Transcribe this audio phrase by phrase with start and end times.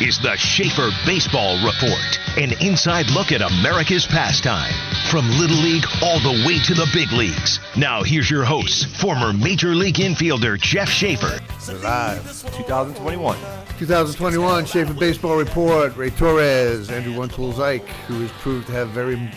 [0.00, 4.72] is the Schaefer Baseball Report, an inside look at America's pastime.
[5.10, 7.58] From Little League all the way to the big leagues.
[7.76, 11.40] Now, here's your host, former Major League infielder Jeff Schaefer.
[11.82, 12.24] Live.
[12.56, 13.36] 2021.
[13.78, 15.96] 2021 Schaefer Baseball Report.
[15.96, 19.30] Ray Torres, Andrew One Tools Ike, who has proved to have very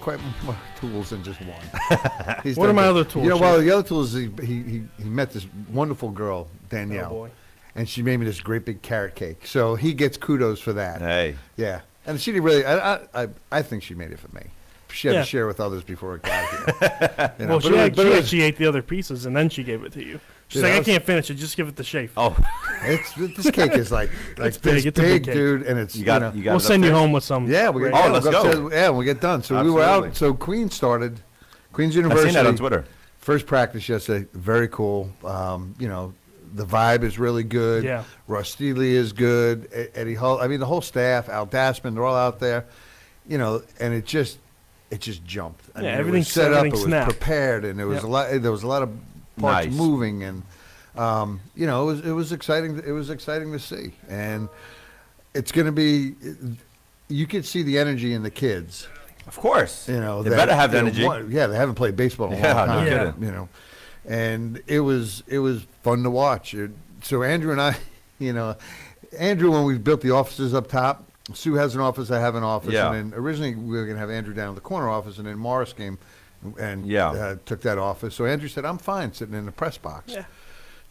[0.00, 2.38] quite more tools than just one.
[2.42, 2.90] He's What are my good.
[2.90, 6.10] other tools, You know, well, the other tools, he, he, he, he met this wonderful
[6.10, 7.06] girl, Danielle.
[7.06, 7.30] Oh, boy.
[7.76, 9.46] And she made me this great big carrot cake.
[9.46, 11.00] So he gets kudos for that.
[11.00, 11.36] Hey.
[11.56, 11.80] Yeah.
[12.06, 14.42] And she didn't really, I, I, I, I think she made it for me.
[14.92, 15.20] She had Yeah.
[15.22, 17.32] to share with others before it got here.
[17.40, 18.82] You know, Well, but she, it was- had, but she was- actually ate the other
[18.82, 20.20] pieces and then she gave it to you.
[20.46, 21.34] She's Dude, like, I I, can't finish it.
[21.34, 22.10] Just give it to Shafe.
[22.16, 22.36] Oh,
[22.84, 25.96] It's, this cake is like, like It's big, this it's a big dude, and it's
[25.96, 26.50] you got know, you got.
[26.52, 27.50] we'll it send you home with some.
[27.50, 27.90] Yeah, we Ray.
[27.90, 28.42] yeah, Oh, let's we'll go.
[28.50, 29.42] upstairs- Yeah, we get done.
[29.42, 30.14] So we were out.
[30.14, 31.18] So Queen started.
[31.72, 32.28] Queen's University.
[32.28, 32.34] I've University.
[32.34, 32.84] seen that on Twitter.
[33.18, 34.28] First practice yesterday.
[34.34, 35.10] Very cool.
[35.24, 36.12] Um, you know,
[36.54, 37.84] the vibe is really good.
[37.84, 38.04] Yeah.
[38.28, 39.68] Ross Steedley is good.
[39.94, 40.40] Eddie Hull.
[40.40, 41.28] I mean, the whole staff.
[41.28, 41.94] Al Dasman.
[41.94, 42.64] They're all out there.
[43.28, 44.38] You know, and it just,
[44.90, 45.64] it just jumped.
[45.74, 46.58] I Yeah, mean, everything- it was set up.
[46.58, 47.10] everything It was snapped.
[47.10, 48.04] prepared, and there was Yep.
[48.04, 48.28] a lot.
[48.42, 48.90] There was a lot of
[49.38, 49.74] parts Nice.
[49.76, 50.42] moving, and
[50.96, 52.80] um, you know, it was it was exciting.
[52.86, 54.48] It was exciting to see, and
[55.34, 56.14] it's going to be.
[57.08, 58.86] You could see the energy in the kids.
[59.26, 59.88] Of course.
[59.88, 61.04] You know, they that- better have the energy.
[61.04, 63.24] One, yeah, they haven't played baseball in a Yeah, long no kidding.
[63.24, 63.48] You know,
[64.06, 66.54] and it was it was fun to watch.
[66.54, 66.70] It-
[67.02, 67.76] so Andrew and I,
[68.18, 68.56] you know,
[69.18, 72.42] Andrew when we built the offices up top, Sue has an office, I have an
[72.42, 72.92] office, Yeah.
[72.92, 75.26] and then originally we were going to have Andrew down in the corner office, and
[75.26, 75.98] then Morris came
[76.58, 77.10] and Yeah.
[77.10, 78.14] uh, took that office.
[78.14, 80.24] So Andrew said, "I'm fine sitting in the press box." Yeah.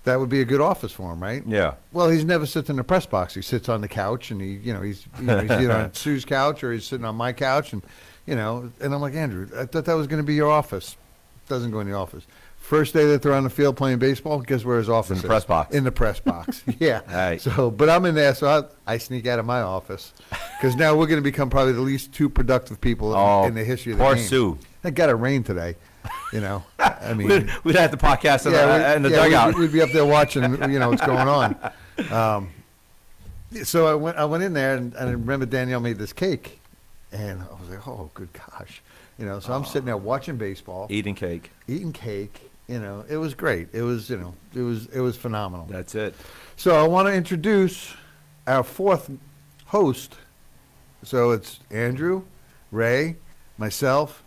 [0.05, 1.43] That would be a good office for him, right?
[1.47, 1.75] Yeah.
[1.93, 3.35] Well, he's never sits in the press box.
[3.35, 5.93] He sits on the couch, and he, you know, he's you know, he's either on
[5.93, 7.81] Sue's couch or he's sitting on my couch, and
[8.27, 10.97] you know, and I'm like Andrew, I thought that was going to be your office.
[11.47, 12.25] Doesn't go in the office.
[12.63, 15.27] First day that they're on the field playing baseball, guess where his office in the
[15.27, 15.75] press box.
[15.75, 16.63] In the press box.
[16.79, 17.01] yeah.
[17.13, 17.41] Right.
[17.41, 18.47] So, but I'm in there, so
[18.87, 21.81] I, I sneak out of my office because now we're going to become probably the
[21.81, 24.23] least two productive people Oh, in the history of the poor game.
[24.23, 24.57] Sue.
[24.85, 25.75] It got to rain today.
[26.31, 29.23] You know, I mean, We'd, we'd have the podcast in, yeah, the, in the yeah,
[29.25, 29.55] dugout.
[29.55, 31.57] We'd, we'd be up there watching, you know, what's going on.
[32.11, 32.49] Um,
[33.63, 36.61] so I went, I went in there, and, and I remember Danielle made this cake,
[37.11, 38.81] and I was like, oh, good gosh,
[39.19, 39.39] you know.
[39.41, 41.51] So I'm sitting there watching baseball, Eating cake.
[41.67, 42.49] eating cake.
[42.73, 43.67] You know, it was great.
[43.71, 45.67] It was, you know, it was, it was phenomenal.
[45.69, 46.15] That's it.
[46.55, 47.93] So I want to introduce
[48.47, 49.11] our fourth
[49.65, 50.15] host.
[51.03, 52.23] So it's Andrew,
[52.71, 53.17] Ray,
[53.59, 54.23] myself,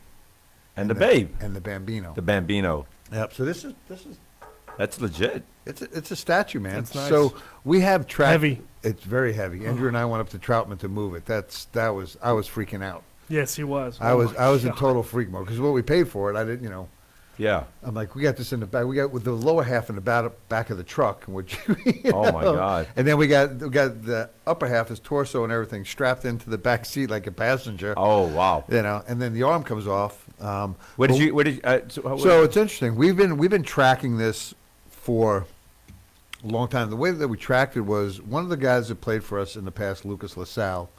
[0.76, 2.14] And the babe, and the Bambino.
[2.14, 2.86] the Bambino.
[3.12, 3.32] yep.
[3.32, 4.16] So this is this is
[4.78, 5.42] That's legit.
[5.64, 6.74] It's a, it's a statue, man.
[6.76, 7.08] That's nice.
[7.08, 8.30] So we have track.
[8.30, 8.60] Heavy.
[8.84, 9.60] It's very heavy.
[9.62, 9.70] Uh-huh.
[9.70, 11.26] Andrew and I went up to Troutman to move it.
[11.26, 13.02] That's that was I was freaking out.
[13.28, 13.98] Yes, he was.
[14.00, 16.36] I Oh was I was in total freak mode because what we paid for it,
[16.36, 16.88] I didn't, you know.
[17.38, 17.64] Yeah.
[17.82, 18.86] I'm like, we got this in the back.
[18.86, 21.58] We got with the lower half in the back, back of the truck, which.
[21.84, 22.42] you Oh, my.
[22.42, 22.88] God.
[22.96, 26.48] And then we got we got the upper half, his torso and everything, strapped into
[26.48, 27.94] the back seat like a passenger.
[27.96, 28.64] Oh wow.
[28.70, 30.24] You know, and then the arm comes off.
[30.40, 31.34] Um, Where did you?
[31.34, 31.64] Where did?
[31.64, 32.94] Uh, so, how- so it's interesting.
[32.96, 34.54] We've been we've been tracking this
[34.90, 35.46] for
[36.44, 36.90] a long time.
[36.90, 39.56] The way that we tracked it was one of the guys that played for us
[39.56, 40.90] in the past, Lucas LaSalle.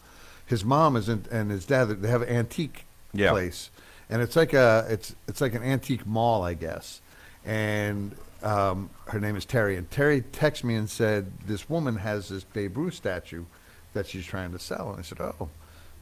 [0.45, 1.85] His mom is in, and his dad.
[1.85, 3.31] They have an antique Yeah.
[3.31, 3.69] place,
[4.09, 7.01] and it's like a it's it's like an antique mall, I guess.
[7.45, 9.75] And um, her name is Terry.
[9.77, 13.45] And Terry texted me and said this woman has this Babe Ruth statue
[13.93, 14.89] that she's trying to sell.
[14.91, 15.49] And I said, oh,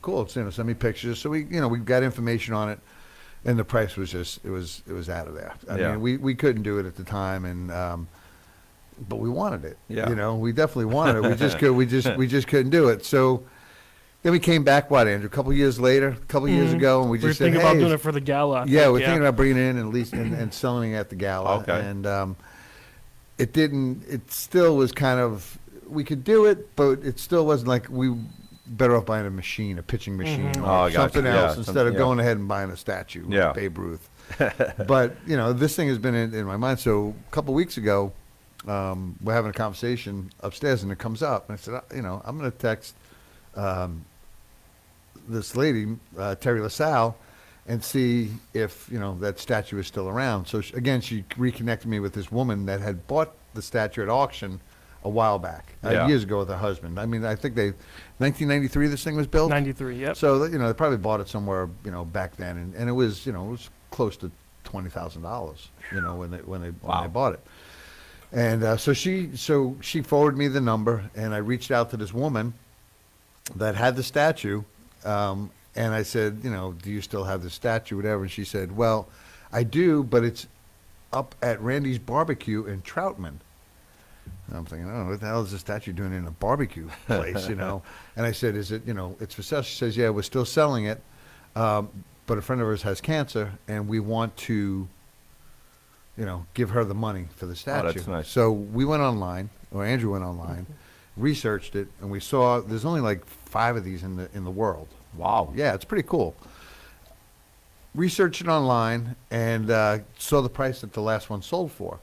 [0.02, 0.24] cool.
[0.24, 1.20] It's, you know, send me pictures.
[1.20, 2.80] So we you know we got information on it
[3.46, 5.54] and the price was just it was it was out of there.
[5.70, 5.92] I Yeah.
[5.92, 8.08] mean, we, we couldn't do it at the time, and um,
[9.08, 9.78] but we wanted it.
[9.88, 10.10] Yeah.
[10.10, 11.30] you know, we definitely wanted it.
[11.30, 13.06] We just could we just we just couldn't do it.
[13.06, 13.44] So
[14.26, 14.90] then we came back.
[14.90, 15.28] What Andrew?
[15.28, 16.78] A couple years later, a couple years Mhm.
[16.78, 18.62] ago, and we We were just said, thinking about "Hey, doing it for the gala.
[18.62, 20.94] I yeah, think, we're thinking about bringing it in and at least and, and selling
[20.94, 21.60] it at the gala.
[21.60, 21.80] Okay.
[21.80, 22.36] And um,
[23.38, 24.04] it didn't.
[24.10, 25.60] It still was kind of.
[25.88, 28.16] We could do it, but it still wasn't like we
[28.66, 30.64] better off buying a machine, a pitching machine, Mhm.
[30.64, 31.26] or Oh, I got something.
[31.26, 32.00] Yeah, else some- instead of yeah.
[32.00, 33.26] going ahead and buying a statue.
[33.26, 33.54] like Yeah.
[33.54, 34.10] Babe Ruth.
[34.88, 36.80] but you know, this thing has been in, in my mind.
[36.80, 38.12] So a couple weeks ago,
[38.68, 42.02] um, we're having a conversation upstairs, and it comes up, and I said, uh, you
[42.02, 42.96] know, I'm going to text
[43.56, 44.04] um,
[45.28, 45.88] this lady,
[46.18, 47.16] uh, Terry LaSalle,
[47.68, 50.46] and see if you know that statue is still around.
[50.48, 54.10] So sh again, she reconnected me with this woman that had bought the statue at
[54.10, 54.60] auction
[55.04, 56.08] a while back, uh, Yeah.
[56.08, 57.00] years ago with her husband.
[57.00, 57.74] I mean, I think they,
[58.18, 59.52] 1993, this thing was built.
[59.52, 60.16] 93, yep.
[60.18, 62.94] So you know, they probably bought it somewhere, you know, back then, and, and it
[62.94, 64.32] was, you know, it was close to
[64.64, 67.02] twenty thousand dollars, you know, when they when they when Wow.
[67.04, 67.40] they bought it.
[68.32, 71.98] And uh, so she so she forwarded me the number, and I reached out to
[71.98, 72.54] this woman
[73.56, 74.64] that had the statue,
[75.06, 78.24] um, and I said, you know, do you still have the statue, whatever?
[78.24, 79.08] And she said, well,
[79.52, 80.48] I do, but it's
[81.12, 83.40] up at Randy's Barbecue in Troutman.
[84.48, 87.50] And I'm thinking, oh, what the hell is this statue doing in a barbecue place,
[87.50, 87.82] you know?
[88.16, 89.62] And I said, is it, you know, it's for sale?
[89.62, 91.02] She says, yeah, we're still selling it,
[91.56, 91.90] um,
[92.28, 94.88] but a friend of ours has cancer, and we want to,
[96.18, 97.88] you know, give her the money for the statue.
[97.88, 98.28] Oh, that's nice.
[98.28, 100.66] So we went online, or Andrew went online,
[101.18, 104.52] researched it, and we saw there's only like five of these in the in the
[104.52, 104.88] world.
[105.16, 105.54] Wow.
[105.56, 106.36] Yeah, it's pretty cool.
[107.94, 112.00] Researched it online and uh, saw the price that the last one sold for.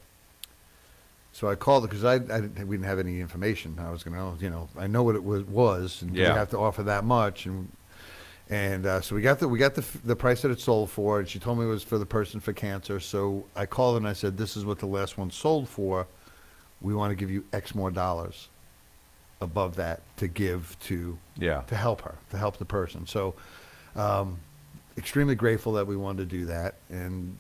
[1.34, 3.78] So I called it because I, I didn't, we didn't have any information.
[3.78, 6.32] I was going to, you know, I know what it was, was and Yeah.
[6.32, 7.70] we have to offer that much, and
[8.50, 11.20] and uh, so we got the we got the the price that it sold for,
[11.20, 12.98] and she told me it was for the person for cancer.
[13.00, 16.06] So I called and I said, "This is what the last one sold for.
[16.80, 18.48] We want to give you X more dollars
[19.42, 21.62] above that to give to Yeah.
[21.66, 23.06] to help her, to help the person.
[23.06, 23.34] So,
[23.96, 24.38] um,
[24.96, 26.74] extremely grateful that we wanted to do that.
[26.90, 27.38] And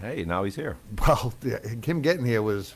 [0.00, 0.76] Hey, now he's here.
[1.06, 2.74] well, yeah, him getting here was.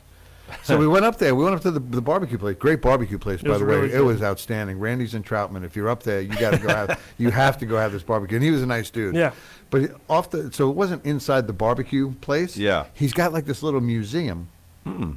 [0.61, 1.33] So we went up there.
[1.33, 2.55] We went up to the, the barbecue place.
[2.55, 3.75] Great barbecue place, It by was the way.
[3.77, 4.77] really It was outstanding.
[4.79, 5.63] Randy's and Troutman.
[5.63, 6.99] If you're up there, you got to go have.
[7.17, 8.35] You have to go have this barbecue.
[8.37, 9.15] And he was a nice dude.
[9.15, 9.31] Yeah.
[9.71, 12.55] But he- off the so it wasn't inside the barbecue place.
[12.57, 12.85] Yeah.
[12.93, 14.49] He's got like this little museum
[14.83, 15.13] Hmm.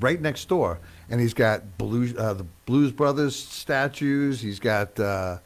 [0.00, 0.78] right next door,
[1.10, 4.40] and he's got blues, uh, the Blues Brothers statues.
[4.40, 5.38] He's got, uh,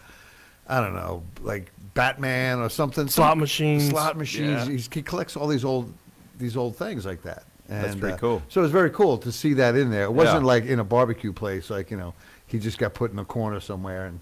[0.68, 3.08] I don't know, like Batman or something.
[3.08, 3.88] Slot some- machines.
[3.88, 4.66] Slot machines.
[4.66, 4.72] Yeah.
[4.72, 5.92] He's, he collects all these old,
[6.38, 7.44] these old things like that.
[7.68, 8.42] And, That's pretty uh, cool.
[8.50, 10.04] So it was very cool to see that in there.
[10.04, 10.46] It wasn't Yeah.
[10.48, 12.12] like in a barbecue place, like you know,
[12.46, 14.20] he just got put in a corner somewhere, and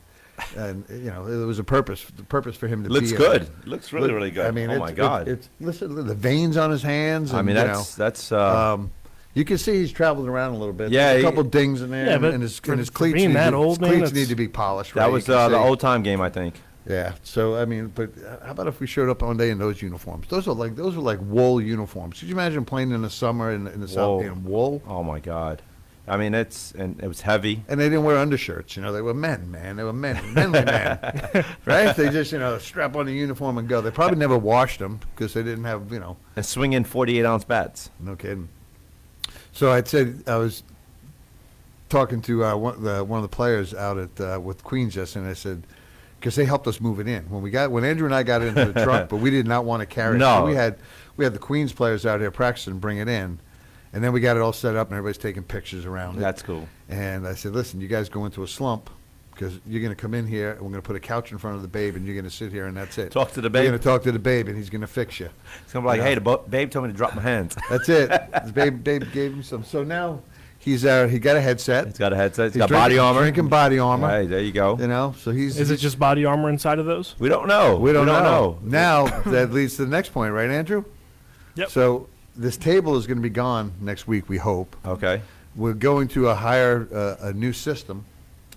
[0.57, 3.17] and you know, it was a purpose, the purpose for him to Looks be.
[3.17, 3.43] good.
[3.65, 3.71] in.
[3.71, 4.47] Looks really, really good.
[4.47, 5.29] I mean, oh it's, my it- God.
[5.29, 7.31] it's listen the veins on his hands.
[7.31, 8.31] And, I mean, you that's know, that's.
[8.31, 8.93] Uh, um,
[9.35, 10.91] you can see he's traveled around a little bit.
[10.91, 12.79] Yeah, There's a he- couple dings in there, Yeah, and, but and his, for- and
[12.79, 14.49] his for cleats, being need, that to, old, his man, cleats that's- need to be
[14.49, 14.95] polished.
[14.95, 15.13] that right?
[15.13, 16.55] was You can uh, the see- old time game, I think.
[16.87, 17.13] Yeah.
[17.23, 19.81] So I mean, but uh, how about if we showed up one day in those
[19.81, 20.27] uniforms?
[20.29, 22.19] Those are like those are like wool uniforms.
[22.19, 24.21] Could you imagine playing in the summer in, in the south Wool.
[24.21, 24.83] in wool?
[24.89, 25.63] Oh my God.
[26.09, 27.63] I mean, it's and it was heavy.
[27.69, 28.75] And they didn't wear undershirts.
[28.77, 29.77] You know, they were men, man.
[29.77, 30.99] They were men, manly men,
[31.67, 31.95] right?
[31.95, 33.81] They just you know strap on the uniform and go.
[33.81, 37.45] They probably never washed them because they didn't have you know And swinging 48 ounce
[37.45, 37.91] bats.
[38.01, 38.49] No kidding.
[39.53, 40.63] So I said I was
[41.89, 45.25] talking to uh, one, the, one of the players out at uh, with Queens yesterday,
[45.25, 45.63] and I said
[46.19, 48.43] because they helped us move it in when we got when Andrew and I got
[48.43, 50.21] it into the truck, but we did not want to carry it.
[50.21, 50.45] So No.
[50.47, 50.77] we had
[51.17, 53.39] we had the Queens players out here practicing, bring it in,
[53.93, 56.21] and then we got it all set up, and everybody's taking pictures around it.
[56.21, 56.67] That's cool.
[56.89, 58.89] And I said, listen, you guys go into a slump.
[59.33, 61.39] Because you're going to come in here, and we're going to put a couch in
[61.39, 63.11] front of the babe, and you're going to sit here, and that's it.
[63.11, 63.63] Talk to the babe.
[63.65, 65.31] You're going to talk to the babe, and he's going to fix you.
[65.65, 66.05] It's gonna be like, Yeah.
[66.05, 67.57] hey, the bo- babe told me to drop my hands.
[67.71, 68.09] That's it.
[68.09, 69.65] The babe, babe gave him some.
[69.65, 70.21] So now
[70.59, 71.87] he's uh, he got a headset.
[71.89, 72.47] It's got a headset.
[72.47, 73.21] It's He's got body drinking- armor.
[73.21, 74.09] Drinking body armor.
[74.11, 74.77] Hey, there you go.
[74.79, 75.59] You know, so he's.
[75.59, 77.15] Is it just body armor inside of those?
[77.19, 77.77] We don't know.
[77.79, 78.23] We don't, know.
[78.23, 78.59] know.
[78.63, 80.85] Now that leads to the next point, right, Andrew?
[81.57, 81.71] Yep.
[81.71, 84.29] So this table is going to be gone next week.
[84.29, 84.77] We hope.
[84.87, 85.23] Okay.
[85.57, 88.05] We're going to a higher, uh, a new system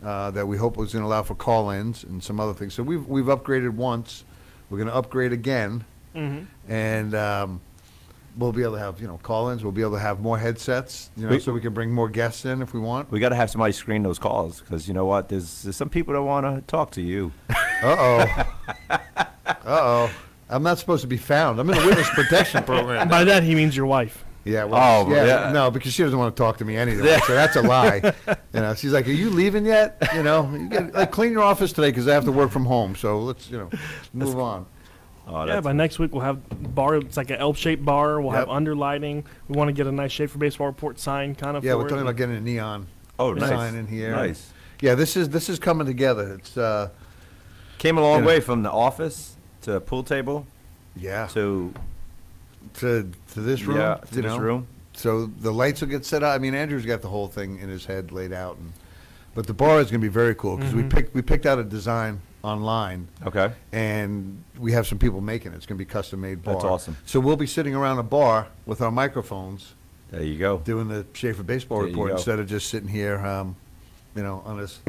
[0.04, 2.74] uh, that we hope was going to allow for call-ins and some other things.
[2.74, 4.24] So we've we've upgraded once.
[4.70, 6.72] We're going to upgrade again, Mm-hmm.
[6.72, 7.62] and um,
[8.38, 9.64] we'll be able to have you know call-ins.
[9.64, 12.10] We'll be able to have more headsets, you know, We- so we can bring more
[12.10, 13.12] guests in if we want.
[13.12, 15.30] We got to have somebody screen those calls because you know what?
[15.30, 17.32] There's, there's some people that want to talk to you.
[17.84, 18.46] Uh oh.
[18.90, 20.12] uh oh.
[20.50, 21.60] I'm not supposed to be found.
[21.60, 23.08] I'm in a witness protection program.
[23.10, 24.25] By that he means your wife.
[24.46, 24.64] Yeah.
[24.66, 25.52] Well, Oh, yeah, yeah.
[25.52, 27.20] No, because she doesn't want to talk to me anyway.
[27.28, 28.14] So that's a lie.
[28.56, 29.98] You know, she's like, "Are you leaving yet?
[30.16, 32.64] You know, you get, like clean your office today because I have to work from
[32.64, 32.96] home.
[32.96, 33.70] So let's you know
[34.14, 34.66] move on."
[35.28, 36.40] Oh, yeah, that's, by next week we'll have
[36.74, 36.96] bar.
[36.96, 38.22] It's like an L-shaped bar.
[38.22, 38.56] We'll have Yep.
[38.58, 39.25] underlighting.
[39.50, 41.66] We want to get a nice shape for baseball report sign kind of.
[41.66, 41.90] Yeah, we're it.
[41.90, 42.88] talking about getting a neon
[43.20, 43.50] oh, nice.
[43.50, 44.12] sign in here.
[44.12, 44.54] Nice.
[44.80, 46.36] Yeah, this is this is coming together.
[46.36, 46.92] It's uh,
[47.78, 48.28] Came a long You know.
[48.28, 50.48] way from the office to pool table
[50.96, 51.74] yeah to
[52.75, 53.77] to to this room.
[53.77, 54.38] yeah to you this know?
[54.39, 54.67] room.
[54.93, 56.34] So the lights will get set up.
[56.34, 58.72] I mean, Andrew's got the whole thing in his head laid out, and
[59.34, 60.89] but the bar is going to be very cool because we Mhm.
[60.93, 63.51] picked we picked out a design online, Okay.
[63.74, 65.55] and we have some people making it.
[65.55, 66.53] It's going to be custom made bar.
[66.53, 66.95] That's awesome.
[67.05, 69.74] So we'll be sitting around a bar with our microphones
[70.12, 70.60] There you go.
[70.60, 72.15] doing the Schaefer baseball There you report go.
[72.17, 73.55] instead of just sitting here, um,
[74.15, 74.79] you know, on this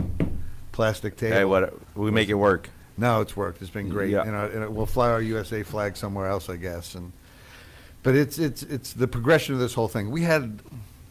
[0.73, 1.35] plastic table.
[1.37, 2.69] Hey, what we make it work.
[2.99, 3.61] No, it's worked.
[3.63, 4.11] It's been great.
[4.11, 4.23] Yeah.
[4.23, 6.95] And, uh, and it- we'll fly our USA flag somewhere else, I guess.
[6.95, 7.13] And
[8.07, 10.11] but it's it's it's the progression of this whole thing.
[10.11, 10.61] We had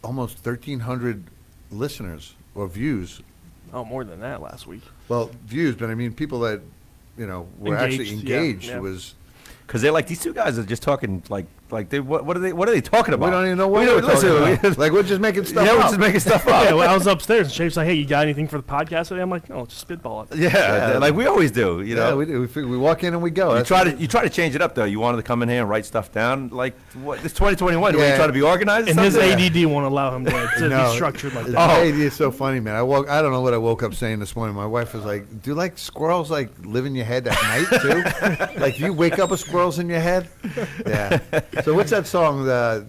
[0.04, 1.26] almost thirteen hundred
[1.72, 3.22] listeners or views.
[3.74, 4.82] Oh, more than that last week.
[5.10, 6.62] Well, views, but I mean people that
[7.18, 8.70] you know were actually Engaged, yeah, engaged.
[8.70, 8.80] yeah.
[8.80, 9.14] Was
[9.68, 12.40] Because they're like these two guys are just talking like like, they, what, what are
[12.40, 12.54] they?
[12.54, 13.26] What are they talking about?
[13.26, 14.78] We don't even know what We we're talking we- about.
[14.78, 15.66] like we're just making stuff up.
[15.66, 15.78] yeah, up.
[15.78, 16.64] we're just making stuff up.
[16.66, 19.08] yeah, well, I was upstairs and Shafe's like, "Hey, you got anything for the podcast
[19.08, 20.98] today?" I'm like, "No, just spitball it." Yeah, Yeah.
[21.00, 21.82] like we always do.
[21.82, 22.42] You yeah, know, we do.
[22.42, 23.50] We, fig- we walk in and we go.
[23.50, 24.86] you That's- try to you try to change it up though.
[24.86, 26.50] You wanted to come in here and write stuff down.
[26.50, 27.22] Like what?
[27.24, 27.94] This 2021.
[27.94, 28.10] Were Yeah.
[28.12, 28.90] you trying to be organized?
[28.90, 29.32] And his something?
[29.42, 30.90] ADD won't allow him to, to No.
[30.90, 31.68] be structured like The oh.
[31.68, 31.88] that.
[31.88, 32.76] AD is so funny, man.
[32.76, 33.10] I woke.
[33.10, 34.56] I don't know what I woke up saying this morning.
[34.56, 38.60] My wife was like, "Do like squirrels like live in your head at night too?
[38.60, 40.28] like you wake up with squirrels in your head?"
[40.86, 41.20] Yeah.
[41.64, 42.46] So what's that song?
[42.46, 42.86] The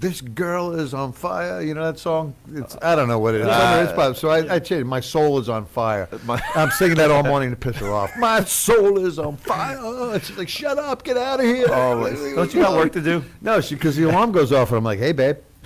[0.00, 1.60] this girl is on fire.
[1.60, 2.32] You know that song?
[2.54, 3.48] It's I don't know what it is.
[3.48, 4.14] Uh, It's pop.
[4.16, 4.86] so I, I changed.
[4.86, 6.08] My soul is on fire.
[6.24, 8.16] My- I'm singing that all morning to piss her off.
[8.16, 9.76] My soul is on fire.
[10.12, 12.04] And she's like, "Shut up, get out of here." Oh,
[12.36, 13.24] don't you got work to do?
[13.40, 15.36] No, she because the alarm goes off, and I'm like, "Hey, babe."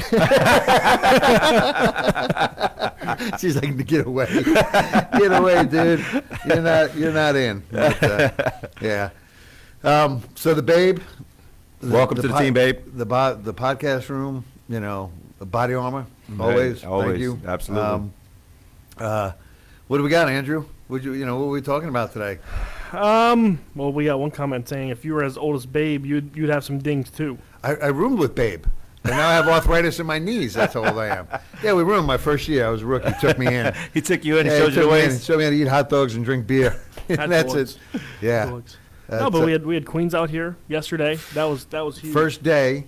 [3.39, 6.03] She's like, "Get away, get away, dude!
[6.47, 8.31] You're not, you're not in." But, uh,
[8.81, 9.11] yeah.
[9.85, 11.01] Um, so the babe.
[11.83, 12.79] Welcome to the team, babe.
[12.95, 14.45] The bo- the podcast room.
[14.69, 16.07] You know, the body armor.
[16.39, 17.41] Always, always, Thank you.
[17.47, 17.87] absolutely.
[17.87, 18.12] Um,
[18.99, 19.33] uh,
[19.89, 20.65] what do we got, Andrew?
[20.89, 22.39] Would you, you know, what were we talking about today?
[22.93, 26.37] Um, well, we got one comment saying if you were as old as Babe, you'd
[26.37, 27.37] you'd have some dings too.
[27.65, 28.65] I, I roomed with Babe.
[29.05, 30.55] And now I have arthritis in my knees.
[30.55, 31.27] That's how old I am.
[31.65, 32.67] Yeah, we roomed my first year.
[32.67, 33.12] I was a rookie.
[33.21, 33.75] Took me in.
[33.95, 34.47] He took you in.
[34.47, 35.05] He Yeah, showed he you the me in.
[35.07, 35.25] He ways.
[35.25, 36.71] showed me how to eat hot dogs and drink beer.
[37.09, 37.79] Hot and that's dogs.
[37.95, 38.01] it.
[38.21, 38.47] Yeah.
[38.47, 38.77] Dogs.
[39.12, 39.45] That's no, but it.
[39.45, 41.16] we had we had Queens out here yesterday.
[41.35, 42.14] That was that was huge.
[42.14, 42.87] first day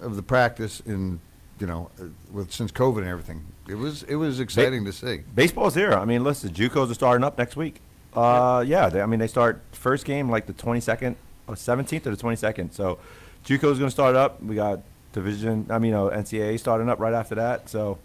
[0.00, 1.20] of the practice in,
[1.60, 3.44] you know, uh, with since COVID and everything.
[3.68, 5.18] It was it was exciting to see.
[5.32, 5.92] Baseball's here.
[5.92, 7.80] I mean, listen, JUCOs are starting up next week.
[8.12, 11.14] Uh, yeah, they, I mean, they start first game like the 22nd,
[11.46, 12.72] or 17th or the 22nd.
[12.72, 12.98] So,
[13.46, 14.42] JUCO's is going to start up.
[14.42, 14.80] We got
[15.12, 15.68] division.
[15.70, 17.68] I mean, uh, NCAA starting up right after that.
[17.68, 17.98] So,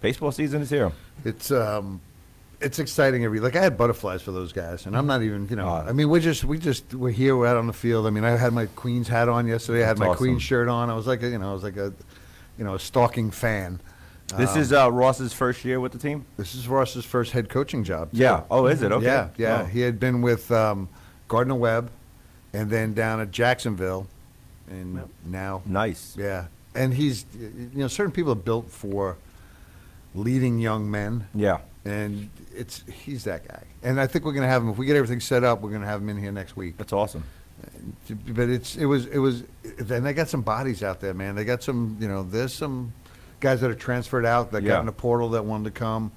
[0.00, 0.92] baseball season is here.
[1.24, 2.00] It's um,
[2.60, 5.56] it's exciting every like I had butterflies for those guys, and I'm not even you
[5.56, 5.68] know.
[5.68, 7.36] Uh, I mean, we're just we just we're here.
[7.36, 8.06] We're out on the field.
[8.06, 9.82] I mean, I had my Queens hat on yesterday.
[9.84, 10.18] I had my awesome.
[10.18, 10.90] Queens shirt on.
[10.90, 11.92] I was like a, you know I was like a
[12.58, 13.80] you know a stalking fan.
[14.36, 16.24] This Um, is uh, Ross's first year with the team.
[16.36, 18.12] This is Ross's first head coaching job.
[18.12, 18.18] too.
[18.18, 18.42] Yeah.
[18.50, 18.92] Oh, is it?
[18.92, 19.04] Okay.
[19.06, 19.62] Yeah, yeah.
[19.62, 19.64] Oh.
[19.64, 20.88] He had been with um,
[21.26, 21.90] Gardner Webb,
[22.52, 24.06] and then down at Jacksonville,
[24.68, 25.08] and Yep.
[25.24, 26.14] now, Nice.
[26.16, 26.44] yeah.
[26.76, 29.16] And he's, you know, certain people are built for
[30.14, 31.58] leading young men, Yeah.
[31.84, 33.62] And it's he's that guy.
[33.82, 35.60] And I think we're going to have him if we get everything set up.
[35.62, 36.76] We're going to have him in here next week.
[36.76, 37.24] That's awesome.
[38.28, 39.44] But it's it was it was,
[39.78, 41.34] and they got some bodies out there, man.
[41.34, 42.92] They got some, you know, there's some
[43.40, 44.70] guys that are transferred out that Yeah.
[44.70, 46.10] got in the portal that wanted to come.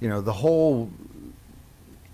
[0.00, 0.90] You know, the whole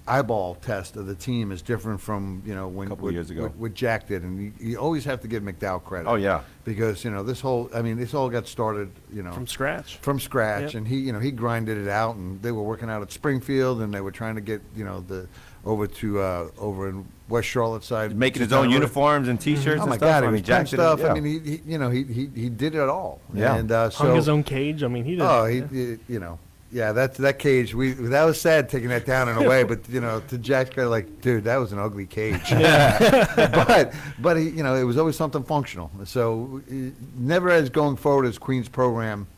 [0.07, 3.43] eyeball test of the team is different from you know when Couple what, years ago.
[3.43, 6.09] what, what Jack did, and you, you always have to give McDowell credit.
[6.09, 6.43] Oh, yeah.
[6.65, 9.97] because you know this whole I mean this all got started you know from scratch.
[9.99, 10.75] from scratch, Yep.
[10.75, 13.81] and he, you know, he grinded it out, and they were working out at Springfield,
[13.81, 15.27] and they were trying to get, you know, the
[15.65, 19.79] over to uh, over in West Charlotte side, Making his own down uniforms and T-shirts
[19.81, 20.09] Oh and my stuff.
[20.21, 21.01] God, I he mean, Jack print did it, stuff.
[21.01, 21.09] yeah.
[21.09, 23.23] I mean, he, he, you know, he, he, he did it all.
[23.33, 23.57] Yeah.
[23.57, 24.83] and uh, Hung his own cage.
[24.83, 25.23] I mean, he did.
[25.23, 26.39] oh, he, he- you know,
[26.75, 27.73] yeah, that that cage.
[27.73, 30.71] We that was sad taking that down in a way, but you know, to Jack's
[30.71, 32.51] credit, like, dude, that was an ugly cage.
[32.51, 35.89] but but he, you know, it was always something functional.
[36.05, 36.75] So uh,
[37.17, 39.29] never as going forward as Queen's program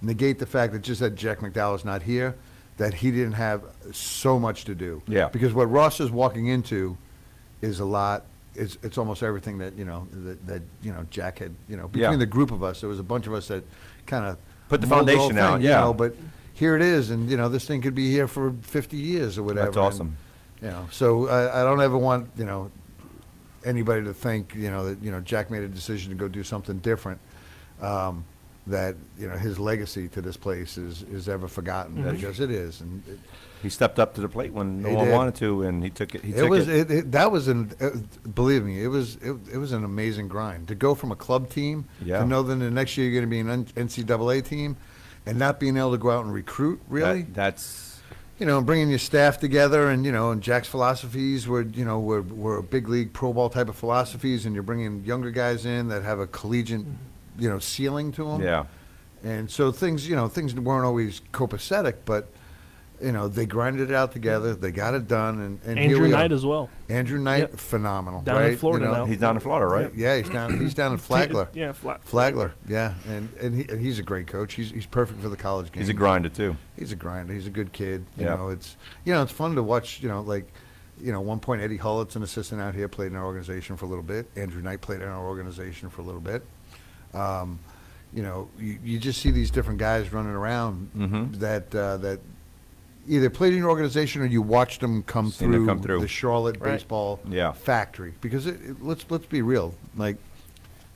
[0.00, 2.34] negate the fact that just that Jack McDowell is not here,
[2.78, 5.02] that he didn't have so much to do.
[5.06, 5.28] Yeah.
[5.28, 6.96] Because what Ross is walking into
[7.60, 8.24] is a lot.
[8.54, 11.88] It's, it's almost everything that you know that, that you know Jack had you know
[11.88, 12.16] between Yeah.
[12.16, 13.64] the group of us there was a bunch of us that
[14.06, 14.38] kind of
[14.70, 15.80] Put the foundation out, yeah.
[15.80, 16.14] know, but
[16.60, 19.42] here it is and you know this thing could be here for 50 years or
[19.42, 20.16] whatever That's and, awesome.
[20.62, 22.70] you know so I, I don't ever want you know
[23.64, 26.42] anybody to think you know that you know Jack made a decision to go do
[26.44, 27.18] something different
[27.80, 28.24] um,
[28.66, 32.16] that you know his legacy to this place is is ever forgotten Mm-hmm.
[32.16, 33.18] because it is and it,
[33.62, 35.14] He stepped up to the plate when no one did.
[35.14, 36.22] wanted to, and he took it.
[36.24, 36.90] He it took was it.
[36.90, 37.90] it, it, that was an uh,
[38.34, 41.48] believe me it was it, it was an amazing grind to go from a club
[41.50, 42.20] team Yeah.
[42.20, 43.40] to know that the next year you're going to be
[43.76, 44.76] an NCAA team
[45.26, 48.00] and not being able to go out and recruit really That- that's
[48.38, 52.00] you know bringing your staff together and you know and Jack's philosophies were you know
[52.00, 55.88] were were big league pro ball type of philosophies and you're bringing younger guys in
[55.88, 56.86] that have a collegiate
[57.38, 58.64] you know ceiling to them yeah.
[59.22, 62.32] and so things, you know, things weren't always copacetic, but
[63.02, 64.54] you know, they grinded it out together.
[64.54, 66.34] They got it done, and, and here Andrew we Knight are.
[66.34, 66.68] as well.
[66.88, 67.52] Andrew Knight, Yep.
[67.56, 68.20] phenomenal.
[68.22, 68.56] Down in?
[68.56, 69.04] Florida You know, now.
[69.06, 69.94] He's down in Florida, right?
[69.94, 70.58] Yeah, he's down.
[70.60, 71.48] He's down in Flagler.
[71.54, 72.02] Yeah, flat.
[72.04, 74.54] Flagler, yeah, and and, he, and he's a great coach.
[74.54, 75.80] He's he's perfect for the college game.
[75.82, 76.56] He's a grinder too.
[76.76, 77.32] He's a grinder.
[77.32, 78.04] He's a good kid.
[78.16, 78.34] You Yeah.
[78.36, 80.02] know, it's you know, it's fun to watch.
[80.02, 80.50] You know, like
[81.00, 83.86] you know, one point Eddie Hullett's an assistant out here, played in our organization for
[83.86, 84.28] a little bit.
[84.36, 86.42] Andrew Knight played in our organization for a little bit.
[87.14, 87.58] Um,
[88.12, 91.36] you know, you, you just see these different guys running around Mhm.
[91.38, 92.20] that uh, that
[93.08, 96.00] either played in your organization or you watched them come Seen them through, come through.
[96.00, 96.72] the Charlotte Right.
[96.72, 97.52] baseball Yeah.
[97.52, 98.14] factory.
[98.20, 100.16] Because it, it- let's let's be real, like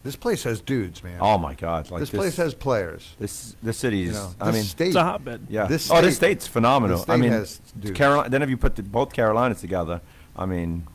[0.02, 1.16] This place has dudes, man.
[1.18, 1.90] Oh my God!
[1.90, 3.14] Like this, place has players.
[3.18, 3.56] this.
[3.62, 4.08] This city's.
[4.08, 4.86] You know, I this mean, state.
[4.88, 5.46] It's a hotbed.
[5.48, 5.64] yeah.
[5.64, 6.98] this oh, this state- state's phenomenal.
[6.98, 7.96] this I state mean, has dudes.
[7.96, 8.28] Carolina.
[8.28, 10.02] Then if you put the, both Carolinas together,
[10.36, 10.86] I mean,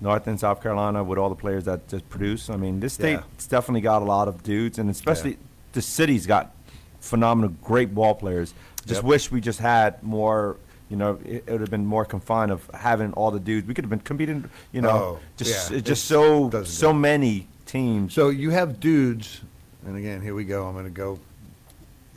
[0.00, 2.50] North and South Carolina with all the players that just produce.
[2.50, 3.20] I mean, this Yeah.
[3.22, 5.38] state's definitely got a lot of dudes, and especially
[5.72, 6.52] the city's got
[6.98, 8.52] phenomenal, great ball players.
[8.86, 9.04] Just Yep.
[9.04, 10.56] wish we just had more.
[10.90, 13.66] You know, it, it would have been more confined of having all the dudes.
[13.66, 14.48] We could have been competing.
[14.72, 15.76] You know, Oh, just yeah.
[15.78, 18.12] it's just It's- so doesn't so do many teams.
[18.12, 19.40] So you have dudes,
[19.86, 20.66] and again, here we go.
[20.66, 21.18] I'm going to go.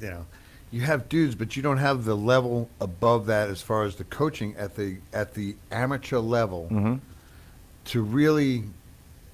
[0.02, 0.26] You know,
[0.70, 4.04] you have dudes, but you don't have the level above that as far as the
[4.04, 6.96] coaching at the at the amateur level hmm
[7.86, 8.66] to really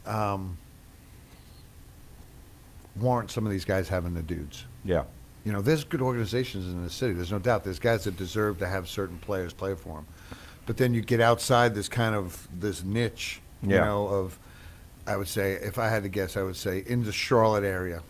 [0.05, 0.57] um,
[2.95, 4.65] warrant some of these guys having the dudes.
[4.85, 5.03] Yeah.
[5.45, 7.13] You know, there's good organizations in the city.
[7.13, 7.63] There's no doubt.
[7.63, 10.05] There's guys that deserve to have certain players play for them.
[10.65, 13.85] But then you get outside this kind of this niche, you Yeah.
[13.85, 14.39] know, of
[15.05, 18.01] I would say, if I had to guess, I would say in the Charlotte area,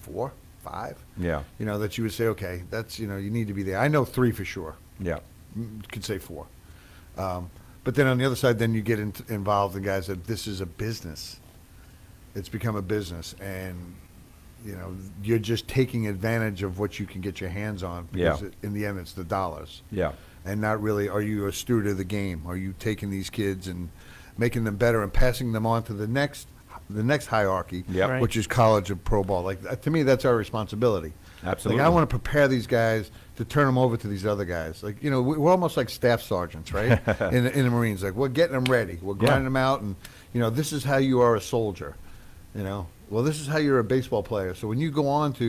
[0.00, 0.32] four,
[0.64, 0.96] five.
[1.16, 1.44] Yeah.
[1.60, 3.78] You know, that you would say, okay, that's you know, you need to be there.
[3.78, 4.74] I know three for sure.
[4.98, 5.20] Yeah.
[5.56, 6.46] Mm, Could say four.
[7.16, 7.48] Um,
[7.84, 10.48] but then on the other side, then you get in, involved in guys that this
[10.48, 11.38] is a business.
[12.34, 13.94] It's become a business, and
[14.64, 18.08] you know you're just taking advantage of what you can get your hands on.
[18.12, 18.48] Because Yeah.
[18.48, 20.12] it, in the end, it's the dollars, Yeah.
[20.44, 21.08] and not really.
[21.08, 22.42] Are you a steward of the game?
[22.46, 23.90] Are you taking these kids and
[24.38, 26.48] making them better and passing them on to the next,
[26.90, 28.08] the next hierarchy, Yep.
[28.10, 28.22] Right.
[28.22, 29.42] which is college and pro ball?
[29.42, 31.12] Like that- to me, that's our responsibility.
[31.44, 31.80] Absolutely.
[31.80, 34.82] Like I want to prepare these guys to turn them over to these other guys.
[34.82, 36.90] Like you know, we- we're almost like staff sergeants, right?
[37.32, 39.20] in, the- in the Marines, like we're getting them ready, we're Yeah.
[39.20, 39.94] grinding them out, and
[40.32, 41.94] you know, this is how you are a soldier.
[42.54, 44.54] You know, well, this is how you're a baseball player.
[44.54, 45.44] So when you go on to,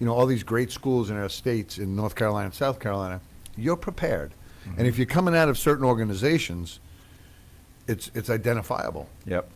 [0.00, 3.20] you know, all these great schools in our states in North Carolina and South Carolina,
[3.56, 4.32] you're prepared.
[4.66, 4.78] Mm-hmm.
[4.78, 6.80] And if you're coming out of certain organizations,
[7.88, 9.08] it's it's identifiable.
[9.26, 9.50] Yep.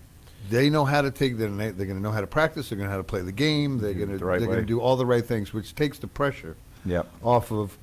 [0.50, 1.38] They know how to take.
[1.38, 2.69] They're, they're going to know how to practice.
[2.69, 3.79] They're going to know how to play the game.
[3.79, 5.99] They're going to the right they're going to do all the right things, which takes
[5.99, 7.09] the pressure Yep.
[7.23, 7.76] off of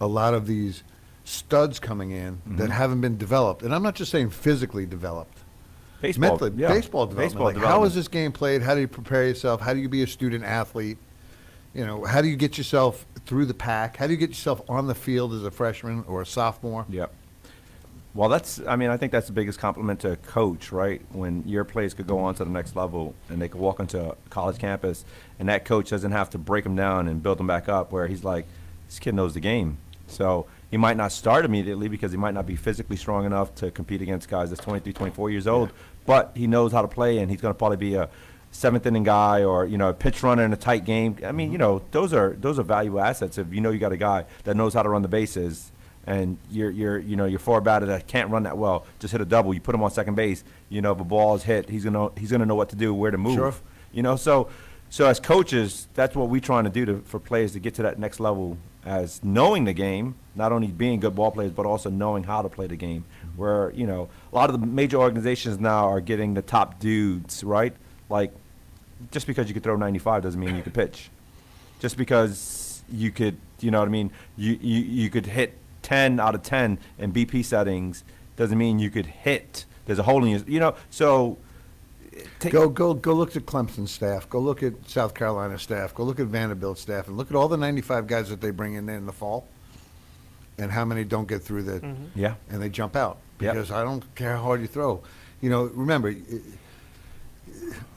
[0.00, 0.82] a lot of these
[1.24, 2.72] studs coming in that Mhm.
[2.72, 3.62] haven't been developed.
[3.62, 5.37] And I'm not just saying physically developed.
[6.00, 6.30] Baseball.
[6.30, 6.68] Mentally, yeah.
[6.68, 7.30] baseball development.
[7.30, 7.90] Baseball like, development.
[7.90, 8.62] is this game played?
[8.62, 9.60] How do you prepare yourself?
[9.60, 10.98] How do you be a student athlete?
[11.74, 13.96] You know, how do you get yourself through the pack?
[13.96, 16.86] How do you get yourself on the field as a freshman or a sophomore?
[16.88, 17.12] Yep.
[18.14, 18.60] Well, that's.
[18.66, 21.02] I mean, I think that's the biggest compliment to a coach, right?
[21.12, 23.98] When your players could go on to the next level and they could walk onto
[23.98, 25.04] a college campus,
[25.38, 27.92] and that coach doesn't have to break them down and build them back up.
[27.92, 28.46] Where he's like,
[28.86, 32.46] this kid knows the game, so he might not start immediately because he might not
[32.46, 35.70] be physically strong enough to compete against guys that's 23, 24 years old.
[36.06, 38.08] But he knows how to play, and he's going to probably be a
[38.50, 41.16] seventh inning guy or you know a pitch runner in a tight game.
[41.24, 41.62] I mean, you mm-hmm.
[41.62, 43.38] know, those are those are value assets.
[43.38, 45.72] If you know you got a guy that knows how to run the bases
[46.08, 49.20] and you're you're you know your forward batter that can't run that well, just hit
[49.20, 49.52] a double.
[49.52, 50.42] You put him on second base.
[50.70, 52.94] You know if a ball is hit, he's gonna he's gonna know what to do,
[52.94, 53.34] where to move.
[53.34, 53.54] Sure.
[53.92, 54.48] You know, so
[54.90, 57.82] so as coaches, that's what we're trying to do to, for players to get to
[57.82, 61.90] that next level as knowing the game, not only being good ball players, but also
[61.90, 63.04] knowing how to play the game.
[63.36, 67.44] Where you know a lot of the major organizations now are getting the top dudes,
[67.44, 67.74] right?
[68.08, 68.32] Like
[69.12, 71.10] just because you could throw 95 doesn't mean you could pitch.
[71.80, 76.18] Just because you could, you know what I mean, you, you, you could hit 10
[76.18, 78.02] out of 10 in BP settings
[78.36, 79.64] doesn't mean you could hit.
[79.86, 81.38] There's a hole in your, you know, so.
[82.38, 84.28] Take, Go go go look at Clemson staff.
[84.28, 85.94] Go look at South Carolina staff.
[85.94, 88.74] Go look at Vanderbilt staff, and look at all the 95 guys that they bring
[88.74, 89.46] in in the fall,
[90.58, 92.04] and how many don't get through the mm-hmm.
[92.18, 92.34] Yeah.
[92.50, 93.54] and they jump out Yep.
[93.54, 95.02] because I don't care how hard you throw.
[95.40, 96.40] You know, remember, i-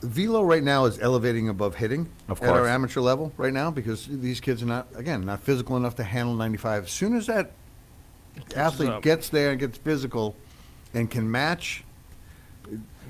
[0.02, 4.06] velo right now is elevating above hitting Of at our amateur level right now because
[4.08, 6.84] these kids are not again not physical enough to handle 95.
[6.84, 7.52] As soon as that
[8.56, 9.02] athlete up.
[9.02, 10.36] gets there and gets physical
[10.94, 11.84] and can match.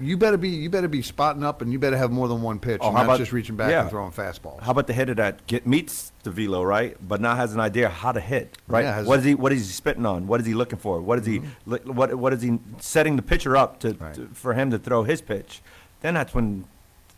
[0.00, 2.58] You better be you better be spotting up, and you better have more than one
[2.58, 3.82] pitch, Oh, and how not about- just reaching back yeah.
[3.82, 4.60] and throwing fastballs.
[4.60, 7.88] How about the hitter that get meets the velo right, but now has an idea
[7.88, 8.84] how to hit right?
[8.84, 9.34] Yeah, what is he?
[9.34, 10.26] What is he spitting on?
[10.26, 11.00] What is he looking for?
[11.00, 11.40] What is he?
[11.40, 11.92] Mm-hmm.
[11.94, 14.14] What what is he setting the pitcher up to, Right.
[14.14, 15.60] to for him to throw his pitch?
[16.00, 16.64] Then that's when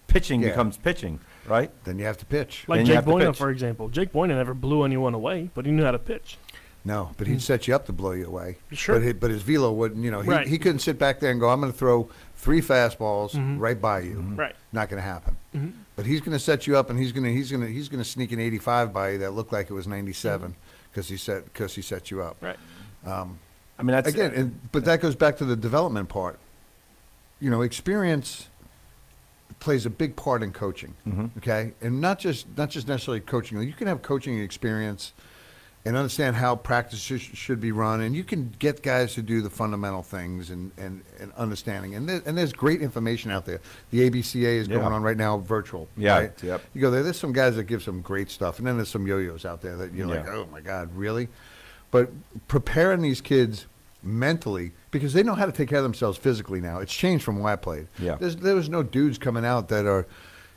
[0.07, 0.51] pitching Yeah.
[0.51, 1.71] becomes pitching, right?
[1.85, 2.65] then you have to pitch.
[2.69, 3.89] Like Then Jake have Boyna, for example.
[3.89, 6.39] Jake Boyna never blew anyone away, but he knew how to pitch.
[6.87, 7.39] No, but he'd hmm.
[7.39, 8.59] set you up to blow you away.
[8.73, 8.97] Sure.
[8.97, 10.05] But his, but his velo wouldn't.
[10.05, 10.47] You know, he, Right.
[10.47, 12.11] he couldn't sit back there and go, "I'm going to throw
[12.45, 13.59] three fastballs Mhm.
[13.59, 14.55] right by you." Right.
[14.73, 15.37] Not going to happen.
[15.55, 15.73] Mhm.
[15.97, 17.89] But he's going to set you up, and he's going to he's going to he's
[17.89, 20.55] going to sneak an 85 by you that looked like it was 97
[20.91, 22.37] because he set because he set you up.
[22.43, 22.59] Right.
[23.07, 23.39] Um,
[23.79, 26.39] I mean, that's again, and, but that goes back to the development part.
[27.41, 28.49] You know, experience
[29.61, 30.95] plays a big part in coaching.
[31.09, 31.31] Mhm.
[31.39, 33.61] Okay, and not just not just necessarily coaching.
[33.63, 35.13] You can have coaching experience
[35.87, 38.01] and understand how practices sh- should be run.
[38.01, 41.95] And you can get guys to do the fundamental things and, and, and understanding.
[41.95, 43.61] And, there, and there's great information out there.
[43.91, 44.77] The ABCA is Yeah.
[44.79, 45.89] going on right now, virtual.
[45.97, 46.43] Yeah, right?
[46.43, 46.63] yep.
[46.73, 47.03] You go there.
[47.03, 49.77] There's some guys that give some great stuff, and then there's some yo-yos out there
[49.77, 50.33] that you're like, Yeah.
[50.37, 51.29] oh my god, really?
[51.91, 52.11] But
[52.49, 53.67] preparing these kids
[54.03, 56.79] mentally because they know how to take care of themselves physically now.
[56.79, 57.89] It's changed from when I played.
[57.99, 58.17] Yeah.
[58.17, 60.07] There's, there was no dudes coming out that are,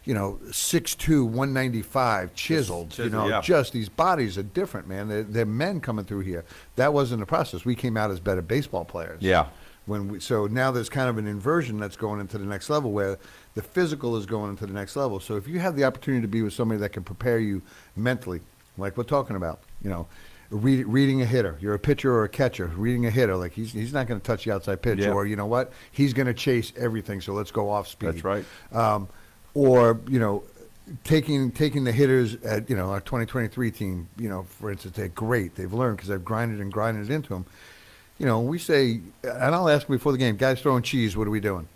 [0.08, 2.98] you know, 6'2", 195, chiseled.
[2.98, 3.42] you know, yeah.
[3.42, 5.10] just these bodies are different, man.
[5.10, 6.46] They're, they're men coming through here.
[6.78, 7.66] That wasn't the process.
[7.66, 9.22] We came out as better baseball players.
[9.22, 9.48] Yeah.
[9.86, 12.94] When we, so now there's kind of an inversion that's going into the next level
[12.94, 13.18] where
[13.56, 15.20] the physical is going into the next level.
[15.20, 17.62] So if you have the opportunity to be with somebody that can prepare you
[17.98, 18.40] mentally,
[18.78, 20.08] like we're talking about, you know,
[20.52, 23.74] read, reading a hitter, you're a pitcher or a catcher, reading a hitter, like he's,
[23.74, 25.12] he's not going to touch the outside pitch, Yeah.
[25.12, 27.20] or you know what, he's going to chase everything.
[27.20, 28.08] So let's go off speed.
[28.08, 28.46] That's right.
[28.72, 29.10] Um,
[29.58, 30.44] or you know,
[31.04, 35.08] taking taking the hitters at you know our 2023 team, you know, for instance, they're
[35.10, 35.56] great.
[35.56, 37.46] They've learned because they've grinded and grinded it into them.
[38.20, 41.32] You know, we say, and I'll ask before the game, guys throwing cheese, what are
[41.32, 41.68] we doing?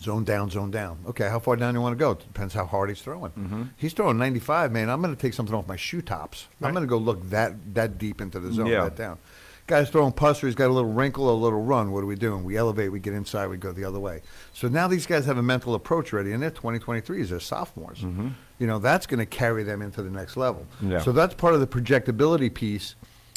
[0.00, 0.98] Zone down, zone down.
[1.06, 2.14] Okay, how far down do you want to go?
[2.14, 3.30] Depends how hard he's throwing.
[3.32, 3.62] Mm-hmm.
[3.76, 4.90] He's throwing 95, man.
[4.90, 6.48] I'm going to take something off my shoe tops.
[6.60, 8.84] I'm going to go look that that deep into the zone, Yeah.
[8.84, 9.18] that down.
[9.66, 10.46] Guy's throwing pusser.
[10.46, 11.92] He's got a little wrinkle, a little run.
[11.92, 12.44] What are we doing?
[12.44, 12.90] We elevate.
[12.90, 13.46] We get inside.
[13.46, 14.22] We go the other way.
[14.52, 17.28] So now these guys have a mental approach ready, and they're 2023s.
[17.28, 18.00] They're sophomores.
[18.00, 18.28] Mm-hmm.
[18.58, 20.66] You know that's going to carry them into the next level.
[20.80, 21.00] Yeah.
[21.00, 22.94] So that's part of the projectability piece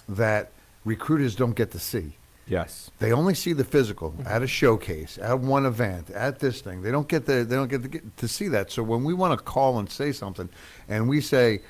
[0.09, 0.51] that
[0.83, 2.17] recruiters don't get to see.
[2.47, 2.91] Yes.
[2.99, 6.81] They only see the physical at a showcase, at one event, at this thing.
[6.83, 8.71] They don't get the they don't get to, get to see that.
[8.71, 10.49] So when we want to call and say something,
[10.87, 11.61] and we say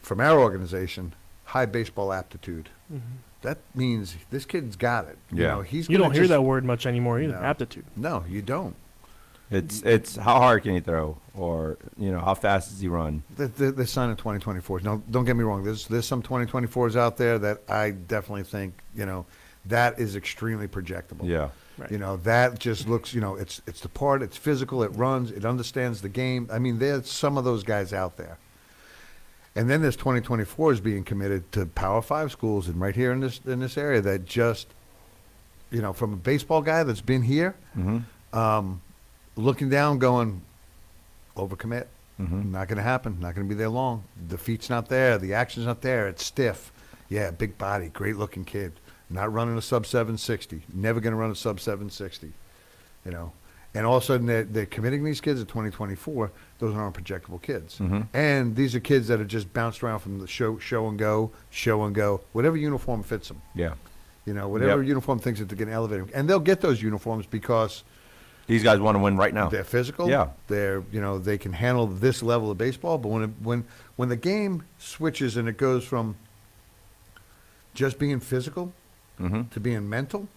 [0.00, 3.16] from our organization, high baseball aptitude, mm-hmm.
[3.42, 5.18] That means this kid's got it.
[5.32, 5.48] You Yeah.
[5.56, 7.34] know, he's You don't hear just- that word much anymore either.
[7.34, 7.40] No.
[7.42, 7.84] Aptitude.
[7.96, 8.74] No, you don't.
[9.50, 13.22] It's it's how hard can he throw, or you know how fast does he run?
[13.36, 14.82] The, they- They're signing 2024s.
[14.82, 15.64] No, don't get me wrong.
[15.64, 19.24] There's there's some 2024s out there that I definitely think you know
[19.64, 21.22] that is extremely projectable.
[21.24, 21.48] Yeah.
[21.78, 21.90] Right.
[21.92, 25.30] You know, that just looks, you know, it's it's the part, it's physical, it runs,
[25.30, 26.48] it understands the game.
[26.52, 28.36] I mean, there's some of those guys out there.
[29.58, 33.40] And then there's 2024s being committed to Power 5 schools and right here in this
[33.44, 34.68] in this area that just
[35.70, 38.38] you know, from a baseball guy that's been here, Mm-hmm.
[38.38, 38.80] um,
[39.36, 40.40] looking down going
[41.36, 41.86] overcommit.
[42.20, 42.50] Mhm.
[42.50, 43.18] Not going to happen.
[43.20, 44.02] Not going to be there long.
[44.28, 45.18] The feet's not there.
[45.18, 46.08] The action's not there.
[46.08, 46.72] It's stiff.
[47.08, 48.72] Yeah, big body, great looking kid.
[49.10, 50.62] Not running a sub 760.
[50.74, 52.32] Never going to run a sub 760.
[53.04, 53.32] You know,
[53.74, 56.30] and all of a sudden they're, they're committing these kids at 2024.
[56.58, 57.78] Those aren't projectable kids.
[57.78, 58.06] Mhm.
[58.14, 61.30] And these are kids that are just bounced around from the show, show and go,
[61.50, 63.40] show and go, whatever uniform fits them.
[63.54, 63.74] Yeah.
[64.24, 64.88] You know, whatever Yep.
[64.88, 66.10] uniform thinks that they're going to elevate them.
[66.14, 67.84] And they'll get those uniforms because
[68.46, 69.48] These guys want to win right now.
[69.48, 70.08] they're physical.
[70.08, 70.28] Yeah.
[70.48, 72.96] They're you know they can handle this level of baseball.
[72.98, 73.64] But when it, when
[73.96, 76.16] when the game switches and it goes from
[77.74, 78.72] just being physical
[79.20, 79.48] Mm-hmm.
[79.50, 80.28] to being mental,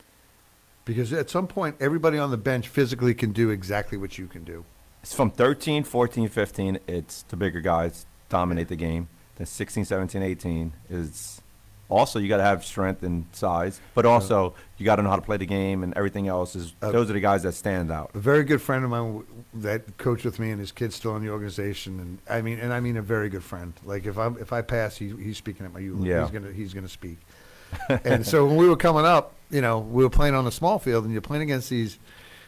[0.86, 4.44] because at some point everybody on the bench physically can do exactly what you can
[4.44, 4.66] do.
[5.04, 6.80] It's from 13, 14, 15.
[6.88, 9.08] It's the bigger guys dominate the game.
[9.36, 11.42] Then 16, 17, 18 is
[11.90, 15.16] also you got to have strength and size, but also you got to know how
[15.18, 16.56] to play the game and everything else.
[16.56, 18.12] Is Uh, those are the guys that stand out.
[18.14, 21.16] A very good friend of mine w- that coached with me and his kid's still
[21.16, 23.74] in the organization, and I mean, and I mean a very good friend.
[23.84, 26.10] Like if I if I pass, he, he's speaking at my eulogy.
[26.10, 26.22] Yeah.
[26.22, 27.18] He's gonna he's gonna speak.
[28.06, 30.80] and so when we were coming up, you know, we were playing on a small
[30.80, 32.00] field, and you're playing against these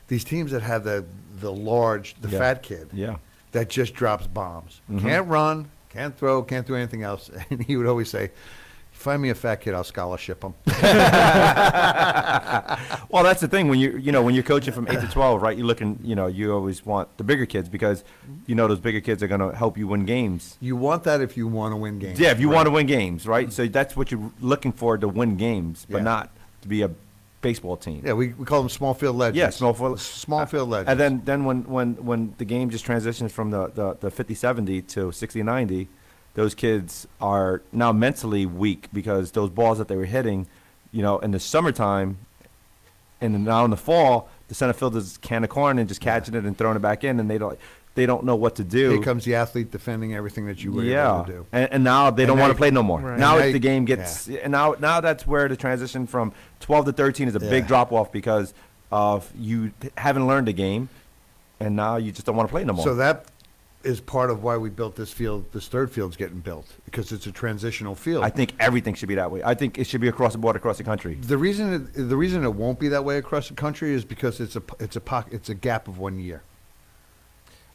[0.07, 1.05] these teams that have the
[1.39, 2.39] the large, the Yeah.
[2.39, 3.15] fat kid Yeah.
[3.51, 4.81] that just drops bombs.
[4.91, 5.01] Mhm.
[5.01, 7.29] Can't run, can't throw, can't do anything else.
[7.49, 8.31] And he would always say,
[8.91, 10.53] "Find me a fat kid, I'll scholarship him."
[13.09, 15.41] Well, that's the thing when you you know when you're coaching from eight to twelve,
[15.41, 15.55] right?
[15.57, 18.03] You're looking, you know, you always want the bigger kids because
[18.47, 20.57] you know those bigger kids are going to help you win games.
[20.59, 22.19] you want that if you want to win games.
[22.19, 22.55] Yeah, if you Right.
[22.55, 23.51] want to win games, right?
[23.53, 26.03] So that's what you're looking for to win games, but Yeah.
[26.03, 26.29] not
[26.63, 26.89] to be a
[27.41, 28.01] baseball team.
[28.03, 29.37] Yeah, we, we call them small field legends.
[29.37, 30.89] Yeah, small field- small field legends.
[30.89, 34.33] And then, then when, when, when the game just transitions from the, the, the 50
[34.33, 35.87] 70 to 60 90,
[36.33, 40.47] those kids are now mentally weak because those balls that they were hitting,
[40.91, 42.17] you know, in the summertime
[43.21, 46.43] and now in the fall, the center fielders can of corn and just catching it
[46.43, 47.57] and throwing it back in, and they don't
[47.95, 48.91] they don't know what to do.
[48.91, 51.45] Here comes the athlete defending everything that you were yeah, able to do.
[51.51, 52.99] And, and now they And don't want to play no more.
[52.99, 53.19] Right.
[53.19, 56.33] Now And it's now- the game gets and now now that's where the transition from
[56.61, 58.53] 12 to 13 is a big drop off because
[58.91, 60.87] of you haven't learned the game,
[61.59, 62.83] and now you just don't want to play no more.
[62.85, 63.25] So that
[63.83, 65.51] is part of why we built this field.
[65.51, 68.23] This third field's getting built because it's a transitional field.
[68.23, 69.41] I think everything should be that way.
[69.43, 71.15] I think it should be across the board, across the country.
[71.15, 74.39] the reason it, the reason it won't be that way across the country is because
[74.39, 76.43] it's a p- it's a poc- it's a gap of one year.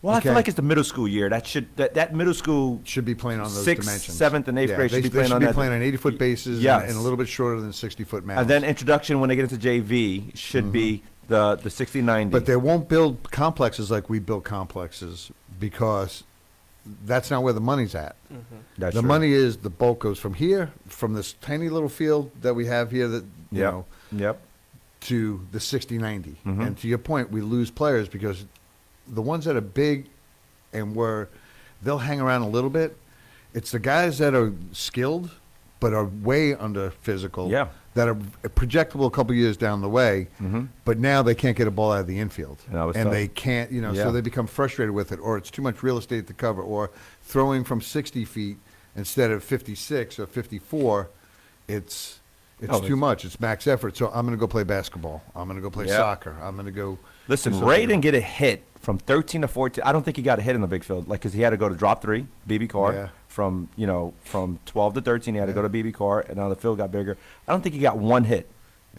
[0.00, 1.28] Well, I feel like it's the middle school year.
[1.28, 4.16] That should that, that middle school should be playing on those Sixth, dimensions.
[4.16, 5.48] seventh, and eighth Yeah, grade they, should be playing on those.
[5.48, 6.88] they playing should on be that- playing on 80 foot bases and- Yes.
[6.90, 8.40] and, a little bit shorter than 60 foot mounds.
[8.42, 12.24] and then introduction when they get into JV should be the the 60 90.
[12.26, 12.30] Mm-hmm.
[12.30, 16.22] but they won't build complexes like we build complexes because
[17.04, 18.14] that's not where the money's at.
[18.78, 19.08] That's the true.
[19.08, 22.90] money is the bulk goes from here, from this tiny little field that we have
[22.92, 23.72] here that you Yep.
[23.72, 24.40] know Yep.
[25.00, 26.37] to the 60 90.
[26.46, 26.66] Mhm.
[26.66, 28.46] And to your point, we lose players because
[29.09, 30.07] the ones that are big
[30.73, 31.29] and were,
[31.83, 32.97] they'll hang around a little bit.
[33.55, 35.31] It's the guys that are skilled
[35.81, 37.68] but are way under physical Yeah.
[37.94, 40.68] that are projectable a couple years down the way, Mhm.
[40.85, 42.59] but now they can't get a ball out of the infield.
[42.73, 44.03] And they can't, you know, Yeah.
[44.05, 46.90] so they become frustrated with it, or it's too much real estate to cover, or
[47.23, 48.59] throwing from 60 feet
[48.97, 51.09] instead of 56 or 54,
[51.68, 52.21] it's
[52.61, 53.25] it's Oh, too it's- much.
[53.25, 53.97] It's max effort.
[53.97, 55.23] So I'm going to go play basketball.
[55.37, 55.99] I'm going to go play Yeah.
[55.99, 56.35] soccer.
[56.42, 56.99] I'm going to go.
[57.29, 59.85] Listen, Ray didn't get a hit from 13 to 14.
[59.85, 61.51] I don't think he got a hit in the big field, like because he had
[61.51, 62.94] to go to drop three, BBCOR.
[62.94, 63.09] Yeah.
[63.27, 66.48] From you know from 12 to 13, he had to go to BBCOR, and now
[66.48, 67.18] the field got bigger.
[67.46, 68.48] I don't think he got one hit.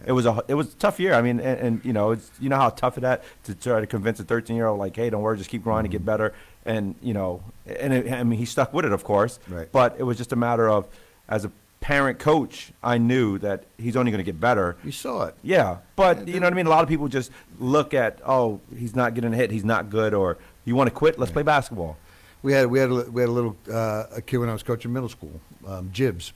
[0.06, 1.12] It was a it was a tough year.
[1.14, 3.80] I mean, and, and you know it's you know how tough it is to try
[3.80, 6.04] to convince a 13 year old like, hey, don't worry, just keep grinding, Mm-hmm.
[6.04, 9.40] get better, and you know, and it, I mean he stuck with it, of course.
[9.48, 9.72] Right.
[9.72, 10.86] But it was just a matter of,
[11.28, 11.50] as a
[11.80, 14.76] parent coach, I knew that he's only going to get better.
[14.84, 15.34] You saw it.
[15.42, 16.66] Yeah, but you know what I mean.
[16.66, 19.90] A lot of people just look at, oh, he's not getting a hit, he's not
[19.90, 21.18] good, or you want to quit?
[21.18, 21.96] Let's play basketball.
[22.42, 24.62] We had we had a, we had a little uh, a kid when I was
[24.62, 26.32] coaching middle school, um, Jibs,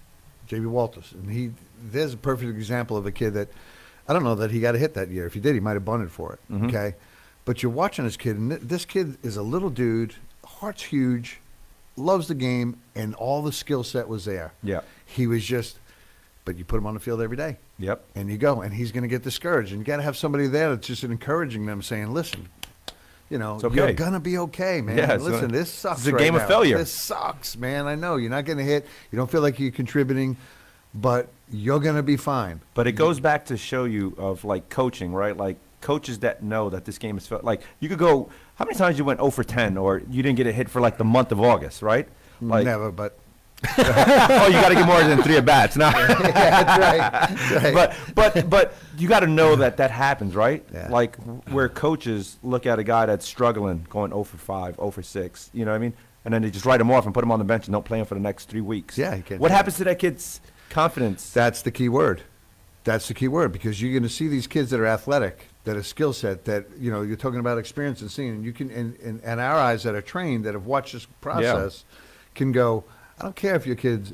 [0.49, 1.51] JB Walters, and he
[1.83, 3.49] there's a perfect example of a kid that
[4.09, 5.27] I don't know that he got a hit that year.
[5.27, 6.41] If he did, he might have bunted for it.
[6.53, 6.69] Mhm.
[6.69, 6.95] Okay,
[7.47, 11.41] but you're watching this kid, and th- this kid is a little dude, heart's huge,
[11.97, 14.53] loves the game, and all the skill set was there.
[14.63, 14.81] Yeah.
[15.07, 15.79] he was just,
[16.45, 17.59] but you put him on the field every day.
[17.79, 18.05] Yep.
[18.15, 19.73] and you go, and he's going to get discouraged.
[19.73, 22.49] And you got to have somebody there that's just encouraging them, saying, "Listen,
[23.29, 23.75] you know, okay.
[23.75, 24.97] you're gonna be okay, man.
[24.97, 26.01] Yeah, Listen, gonna- this sucks.
[26.01, 27.87] it's a right game of failure." This sucks, man.
[27.87, 28.87] I know you're not getting hit.
[29.11, 30.37] You don't feel like you're contributing,
[30.95, 32.61] but you're gonna be fine.
[32.75, 35.37] But it goes back to show you of like coaching, right?
[35.37, 38.31] Like coaches that know that this game is like you could go.
[38.57, 40.81] How many times you went 0 for 10, or you didn't get a hit for
[40.81, 42.09] like the month of August, right?
[42.40, 43.18] Like, Never, but
[43.79, 45.90] oh, you got to get more than three at bats now.
[46.18, 47.62] that's right.
[47.62, 47.75] Right.
[47.75, 50.64] but but but you got to know that that happens, right?
[50.73, 50.88] Yeah.
[50.88, 51.16] Like
[51.49, 55.51] where coaches look at a guy that's struggling, going 0 for 5, 0 for 6.
[55.53, 55.94] You know what I mean?
[56.25, 57.85] And then they just write him off and put him on the bench and don't
[57.85, 58.97] play him for the next three weeks.
[58.97, 61.31] Yeah, What happens to that kid's confidence?
[61.31, 62.23] That's the key word.
[62.85, 65.77] That's the key word because you're going to see these kids that are athletic, that
[65.77, 68.31] a skill set, that you know you're talking about experience and seeing.
[68.31, 71.07] And you can, and, and, and our eyes that are trained, that have watched this
[71.20, 71.85] process,
[72.35, 72.85] can go.
[73.18, 74.12] I don't care if your kid's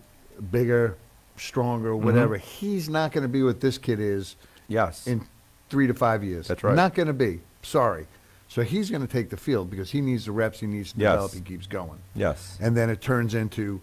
[0.50, 0.96] bigger,
[1.36, 2.04] stronger, Mm-hmm.
[2.04, 2.36] whatever.
[2.36, 4.36] He's not going to be what this kid is
[4.68, 5.06] yes.
[5.06, 5.26] in
[5.70, 6.48] three to five years.
[6.48, 6.76] That's right.
[6.76, 7.40] Not going to be.
[7.62, 8.06] Sorry.
[8.48, 10.60] So he's going to take the field because he needs the reps.
[10.60, 11.12] He needs to Yes.
[11.12, 11.32] develop.
[11.34, 12.58] He keeps going yes.
[12.60, 13.80] and then it turns into,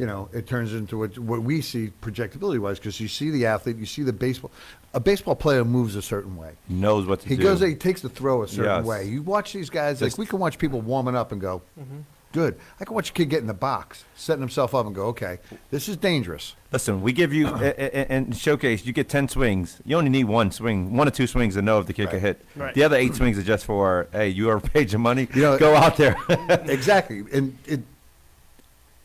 [0.00, 3.44] you know, it turns into what, what we see projectability wise because you see the
[3.44, 4.50] athlete, you see the baseball.
[4.94, 6.52] A baseball player moves a certain way.
[6.68, 7.42] He knows what to He do.
[7.42, 8.84] He goes, he takes the throw a certain Yes.
[8.86, 9.06] way.
[9.06, 11.98] You watch these guys, Just- like we can watch people warming up and go, mm-hmm.
[12.32, 12.56] good.
[12.80, 15.38] I can watch a kid get in the box, setting himself up and go, okay,
[15.70, 16.56] this is dangerous.
[16.72, 18.86] Listen, we give you and showcase.
[18.86, 19.82] You get ten swings.
[19.84, 22.14] You only need one swing, one or two swings to know if the kid can
[22.14, 22.22] Right.
[22.22, 22.46] hit.
[22.56, 22.74] Right.
[22.74, 25.28] The other eight swings are just for hey, you are paid your money.
[25.34, 26.16] You know- go out there.
[26.64, 27.22] exactly.
[27.34, 27.80] And it,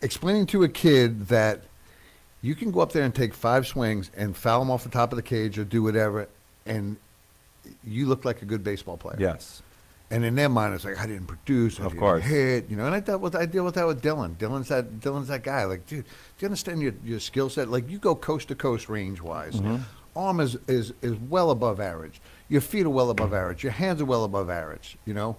[0.05, 1.61] explaining to a kid that
[2.41, 5.11] you can go up there and take five swings and foul them off the top
[5.11, 6.27] of the cage or do whatever,
[6.65, 6.95] and
[7.83, 9.17] you look like a good baseball player.
[9.19, 9.61] yes.
[10.11, 12.23] And in their mind, it's like I didn't produce, I Of didn't course.
[12.23, 12.85] hit, you know.
[12.85, 14.35] And I dealt with I deal with that with Dylan.
[14.35, 15.63] Dylan's that Dylan's that guy.
[15.65, 17.69] Like, dude, do you understand your, your skill set?
[17.69, 19.55] Like, you go coast to coast range wise.
[19.55, 19.77] Mm-hmm.
[20.15, 22.21] Arm is, is is well above average.
[22.49, 23.63] Your feet are well above average.
[23.63, 24.95] Your hands are well above average.
[25.07, 25.37] You know,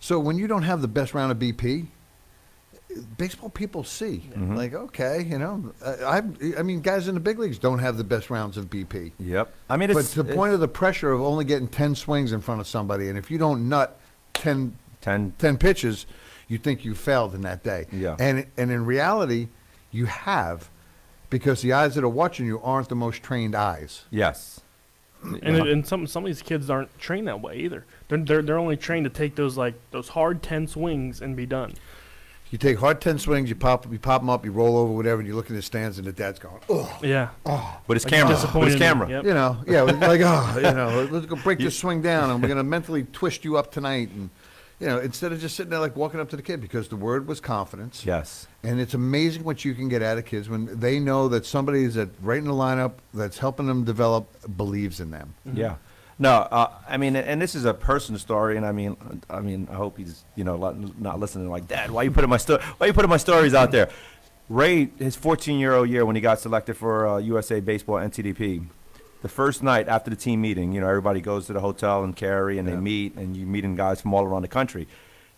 [0.00, 1.88] so when you don't have the best round of BP,
[3.16, 4.56] baseball people see Mm-hmm.
[4.56, 6.22] like, okay, you know, I
[6.58, 9.12] I mean, guys in the big leagues don't have the best rounds of BP.
[9.18, 9.52] Yep.
[9.68, 12.32] I mean, But it's to the point of the pressure of only getting 10 swings
[12.32, 13.98] in front of somebody, and if you don't nut
[14.34, 15.32] 10, ten.
[15.38, 16.06] 10 pitches,
[16.48, 17.86] you think you failed in that day.
[17.92, 18.16] Yeah.
[18.18, 19.48] And, and in reality,
[19.90, 20.70] you have,
[21.30, 24.04] because the eyes that are watching you aren't the most trained eyes.
[24.10, 24.60] Yes.
[25.22, 27.84] And, it, and some some of these kids aren't trained that way either.
[28.06, 31.44] They're, they're they're only trained to take those like those hard ten swings and be
[31.44, 31.74] done.
[32.50, 35.20] You take hard 10 swings, you pop, you pop them up, you roll over, whatever,
[35.20, 36.98] and you look in the stands, and the dad's going, oh.
[37.02, 37.28] Yeah.
[37.44, 37.78] Ah.
[37.86, 38.28] But it's Like, camera.
[38.28, 39.10] But disappointed it's in- camera.
[39.10, 39.24] Yep.
[39.24, 42.48] You know, yeah, like, oh, you know, let's go break this swing down, and we're
[42.48, 44.08] going to mentally twist you up tonight.
[44.12, 44.30] And,
[44.80, 46.96] you know, instead of just sitting there like walking up to the kid, because the
[46.96, 48.06] word was confidence.
[48.06, 48.46] Yes.
[48.62, 51.82] And it's amazing what you can get out of kids when they know that somebody
[51.84, 55.34] is at right in the lineup that's helping them develop believes in them.
[55.52, 55.76] Yeah.
[56.20, 58.96] No, uh, I mean, and this is a personal story, and I mean,
[59.30, 60.56] I mean, I hope he's you know
[60.98, 61.90] not listening like Dad.
[61.92, 63.88] Why you putting my sto- Why you putting my stories out there?
[64.48, 68.66] Ray, his 14 year old year when he got selected for uh, USA Baseball NTDP,
[69.22, 72.14] the first night after the team meeting, you know, everybody goes to the hotel in
[72.14, 72.74] Cary and Yeah.
[72.74, 74.88] they meet, and you meeting guys from all around the country.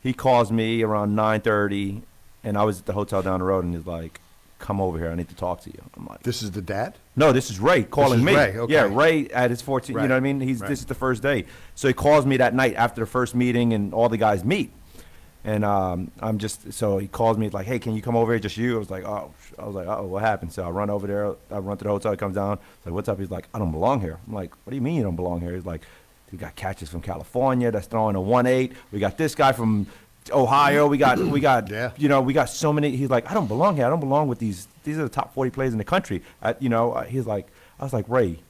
[0.02, 2.02] He calls me around 9:30,
[2.42, 4.18] and I was at the hotel down the road, and he's like,
[4.60, 6.94] "Come over here, I need to talk to you." I'm like, This is the dad.
[7.16, 8.36] no, this is Ray calling is me.
[8.36, 8.72] Ray, okay.
[8.72, 9.96] Yeah, Ray at his 14.
[9.96, 10.40] Right, You know what I mean?
[10.40, 10.68] He's right.
[10.68, 13.72] this is the first day, so he calls me that night after the first meeting,
[13.72, 14.70] and all the guys meet.
[15.42, 18.38] And um, I'm just so he calls me like, hey, can you come over here?
[18.38, 18.76] Just you?
[18.76, 20.52] I was like, oh, I was like, oh, what happened?
[20.52, 21.34] So I run over there.
[21.50, 22.10] I run to the hotel.
[22.12, 22.58] He comes down.
[22.84, 23.18] Like, what's up?
[23.18, 24.18] He's like, I don't belong here.
[24.26, 25.54] I'm like, what do you mean you don't belong here?
[25.54, 25.82] He's like,
[26.30, 28.74] we got catches from California that's throwing a one eight.
[28.92, 29.86] We got this guy from
[30.32, 30.86] Ohio.
[30.86, 31.92] We got we got Yeah.
[31.96, 32.96] you know we got so many.
[32.96, 33.86] He's like, I don't belong here.
[33.86, 34.68] I don't belong with these.
[34.84, 36.22] These are the top forty players in the country.
[36.42, 37.46] I, you know, uh, he's like,
[37.78, 38.40] I was like, Ray,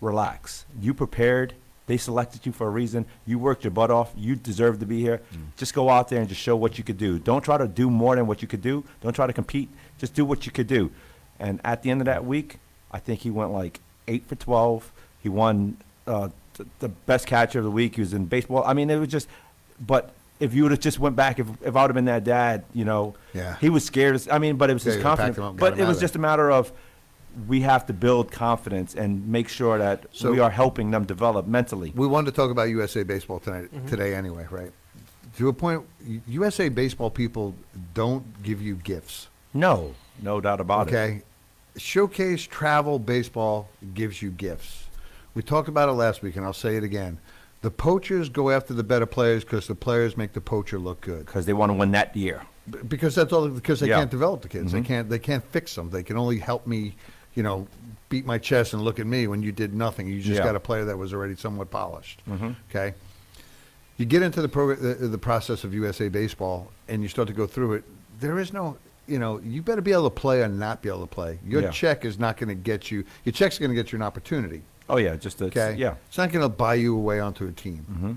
[0.00, 0.64] relax.
[0.80, 1.54] You prepared.
[1.86, 3.06] They selected you for a reason.
[3.26, 4.12] You worked your butt off.
[4.16, 5.20] You deserve to be here.
[5.56, 7.20] Just go out there and just show what you could do.
[7.20, 8.82] Don't try to do more than what you could do.
[9.02, 9.68] Don't try to compete.
[9.98, 10.90] Just do what you could do.
[11.38, 12.58] And at the end of that week,
[12.90, 14.90] I think he went like eight for twelve.
[15.22, 15.76] He won
[16.08, 17.94] uh, th- the best catcher of the week.
[17.94, 18.64] He was in baseball.
[18.64, 19.28] I mean, it was just.
[19.78, 22.24] But if you would have just went back, if if I would have been that
[22.24, 23.56] dad, you know, Yeah.
[23.60, 24.20] he was scared.
[24.30, 25.38] I mean, but it was Yeah, his confidence.
[25.38, 26.72] up But it was just a matter of
[27.46, 31.46] we have to build confidence and make sure that So- we are helping them develop
[31.46, 31.92] mentally.
[31.94, 33.86] We wanted to talk about USA Baseball tonight, mm-hmm.
[33.86, 34.72] today anyway, right?
[35.36, 35.84] To a point,
[36.26, 37.54] USA Baseball people
[37.92, 39.28] don't give you gifts.
[39.52, 40.94] No, no doubt about it.
[40.94, 41.22] okay?
[41.76, 44.84] Showcase Travel Baseball gives you gifts.
[45.34, 47.18] We talked about it last week, and I'll say it again.
[47.66, 51.26] The poachers go after the better players because the players make the poacher look good.
[51.26, 52.42] Because they want to win that year.
[52.70, 53.48] B- Because that's all.
[53.48, 53.96] Because they Yeah.
[53.98, 54.70] can't develop the kids.
[54.70, 54.84] They Mhm.
[54.84, 55.08] can't.
[55.10, 55.90] They can't fix them.
[55.90, 56.94] They can only help me,
[57.34, 57.66] you know,
[58.08, 60.06] beat my chest and look at me when you did nothing.
[60.06, 60.44] You just Yeah.
[60.44, 62.22] got a player that was already somewhat polished.
[62.30, 62.54] Mhm.
[62.70, 62.94] Okay.
[63.96, 67.34] You get into the program, the, the process of USA Baseball, and you start to
[67.34, 67.84] go through it.
[68.20, 68.76] There is no,
[69.08, 71.40] you know, you better be able to play or not be able to play.
[71.44, 71.70] Your Yeah.
[71.70, 73.02] check is not going to get you.
[73.24, 74.62] Your check's going to get you an opportunity.
[74.88, 75.74] Oh yeah, just to, Okay.
[75.78, 75.94] yeah.
[76.08, 77.78] It's not going to buy you away onto a team.
[77.78, 78.12] hmm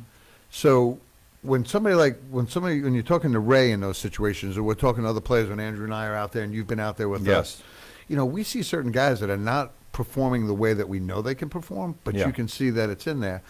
[0.52, 1.00] So
[1.42, 4.74] when somebody like when somebody when you're talking to Ray in those situations, or we're
[4.76, 6.98] talking to other players when Andrew and I are out there, and you've been out
[6.98, 7.38] there with Yes.
[7.38, 7.64] us,
[8.08, 11.22] you know, we see certain guys that are not performing the way that we know
[11.22, 12.28] they can perform, but Yeah.
[12.28, 13.42] you can see that it's in there.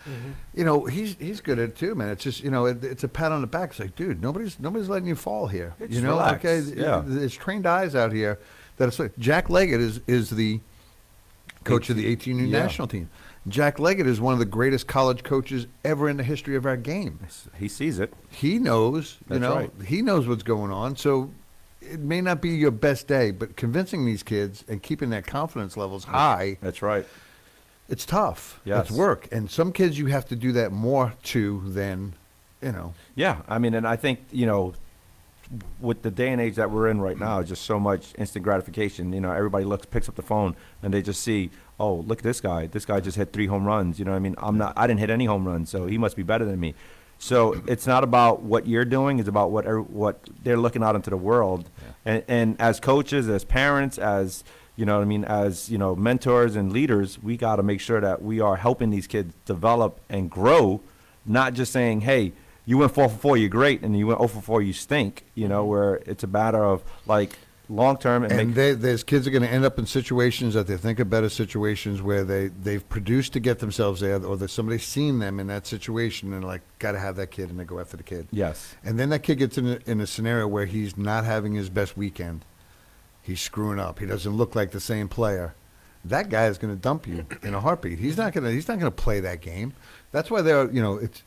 [0.55, 2.09] You know, he's he's good at it too, man.
[2.09, 3.71] It's just you know, it, it's a pat on the back.
[3.71, 5.73] It's like, dude, nobody's nobody's letting you fall here.
[5.79, 7.03] It's you know, relax, okay, yeah.
[7.05, 8.39] there's trained eyes out here
[8.77, 10.59] that it's like Jack Leggett is is the
[11.69, 12.59] coach of the 18 Yeah.
[12.63, 13.09] national team.
[13.47, 16.75] Jack Leggett is one of the greatest college coaches ever in the history of our
[16.77, 17.19] game.
[17.57, 18.13] He sees it.
[18.29, 19.71] He knows, you That's know, right.
[19.85, 20.97] he knows what's going on.
[20.97, 21.31] So
[21.81, 25.77] it may not be your best day, but convincing these kids and keeping their confidence
[25.77, 27.07] levels high, That's right.
[27.87, 28.59] it's tough.
[28.65, 28.89] Yes.
[28.89, 29.27] It's work.
[29.31, 32.13] And some kids you have to do that more to than,
[32.61, 32.93] you know.
[33.15, 34.73] Yeah, I mean, and I think you know,
[35.79, 39.11] with the day and age that we're in right now, just so much instant gratification.
[39.13, 42.23] You know, everybody looks, picks up the phone, and they just see, oh, look at
[42.23, 42.67] this guy.
[42.67, 43.97] This guy just hit three home runs.
[43.97, 44.73] You know, what I mean, I'm not.
[44.77, 46.75] I didn't hit any home runs, so he must be better than me.
[47.17, 50.95] So it's not about what you're doing; it's about what er- what they're looking out
[50.95, 51.69] into the world.
[52.05, 54.43] And, and as coaches, as parents, as
[54.75, 57.81] you know, what I mean, as you know, mentors and leaders, we got to make
[57.81, 60.79] sure that we are helping these kids develop and grow,
[61.25, 62.31] not just saying, "Hey,
[62.69, 65.25] you went four for four, you're great," and you went zero for four, you stink.
[65.33, 65.71] You know, mm-hmm.
[65.71, 67.35] where it's a matter of like
[67.67, 70.67] long term and, And they, there's kids are going to end up in situations that
[70.67, 74.49] they think are better situations where they, they've produced to get themselves there, or that
[74.49, 77.63] somebody's seen them in that situation and like, got to have that kid, and they
[77.63, 78.27] go after the kid.
[78.31, 81.53] yes, And then that kid gets in a, in a scenario where he's not having
[81.53, 82.45] his best weekend.
[83.21, 83.99] He's screwing up.
[83.99, 85.53] He doesn't look like the same player.
[86.05, 87.99] That guy is going to dump you in a heartbeat.
[87.99, 88.51] He's not going to.
[88.51, 89.73] He's not going to play that game.
[90.11, 90.71] That's why they're.
[90.71, 91.23] You know, it's.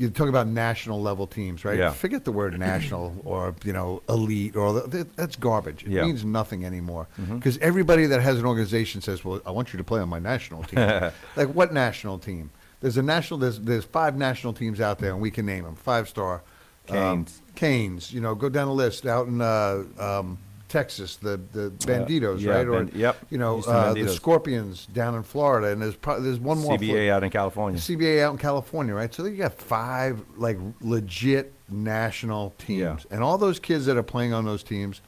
[0.00, 1.78] You talk about national level teams, right?
[1.78, 1.90] Yeah.
[1.92, 5.82] Forget the word national or you know elite or that- that's garbage.
[5.84, 6.04] It Yeah.
[6.06, 7.36] means nothing anymore Mhm.
[7.36, 10.18] because everybody that has an organization says, "Well, I want you to play on my
[10.18, 10.78] national team."
[11.36, 12.48] like what national team?
[12.80, 13.40] There's a national.
[13.40, 15.74] There's there's five national teams out there, and we can name them.
[15.76, 16.40] Five star.
[16.88, 17.42] Um, Canes.
[17.54, 18.12] Canes.
[18.14, 19.04] You know, go down the list.
[19.06, 20.38] Out in uh, um,
[20.70, 22.66] Texas, the the Banditos, yeah, right?
[22.66, 26.58] Or yep, you know, uh, the Scorpions down in Florida, and there's pro- there's one
[26.58, 26.78] more.
[26.78, 27.78] CBA out in California.
[27.78, 29.12] CBA out in California, right?
[29.12, 32.96] So you got five like legit national teams, Yeah.
[33.14, 35.00] and all those kids that are playing on those teams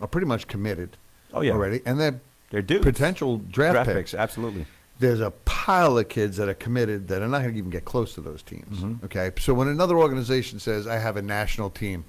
[0.00, 0.96] are pretty much committed.
[1.34, 1.52] Oh, yeah.
[1.52, 2.84] already, and they're They're dudes.
[2.84, 3.96] potential draft, Draft picks.
[4.10, 4.66] picks, absolutely.
[4.98, 7.84] There's a pile of kids that are committed that are not going to even get
[7.86, 8.78] close to those teams.
[8.80, 9.02] Mhm.
[9.04, 12.04] Okay, so when another organization says I have a national team,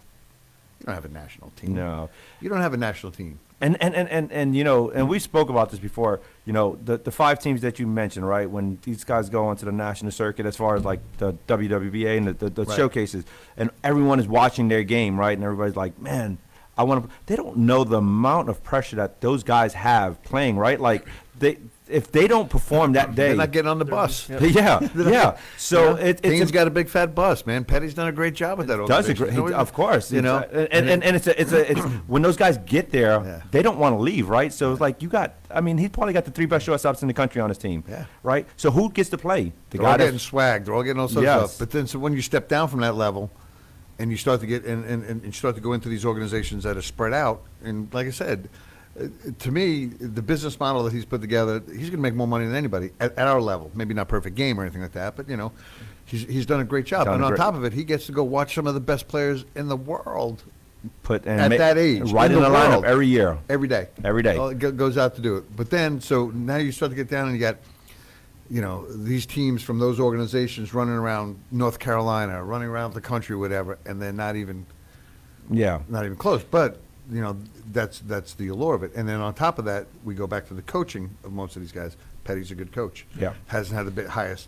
[0.83, 1.73] You don't have a national team.
[1.75, 2.09] No.
[2.41, 3.39] You don't have a national team.
[3.61, 6.77] And, and, and, and, and you know, and we spoke about this before, you know,
[6.83, 8.49] the, the five teams that you mentioned, right?
[8.49, 12.27] When these guys go onto the national circuit, as far as like the WWBA and
[12.27, 12.75] the, the, the Right.
[12.75, 13.23] showcases,
[13.55, 15.31] and everyone is watching their game, right?
[15.37, 16.37] And everybody's like, man,
[16.77, 17.15] I want to.
[17.27, 20.79] They don't know the amount of pressure that those guys have playing, right?
[20.81, 21.07] Like,
[21.39, 21.59] they
[21.89, 24.29] if they don't perform that day, They're not getting on the bus.
[24.29, 25.37] yeah, yeah.
[25.57, 27.65] So it, it's Canes a- got a big fat bus, man.
[27.65, 28.85] Petty's done a great job with that.
[28.87, 31.39] does a great, You know, he- of course, you know, and, and, and it's a,
[31.39, 33.41] it's a, it's when those guys get there, Yeah.
[33.51, 34.51] they don't want to leave, right?
[34.53, 37.07] So it's like you got, I mean, he's probably got the three best shortstops in
[37.09, 38.05] the country on his team, Yeah.
[38.23, 38.47] right?
[38.55, 39.51] So who gets to play?
[39.71, 40.65] The They're all getting that's- swag.
[40.65, 41.41] They're all getting all sorts Yes.
[41.43, 41.59] of stuff.
[41.59, 43.29] But then, so when you step down from that level,
[43.99, 46.63] and you start to get and, and, and you start to go into these organizations
[46.63, 48.49] that are spread out, and like I said,
[48.99, 49.07] uh,
[49.39, 52.45] to me, the business model that he's put together, he's going to make more money
[52.45, 53.71] than anybody at, at our level.
[53.73, 55.51] Maybe not perfect game or anything like that, but you know,
[56.05, 57.05] he's he's done a great job.
[57.05, 58.73] Done and a on great- top of it, he gets to go watch some of
[58.75, 60.43] the best players in the world
[61.01, 63.37] put and at ma- that age, right in the lineup every year.
[63.49, 63.87] every day.
[64.03, 64.37] Every day.
[64.37, 65.55] Oh, it go- goes out to do it.
[65.55, 67.57] But then, so now you start to get down and you got,
[68.49, 73.35] you know, these teams from those organizations running around North Carolina, running around the country,
[73.35, 74.65] whatever, and they're not even
[75.49, 76.43] Yeah, not even close.
[76.43, 76.79] But
[77.11, 77.37] you know,
[77.73, 78.93] that's that's the allure of it.
[78.95, 81.61] And then on top of that, we go back to the coaching of most of
[81.61, 81.97] these guys.
[82.23, 83.05] Petty's a good coach.
[83.19, 83.33] Yeah.
[83.47, 84.47] hasn't had the bit highest.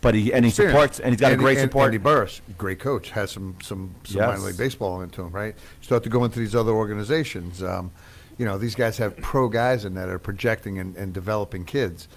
[0.00, 0.72] but he and he experience.
[0.74, 1.86] supports and he's got Andy- a great An- support.
[1.86, 4.28] Andy Burris, great coach, has some some some Yes.
[4.28, 5.54] minor league baseball into him, right?
[5.56, 7.62] You start to go into these other organizations.
[7.62, 7.90] Um,
[8.38, 12.08] you know, these guys have pro guys in that are projecting and, and developing kids.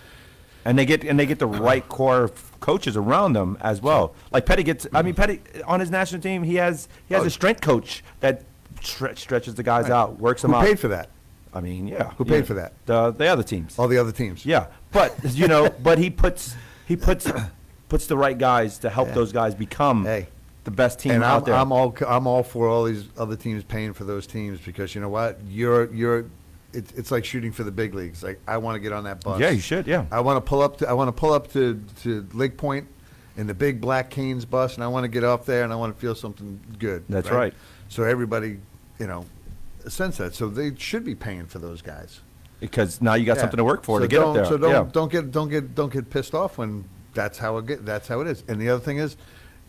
[0.65, 4.13] and they get and they get the right core of coaches around them as well.
[4.31, 7.27] Like Petty gets, I mean, Petty on his national team, he has he has Oh.
[7.27, 8.43] a strength coach that
[8.83, 9.91] stre- stretches the guys Right.
[9.91, 10.65] out, works them Who out.
[10.65, 11.09] paid for that?
[11.53, 12.11] I mean, yeah.
[12.17, 12.73] Who paid for that?
[12.85, 13.77] The the other teams.
[13.77, 14.45] All the other teams.
[14.45, 16.55] Yeah, but you know, but he puts
[16.87, 17.31] he puts
[17.89, 20.27] puts the right guys to help those guys become Hey.
[20.63, 21.53] the best team and out I'm, there.
[21.55, 25.01] I'm all I'm all for all these other teams paying for those teams because you
[25.01, 26.25] know what you're you're
[26.73, 28.23] it's it's like shooting for the big leagues.
[28.23, 29.39] Like I want to get on that bus.
[29.39, 29.85] yeah, you should.
[29.85, 32.57] Yeah, I want to pull up to I want to pull up to to Lake
[32.57, 32.87] Point
[33.37, 35.75] in the big black Canes bus, and I want to get off there and I
[35.75, 37.03] want to feel something good.
[37.09, 37.53] That's right.
[37.89, 38.57] So everybody,
[38.99, 39.25] you know,
[39.87, 40.33] sense that.
[40.35, 42.21] So they should be paying for those guys.
[42.59, 44.45] because now you got something to work for So to get don't, up there.
[44.45, 44.89] So don't yeah.
[44.91, 48.21] don't get don't get don't get pissed off when that's how it get, that's how
[48.21, 48.43] it is.
[48.47, 49.17] And the other thing is,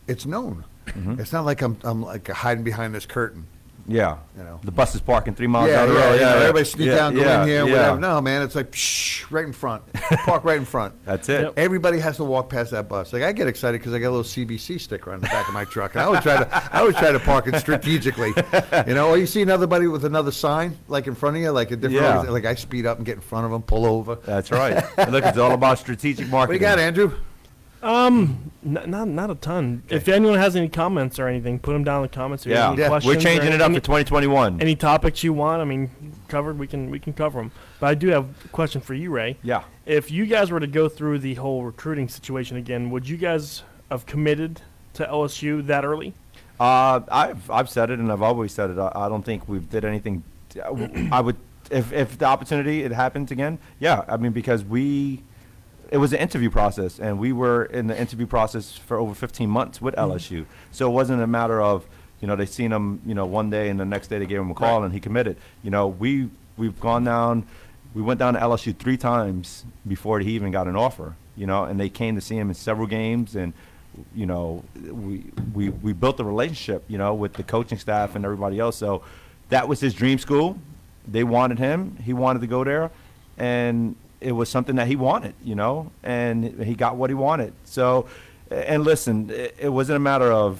[0.07, 0.63] it's known.
[0.87, 1.19] Mm-hmm.
[1.19, 3.47] It's not like I'm I'm like hiding behind this curtain.
[3.87, 4.59] Yeah, you know.
[4.63, 6.19] the bus is parking three miles yeah, down the yeah, road.
[6.19, 7.71] yeah, Everybody sneak yeah, down, go yeah, in here, yeah.
[7.71, 7.99] whatever.
[7.99, 9.83] No, man, it's like psh, right in front.
[9.93, 10.93] Park right in front.
[11.05, 11.41] That's it.
[11.41, 11.53] Yep.
[11.57, 13.13] Everybody has to walk past that bus.
[13.13, 15.53] Like I get excited because I got a little CBC sticker on the back of
[15.53, 18.33] my truck, and I would try to I would try to park it strategically.
[18.87, 21.49] You know, or you see another buddy with another sign like in front of you,
[21.51, 22.03] like a different.
[22.03, 22.21] Yeah.
[22.21, 24.15] Like I speed up and get in front of them, pull over.
[24.15, 24.83] That's right.
[24.97, 26.61] And look, it's all about strategic marketing.
[26.61, 27.01] What do marketing.
[27.01, 27.25] you got, Andrew?
[27.85, 29.83] Um, n- not not a ton.
[29.89, 32.45] If anyone has any comments or anything, put them down in the comments.
[32.45, 32.87] If you Yeah, have any Yeah.
[32.87, 34.59] we're questions or changing it up any, for 2021.
[34.59, 35.61] any topics you want.
[35.61, 35.91] I mean,
[36.27, 36.57] covered.
[36.57, 37.51] We can we can cover them.
[37.79, 39.37] But I do have a question for you, Ray.
[39.43, 39.63] yeah.
[39.85, 43.61] If you guys were to go through the whole recruiting situation again, would you guys
[43.91, 44.61] have committed
[44.95, 46.13] to LSU that early?
[46.59, 48.79] Uh, I've I've said it and I've always said it.
[48.79, 50.23] I, I don't think we've did anything.
[51.11, 51.35] I would
[51.69, 53.59] if if the opportunity it happens again.
[53.79, 55.21] Yeah, I mean because we,
[55.91, 59.49] it was an interview process and we were in the interview process for over 15
[59.49, 60.11] months with mm-hmm.
[60.11, 60.45] LSU.
[60.71, 61.85] So it wasn't a matter of
[62.21, 64.39] you know they seen him you know one day and the next day they gave
[64.39, 64.85] him a call Right.
[64.85, 65.37] and he committed.
[65.63, 67.45] You know we we've gone down.
[67.93, 71.15] We went down to LSU three times before he even got an offer.
[71.37, 73.53] You know, and they came to see him in several games and
[74.13, 78.25] you know, we, we, we built a relationship, you know, with the coaching staff and
[78.25, 78.75] everybody else.
[78.75, 79.03] So
[79.49, 80.57] that was his dream school.
[81.07, 81.97] They wanted him.
[82.03, 82.91] He wanted to go there.
[83.37, 83.95] And
[84.25, 87.53] it was something that he wanted, you know, and he got what he wanted.
[87.63, 88.07] So,
[88.49, 90.59] and listen, it, it wasn't a matter of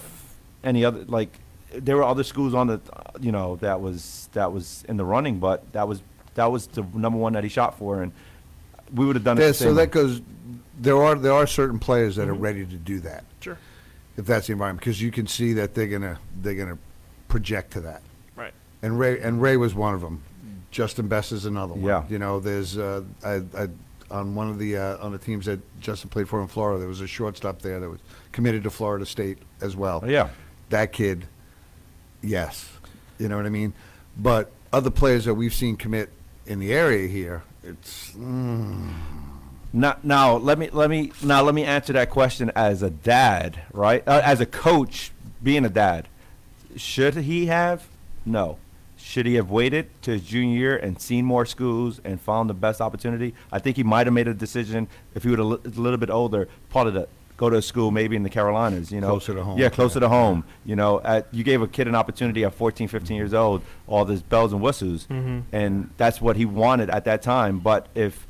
[0.62, 1.36] any other, like,
[1.72, 2.80] there were other schools on the,
[3.20, 6.00] you know, that was, that was in the running, but that was,
[6.34, 8.02] that was the number one that he shot for.
[8.02, 8.12] And
[8.94, 9.40] we would have done it.
[9.40, 9.84] Yeah, the so same way.
[9.84, 10.22] that goes.
[10.78, 12.42] There are there are certain players that are mm-hmm.
[12.42, 13.58] ready to do that Sure.
[14.16, 16.78] if that's the environment because you can see that they're gonna they're gonna
[17.28, 18.02] project to that.
[18.36, 18.52] Right.
[18.82, 20.22] And Ray and Ray was one of them.
[20.76, 21.84] Justin Best is another one.
[21.84, 22.04] Yeah.
[22.06, 23.68] You know, there's uh, I, I
[24.10, 26.86] on one of the uh, on the teams that Justin played for in Florida, there
[26.86, 28.00] was a shortstop there that was
[28.30, 30.02] committed to Florida State as well.
[30.04, 30.28] Oh, yeah.
[30.68, 31.28] That kid,
[32.20, 32.68] yes.
[33.18, 33.72] You know what I mean?
[34.18, 36.10] But other players that we've seen commit
[36.44, 38.92] in the area here, it's mm,
[39.72, 43.62] Now, now let me let me now let me answer that question as a dad,
[43.72, 44.06] right?
[44.06, 45.10] Uh, as a coach,
[45.42, 46.06] being a dad,
[46.76, 47.88] should he have?
[48.26, 48.58] No.
[49.06, 52.54] Should he have waited to his junior year and seen more schools and found the
[52.54, 53.34] best opportunity?
[53.52, 55.96] I think he might have made a decision if he was a li- a little
[55.96, 56.48] bit older.
[56.70, 59.10] Part of the go to a school maybe in the Carolinas, you know.
[59.10, 59.58] Closer to home.
[59.60, 60.42] Yeah, closer to home.
[60.64, 63.14] You know, at, you gave a kid an opportunity at 14, 15 mm-hmm.
[63.14, 65.40] years old, all this bells and whistles, mm-hmm.
[65.54, 67.60] and that's what he wanted at that time.
[67.60, 68.26] But if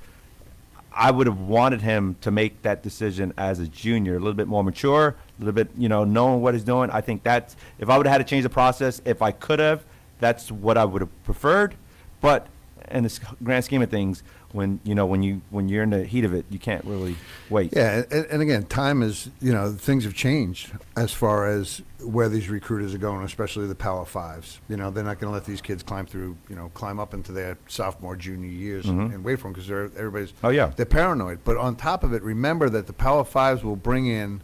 [0.93, 4.47] I would have wanted him to make that decision as a junior, a little bit
[4.47, 6.91] more mature, a little bit, you know, knowing what he's doing.
[6.91, 9.59] I think that's if I would have had to change the process, if I could
[9.59, 9.83] have,
[10.21, 11.75] that's what I would have preferred.
[12.21, 12.47] But
[12.91, 16.05] in the grand scheme of things, when you know when you when you're in the
[16.05, 17.17] heat of it, you can't really
[17.51, 17.73] wait.
[17.75, 22.29] Yeah, and, and again, time is you know things have changed as far as where
[22.29, 24.61] these recruiters are going, especially the Power Fives.
[24.69, 27.12] You know, they're not going to let these kids climb through, you know, climb up
[27.12, 29.14] into their sophomore, junior years and, mm-hmm.
[29.14, 30.33] and wait for them because everybody's.
[30.45, 30.73] Oh, yeah.
[30.77, 31.41] they're paranoid.
[31.45, 34.43] But on top of it, remember that the Power Fives will bring in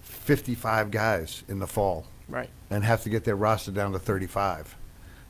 [0.00, 2.50] fifty-five guys in the fall Right.
[2.70, 4.76] And have to get their roster down to 35.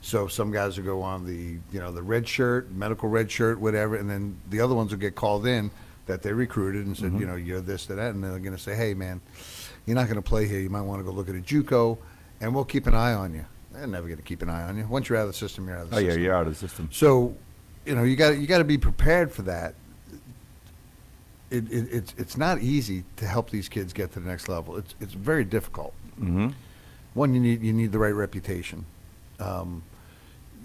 [0.01, 3.59] So some guys will go on the, you know, the red shirt, medical red shirt,
[3.59, 5.71] whatever, and then the other ones will get called in
[6.05, 8.61] that they recruited and said, you know, you're this, that, that, and they're going to
[8.61, 9.21] say, hey, man,
[9.85, 10.59] you're not going to play here.
[10.59, 11.97] You might want to go look at a JUCO,
[12.41, 13.45] and we'll keep an eye on you.
[13.73, 14.87] They're never going to keep an eye on you.
[14.87, 16.23] Once you're out of the system, you're out of the Oh yeah, system.
[16.23, 16.89] you're out of the system.
[16.91, 17.35] So,
[17.85, 19.75] you know, you got you got to be prepared for that.
[21.51, 24.77] It, it, it's it's not easy to help these kids get to the next level.
[24.77, 26.49] It's it's very difficult Mm-hmm.
[27.13, 28.85] One you need you need the right reputation.
[29.39, 29.83] Um,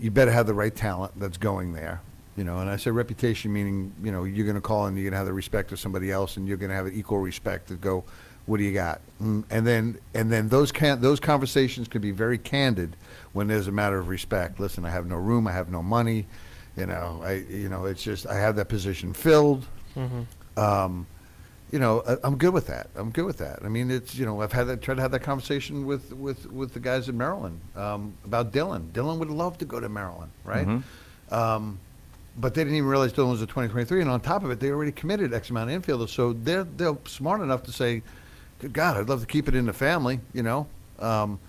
[0.00, 2.00] you better have the right talent that's going there
[2.36, 5.04] you know and i say reputation meaning you know you're going to call and you're
[5.04, 7.20] going to have the respect of somebody else and you're going to have an equal
[7.20, 8.02] respect to go
[8.46, 9.00] what do you got?
[9.22, 12.96] Mm, and then and then those can those conversations can be very candid
[13.32, 14.60] when there's a matter of respect.
[14.60, 16.26] Listen i have no room i have no money
[16.76, 19.66] you know i you know it's just i have that position filled.
[20.56, 21.06] Um,
[21.74, 22.86] you know, I, I'm good with that.
[22.94, 23.58] I'm good with that.
[23.64, 26.46] I mean, it's you know, I've had that tried to have that conversation with with
[26.52, 28.92] with the guys in Maryland um, about Dylan.
[28.92, 30.68] Dylan would love to go to Maryland, right?
[31.32, 31.80] Um,
[32.38, 34.70] but they didn't even realize Dylan was a 2023, and on top of it, they
[34.70, 36.10] already committed X amount of infielders.
[36.10, 38.02] So they're they're smart enough to say,
[38.60, 40.68] "Good God, I'd love to keep it in the family," you know.
[41.00, 41.40] Um,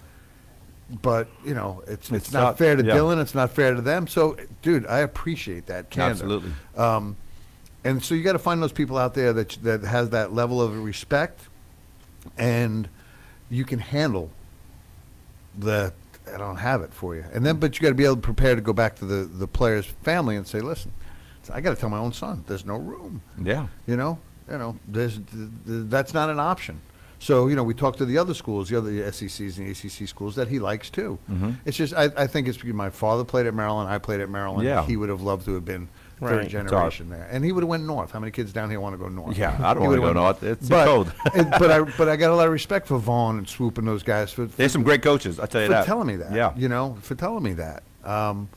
[1.04, 2.96] but you know, it's it's, It's not, not- fair to yeah.
[2.96, 3.22] Dylan.
[3.22, 4.08] It's not fair to them.
[4.08, 5.92] So, dude, I appreciate that.
[5.92, 6.12] Candor.
[6.12, 6.52] Absolutely.
[6.76, 7.16] Um,
[7.86, 10.62] and so you got to find those people out there that that has that level
[10.62, 11.40] of respect,
[12.38, 12.90] and
[13.50, 14.30] you can handle
[15.58, 15.94] the.
[16.34, 18.22] I don't have it for you, and then but you got to be able to
[18.22, 20.92] prepare to go back to the the player's family and say, listen,
[21.54, 23.22] I got to tell my own son, there's no room.
[23.42, 23.68] Yeah.
[23.86, 24.18] You know,
[24.50, 25.50] you know, there's th- th-
[25.88, 26.82] that's not an option.
[27.20, 30.34] So you know, we talked to the other schools, the other SECs and ACC schools
[30.36, 31.20] that he likes too.
[31.30, 31.58] Mhm.
[31.64, 34.30] It's just I, I think it's because my father played at Maryland, I played at
[34.30, 34.64] Maryland.
[34.68, 34.84] Yeah.
[34.84, 35.90] he would have loved to have been.
[36.20, 38.12] Third It's generation there, and he would have went north.
[38.12, 39.38] How many kids down here want to go north?
[39.38, 40.44] Yeah, I don't He wanna would've go went north.
[40.44, 41.14] It's too but, cold.
[41.36, 43.86] it- but I but I got a lot of respect for Vaughn and Swoop and
[43.88, 45.40] those guys for, for There's some great coaches.
[45.40, 45.86] I tell you for that.
[45.86, 46.32] telling me that.
[46.34, 46.54] Yeah.
[46.56, 47.84] You know, for telling me that.
[48.06, 48.48] Um,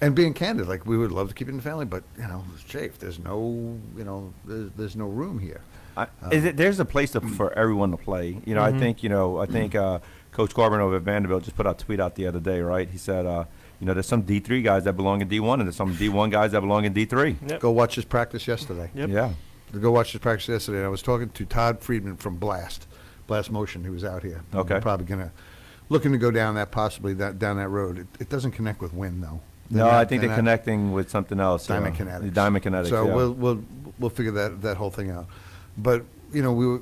[0.00, 2.26] and being candid, like we would love to keep it in the family, but you
[2.26, 5.60] know, Shafe, there's no, you know, there's, there's no room here.
[5.96, 8.38] I, is it, there's a place to, for everyone to play.
[8.44, 9.38] You know, I think you know.
[9.38, 10.00] I think uh,
[10.32, 12.60] Coach Corbin over at Vanderbilt just put out a tweet out the other day.
[12.60, 12.88] Right?
[12.88, 13.44] He said, uh,
[13.84, 16.52] you know, there's some D3 guys that belong in D1, and there's some D1 guys
[16.52, 17.36] that belong in D3.
[17.50, 17.60] Yep.
[17.60, 18.90] Go watch his practice yesterday.
[18.94, 19.10] Yep.
[19.10, 19.34] Yeah.
[19.78, 20.78] Go watch his practice yesterday.
[20.78, 22.86] And I was talking to Todd Friedman from Blast,
[23.26, 24.42] Blast Motion, who was out here.
[24.54, 24.76] Okay.
[24.76, 25.32] We're probably gonna
[25.90, 27.98] looking to go down that possibly that down that road.
[27.98, 29.42] It, it doesn't connect with wind, though.
[29.68, 31.66] No, I think they're not- connecting with something else.
[31.66, 32.32] Diamond uh, Kinetics.
[32.32, 32.88] Diamond Kinetics.
[32.88, 33.14] So yeah.
[33.14, 33.64] we'll we'll
[33.98, 35.26] we'll figure that that whole thing out.
[35.76, 36.78] But you know we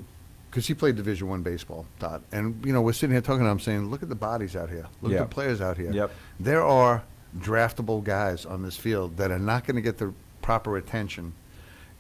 [0.53, 3.47] because he played Division One baseball, Todd, and you know we're sitting here talking.
[3.47, 4.87] him saying, look at the bodies out here.
[5.01, 5.23] Look Yeah.
[5.23, 5.91] at the players out here.
[5.91, 6.13] Yep.
[6.39, 7.03] There are
[7.39, 11.33] draftable guys on this field that are not going to get the proper attention.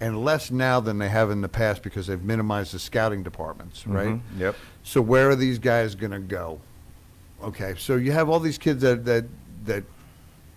[0.01, 3.87] And less now than they have in the past because they've minimized the scouting departments,
[3.87, 4.09] right?
[4.09, 4.57] Mhm, Yep.
[4.83, 6.61] So where are these guys going to go?
[7.43, 9.25] Okay, so you have all these kids that that
[9.65, 9.85] that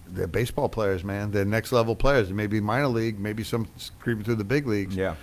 [0.08, 1.32] they're baseball players, man.
[1.32, 2.32] They're next level players.
[2.32, 3.68] Maybe minor league, maybe some
[4.00, 4.96] creeping through the big leagues.
[4.96, 5.16] Yeah.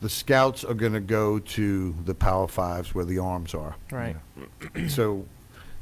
[0.00, 3.76] The scouts are going to go to the Power Fives where the arms are.
[3.92, 4.16] Right.
[4.88, 5.26] so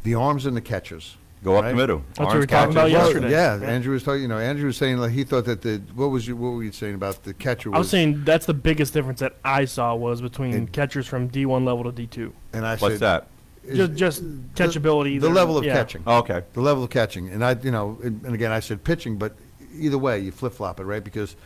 [0.02, 1.16] the arms and the catchers.
[1.44, 1.70] Go up right?
[1.70, 1.98] the middle.
[2.08, 2.94] That's what Arms we were talking about catches.
[2.94, 3.30] Well, yesterday.
[3.30, 3.66] yeah, Yeah.
[3.68, 4.22] Andrew was talking.
[4.22, 6.64] You know, Andrew was saying like he thought that the what was you what were
[6.64, 7.70] you saying about the catcher?
[7.70, 11.06] Was, I was saying that's the biggest difference that I saw was between And- catchers
[11.06, 12.32] from D1 level to D2.
[12.54, 13.28] and I What's said, that?
[13.62, 14.24] is- Just just
[14.56, 15.14] catchability.
[15.20, 15.74] the there- level of yeah.
[15.74, 16.02] catching.
[16.08, 16.42] Oh, okay.
[16.54, 17.28] the level of catching.
[17.28, 19.36] And I, you know, and, and again, I said pitching, but
[19.78, 21.04] either way, you flip flop it, right?
[21.04, 21.36] Because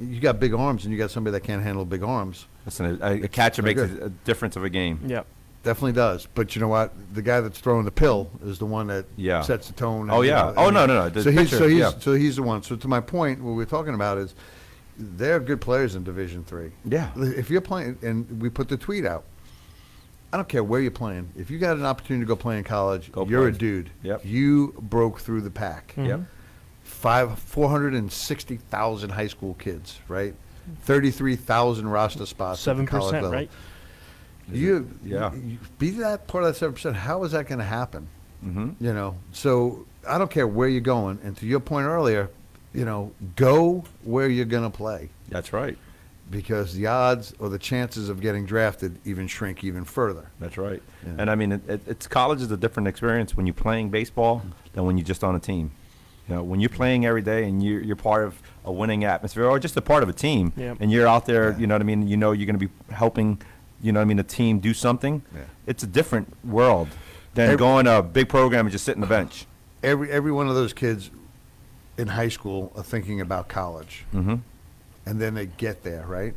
[0.00, 2.46] you got big arms and you got somebody that can't handle big arms.
[2.64, 3.98] Listen, a, a catcher makes good.
[4.00, 5.00] a, a difference of a game.
[5.06, 5.26] Yep.
[5.64, 6.26] Definitely does.
[6.34, 6.92] But you know what?
[7.14, 9.42] The guy that's throwing the pill is the one that Yeah.
[9.42, 10.08] sets the tone.
[10.10, 10.42] Oh, and, you yeah.
[10.42, 11.08] know, Oh, no, no, no.
[11.08, 11.90] The So he's, so, he's, yeah.
[11.98, 12.62] so he's the one.
[12.62, 14.34] So to my point, what we're talking about is
[14.96, 16.70] they're good players in Division Three.
[16.84, 17.10] Yeah.
[17.16, 19.24] If you're playing, and we put the tweet out,
[20.32, 21.30] I don't care where you're playing.
[21.36, 23.48] If you got an opportunity to go play in college, Go you're play.
[23.50, 23.90] a dude.
[24.02, 24.24] Yep.
[24.24, 25.94] You broke through the pack.
[25.96, 26.20] Yep.
[26.98, 30.34] Five, 460,000 high school kids, right?
[30.82, 32.58] thirty-three thousand roster spots.
[32.58, 33.30] at the Seven college percent, level.
[33.38, 33.50] right?
[34.52, 35.32] You, Yeah.
[35.34, 36.96] you be that part of that seven percent.
[36.96, 38.06] How is that going to happen?
[38.44, 38.84] Mm-hmm.
[38.84, 41.18] You know, so I don't care where you're going.
[41.24, 42.28] And to your point earlier,
[42.74, 45.76] you know, go where you're going to play That's right.
[46.30, 50.30] because the odds or the chances of getting drafted even shrink even further.
[50.38, 50.82] That's right.
[51.06, 51.12] Yeah.
[51.18, 54.42] And I mean, it, it, it's college is a different experience when you're playing baseball
[54.74, 55.70] than when you're just on a team.
[56.28, 59.46] You know, when you're playing every day and you're, you're part of a winning atmosphere
[59.46, 60.74] or just a part of a team, Yeah.
[60.78, 61.58] and you're out there, Yeah.
[61.58, 62.06] you know what I mean.
[62.06, 63.40] You know you're going to be helping,
[63.80, 65.22] you know what I mean, the team do something.
[65.34, 65.42] Yeah.
[65.66, 66.88] It's a different world
[67.34, 69.46] than Every- going to a big program and just sitting on the bench.
[69.82, 71.10] Every every one of those kids
[71.96, 74.36] in high school are thinking about college, Mm-hmm.
[75.06, 76.34] and then they get there, right?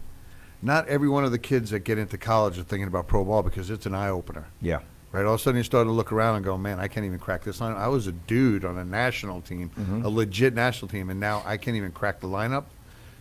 [0.61, 3.41] Not every one of the kids that get into college are thinking about pro ball
[3.43, 4.45] because it's an eye opener.
[4.61, 4.79] Yeah.
[5.11, 7.05] Right, all of a sudden you start to look around and go, man, I can't
[7.05, 7.75] even crack this line.
[7.75, 10.05] I was a dude on a national team, Mhm.
[10.05, 12.63] a legit national team, and now I can't even crack the lineup,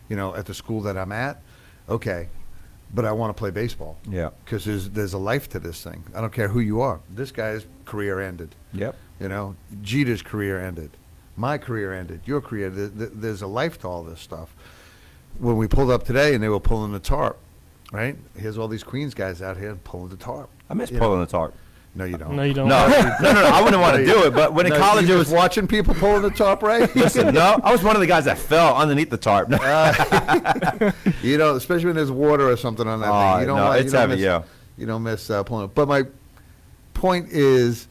[0.08, 1.42] you know, at the school that I'm at.
[1.88, 2.28] Okay,
[2.94, 4.30] but I want to play baseball Yeah.
[4.44, 6.04] because there's there's a life to this thing.
[6.14, 7.00] I don't care who you are.
[7.12, 8.54] This guy's career ended.
[8.72, 8.94] Yep.
[9.18, 10.90] You know, Jeter's career ended.
[11.36, 12.20] My career ended.
[12.24, 12.70] Your career.
[12.70, 14.54] th- th- There's a life to all this stuff.
[15.38, 17.36] When we pulled up today and they were pulling the tarp,
[17.90, 18.16] right?
[18.36, 20.50] Here's all these Queens guys out here pulling the tarp.
[20.68, 21.06] I miss You know?
[21.06, 21.52] pulling the tarp.
[21.94, 22.36] No, you don't.
[22.36, 22.68] No, you don't.
[22.68, 24.32] No, no, no, no, I wouldn't want to do it.
[24.32, 26.94] But when in college, you it was watching people pulling the tarp, right?
[26.96, 29.50] Listen, no, I was one of the guys that fell underneath the tarp.
[31.22, 33.40] you know, especially when there's water or something on that Oh, thing.
[33.40, 34.42] You don't no, want- you it's don't heavy, miss, yeah.
[34.78, 35.74] You don't miss uh, pulling it.
[35.74, 36.04] But my
[36.94, 37.88] point is,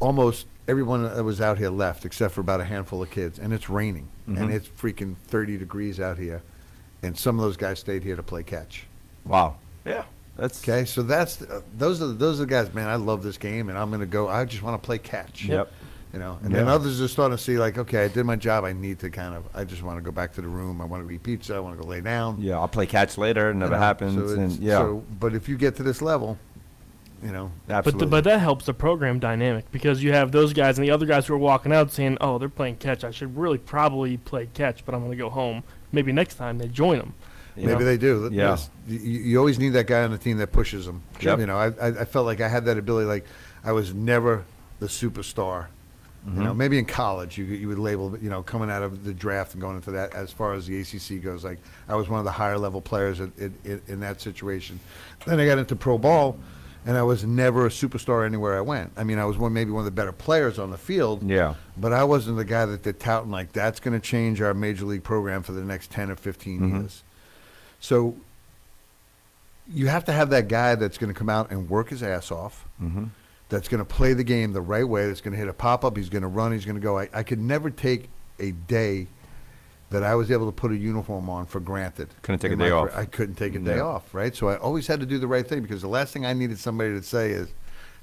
[0.00, 3.52] almost everyone that was out here left, except for about a handful of kids, and
[3.52, 4.52] it's raining, and Mhm.
[4.52, 6.42] it's freaking 30 degrees out here,
[7.02, 8.86] and some of those guys stayed here to play catch.
[9.24, 9.56] wow.
[9.84, 10.04] Yeah.
[10.36, 12.72] That's Okay, so that's uh, those are the, those are the guys.
[12.72, 14.28] Man, I love this game, and I'm going to go.
[14.28, 15.44] I just want to play catch.
[15.44, 15.70] Yep.
[16.12, 18.64] You know, and then others are starting to see like, okay, I did my job.
[18.64, 19.44] I need to kind of.
[19.54, 20.82] I just want to go back to the room.
[20.82, 21.54] I want to eat pizza.
[21.54, 22.36] I want to go lay down.
[22.38, 23.48] Yeah, I'll play catch later.
[23.48, 24.30] It you never know, happens.
[24.30, 26.36] so and yeah, So, but if you get to this level,
[27.22, 28.04] you know, But absolutely.
[28.06, 31.06] the, but that helps the program dynamic because you have those guys and the other
[31.06, 33.04] guys who are walking out saying, "Oh, they're playing catch.
[33.04, 35.62] I should really probably play catch, but I'm going to go home.
[35.92, 37.14] Maybe next time they join them."
[37.56, 37.84] You maybe know?
[37.84, 38.30] they do.
[38.32, 38.50] Yeah.
[38.50, 38.70] Yes.
[38.88, 41.02] You, you always need that guy on the team that pushes them.
[41.20, 41.38] Yep.
[41.40, 43.06] You know, I, I I felt like I had that ability.
[43.06, 43.26] Like
[43.64, 44.44] I was never
[44.80, 45.66] the superstar.
[46.24, 46.56] You know, Mhm.
[46.56, 49.60] maybe in college you you would label, you know, coming out of the draft and
[49.60, 50.14] going into that.
[50.14, 53.18] As far as the ACC goes, like I was one of the higher level players
[53.18, 53.32] in,
[53.64, 54.78] in, in- that situation.
[55.26, 56.38] Then I got into pro ball,
[56.86, 58.92] and I was never a superstar anywhere I went.
[58.96, 61.28] I mean, I was one maybe one of the better players on the field.
[61.28, 61.54] Yeah.
[61.76, 64.84] But I wasn't the guy that they're touting like that's going to change our major
[64.84, 66.70] league program for the next ten or 15 Mhm.
[66.82, 67.02] years.
[67.82, 68.16] So
[69.68, 72.30] you have to have that guy that's going to come out and work his ass
[72.30, 72.64] off.
[72.80, 73.06] Mm-hmm.
[73.48, 75.08] That's going to play the game the right way.
[75.08, 75.96] That's going to hit a pop up.
[75.96, 76.52] He's going to run.
[76.52, 76.96] He's going to go.
[76.98, 78.08] I, I could never take
[78.38, 79.08] a day
[79.90, 82.08] that I was able to put a uniform on for granted.
[82.22, 82.90] Couldn't take in a day off.
[82.96, 83.82] I couldn't take a day Yeah.
[83.82, 84.34] off, right?
[84.34, 86.58] So I always had to do the right thing because the last thing I needed
[86.58, 87.48] somebody to say is,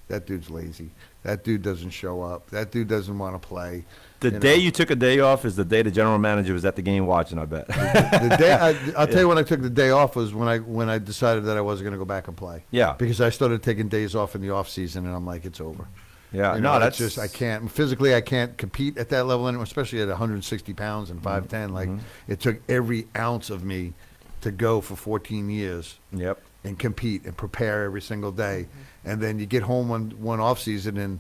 [0.10, 0.92] "That dude's lazy.
[1.24, 2.50] That dude doesn't show up.
[2.52, 3.86] That dude doesn't want to play."
[4.22, 4.64] The You day know.
[4.64, 7.06] you took a day off is the day the general manager was at the game
[7.06, 7.40] watching.
[7.40, 7.68] I bet.
[7.68, 10.58] the day I, I'll tell you when I took the day off was when I
[10.60, 12.64] when I decided that I wasn't going to go back and play.
[12.72, 12.96] Yeah.
[12.98, 15.88] because I started taking days off in the off season, and I'm like, it's over.
[16.34, 16.56] yeah.
[16.56, 18.14] You no, that's just I can't physically.
[18.14, 21.72] I can't compete at that level anymore, especially at 160 pounds and 5'10.
[21.72, 22.00] Like Mhm.
[22.28, 23.94] it took every ounce of me
[24.42, 26.42] to go for 14 years Yep.
[26.64, 28.68] And compete and prepare every single day,
[29.06, 31.20] and then you get home one one off season and.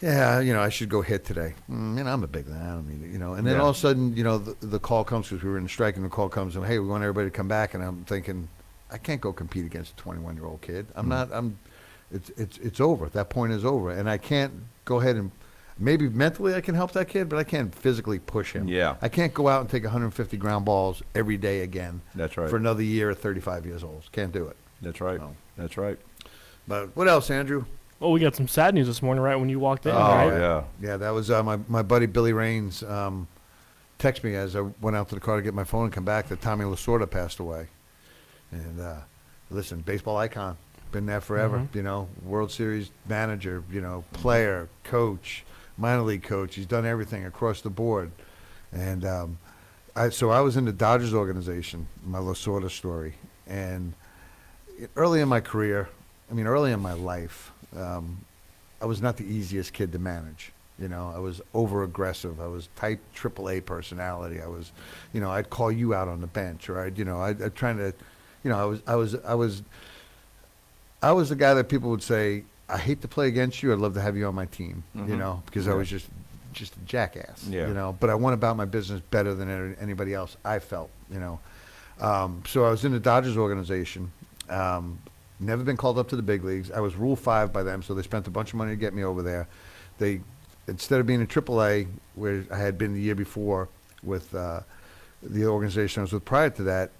[0.00, 1.54] Yeah, you know, I should go hit today.
[1.70, 2.60] Mm, know, I'm a big man.
[2.60, 3.34] I don't it, you know.
[3.34, 3.62] And then Yeah.
[3.62, 5.94] all of a sudden, you know, the, the call comes because we were in strike,
[5.94, 7.72] and the call comes, and hey, we want everybody to come back.
[7.74, 8.48] And I'm thinking,
[8.90, 10.86] I can't go compete against a 21 year old kid.
[10.96, 11.10] I'm Mm.
[11.10, 11.28] not.
[11.32, 11.56] I'm.
[12.10, 13.10] It's it's it's over.
[13.10, 14.52] That point is over, and I can't
[14.86, 15.30] go ahead and
[15.78, 18.68] maybe mentally I can help that kid, but I can't physically push him.
[18.68, 18.96] Yeah.
[19.02, 22.48] I can't go out and take 150 ground balls every day again That's right.
[22.50, 24.04] for another year at 35 years old.
[24.12, 24.56] Can't do it.
[24.80, 25.18] That's right.
[25.20, 25.34] No.
[25.56, 25.98] That's right.
[26.68, 27.64] But what else, Andrew?
[28.00, 30.26] Well, we got some sad news this morning, right when you walked in, Oh, right?
[30.36, 30.62] yeah.
[30.80, 33.28] Yeah, that was uh, my my buddy Billy Raines Um,
[33.98, 36.04] text me as I went out to the car to get my phone and come
[36.04, 37.68] back that Tommy Lasorda passed away.
[38.50, 38.96] And uh,
[39.50, 40.56] listen, baseball icon,
[40.90, 41.58] been there forever.
[41.58, 41.74] Mhm.
[41.76, 45.44] You know, World Series manager, you know, player, coach,
[45.76, 46.54] minor league coach.
[46.54, 48.10] He's done everything across the board.
[48.72, 49.38] And um,
[49.94, 53.14] I, so I was in the Dodgers organization, my Lasorda story,
[53.46, 53.92] and
[54.96, 55.88] early in my career,
[56.30, 58.24] I mean, early in my life, um,
[58.80, 60.52] I was not the easiest kid to manage.
[60.78, 62.40] You know, I was over aggressive.
[62.40, 64.40] I was type triple A personality.
[64.40, 64.72] I was,
[65.12, 67.54] you know, I'd call you out on the bench, or I'd, you know, I'd, I'd
[67.54, 67.92] trying to,
[68.42, 69.62] you know, I was, I was, I was,
[71.02, 73.72] I was the guy that people would say, I hate to play against you.
[73.72, 74.82] I'd love to have you on my team.
[74.94, 75.18] You Mhm.
[75.18, 76.06] know, because I was just
[76.52, 77.46] just a jackass.
[77.48, 77.66] Yeah.
[77.68, 80.36] You know, but I went about my business better than anybody else.
[80.44, 80.90] I felt.
[81.10, 81.40] You know,
[82.00, 84.10] um, so I was in the Dodgers organization.
[84.50, 84.98] Um,
[85.40, 86.70] never been called up to the big leagues.
[86.70, 88.92] I was Rule Five by them, so they spent a bunch of money to get
[88.94, 89.48] me over there.
[89.98, 90.20] They
[90.68, 93.68] instead of being in AAA, where I had been the year before
[94.02, 94.60] with uh,
[95.22, 96.90] the organization I was with prior to that,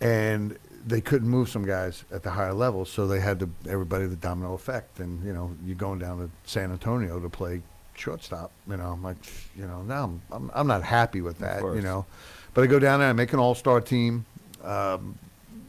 [0.00, 0.56] and
[0.86, 4.16] they couldn't move some guys at the higher levels, so they had to everybody the
[4.16, 7.62] domino effect, and you know you're going down to San Antonio to play
[7.94, 8.50] shortstop.
[8.68, 9.16] You know, I'm like,
[9.56, 11.62] you know, now I'm I'm, I'm not happy with that.
[11.76, 12.06] You know,
[12.54, 14.24] but I go down there, I make an all star team.
[14.64, 15.18] Um,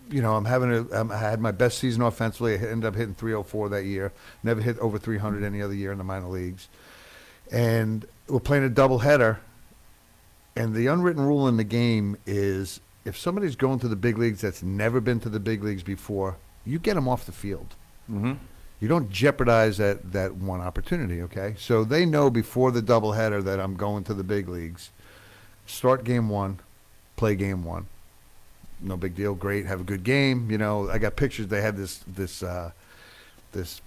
[0.10, 2.54] you know, I'm having a, um, I had my best season offensively.
[2.54, 4.12] I ended up hitting 304 that year.
[4.44, 6.68] Never hit over 300 any other year in the minor leagues.
[7.50, 9.38] And we're playing a doubleheader.
[10.54, 14.42] And the unwritten rule in the game is if somebody's going to the big leagues
[14.42, 17.76] that's never been to the big leagues before, you get them off the field.
[18.10, 18.34] Mm-hmm.
[18.80, 21.56] You don't jeopardize that, that one opportunity, okay?
[21.58, 24.90] So they know before the doubleheader that I'm going to the big leagues.
[25.68, 26.60] Start game one,
[27.16, 27.88] play game one.
[28.82, 29.36] No big deal.
[29.36, 29.68] Great.
[29.68, 30.50] Have a good game.
[30.50, 31.48] You know, I got pictures.
[31.48, 32.72] They had this, this, uh,
[33.52, 33.82] this,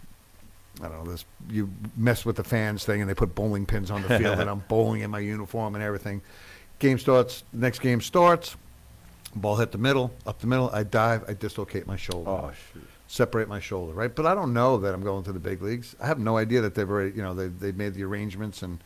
[0.80, 3.90] I don't know, this, you mess with the fans thing and they put bowling pins
[3.90, 6.22] on the field and I'm bowling in my uniform and everything.
[6.78, 8.56] Game starts, next game starts.
[9.36, 10.70] Ball hit the middle, up the middle.
[10.70, 12.84] I dive, I dislocate my shoulder Oh shoot.
[13.08, 14.14] separate my shoulder, right?
[14.14, 15.96] But I don't know that I'm going to the big leagues.
[16.00, 18.78] I have no idea that they've already, you know, they they made the arrangements, and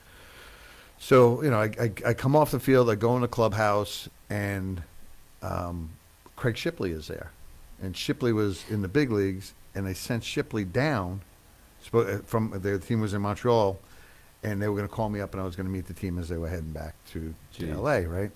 [0.99, 4.09] so you know, I, I I come off the field, I go in the clubhouse,
[4.31, 4.83] and
[5.43, 5.91] um,
[6.37, 7.31] Craig Shipley is there,
[7.83, 11.21] and Shipley was in the big leagues, and they sent Shipley down,
[11.93, 13.79] uh, from their team was in Montreal,
[14.43, 15.95] and they were going to call me up, and I was going to meet the
[15.95, 18.07] team as they were heading back to, to L.A.
[18.07, 18.31] Right.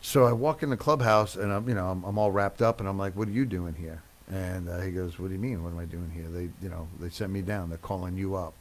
[0.00, 2.80] So I walk in the clubhouse and I'm, you know, I'm, I'm all wrapped up
[2.80, 5.40] and I'm like, "What are you doing here?" And uh, he goes, "What do you
[5.40, 5.62] mean?
[5.62, 6.28] What am I doing here?
[6.28, 7.68] They, you know, they sent me down.
[7.68, 8.54] They're calling you up."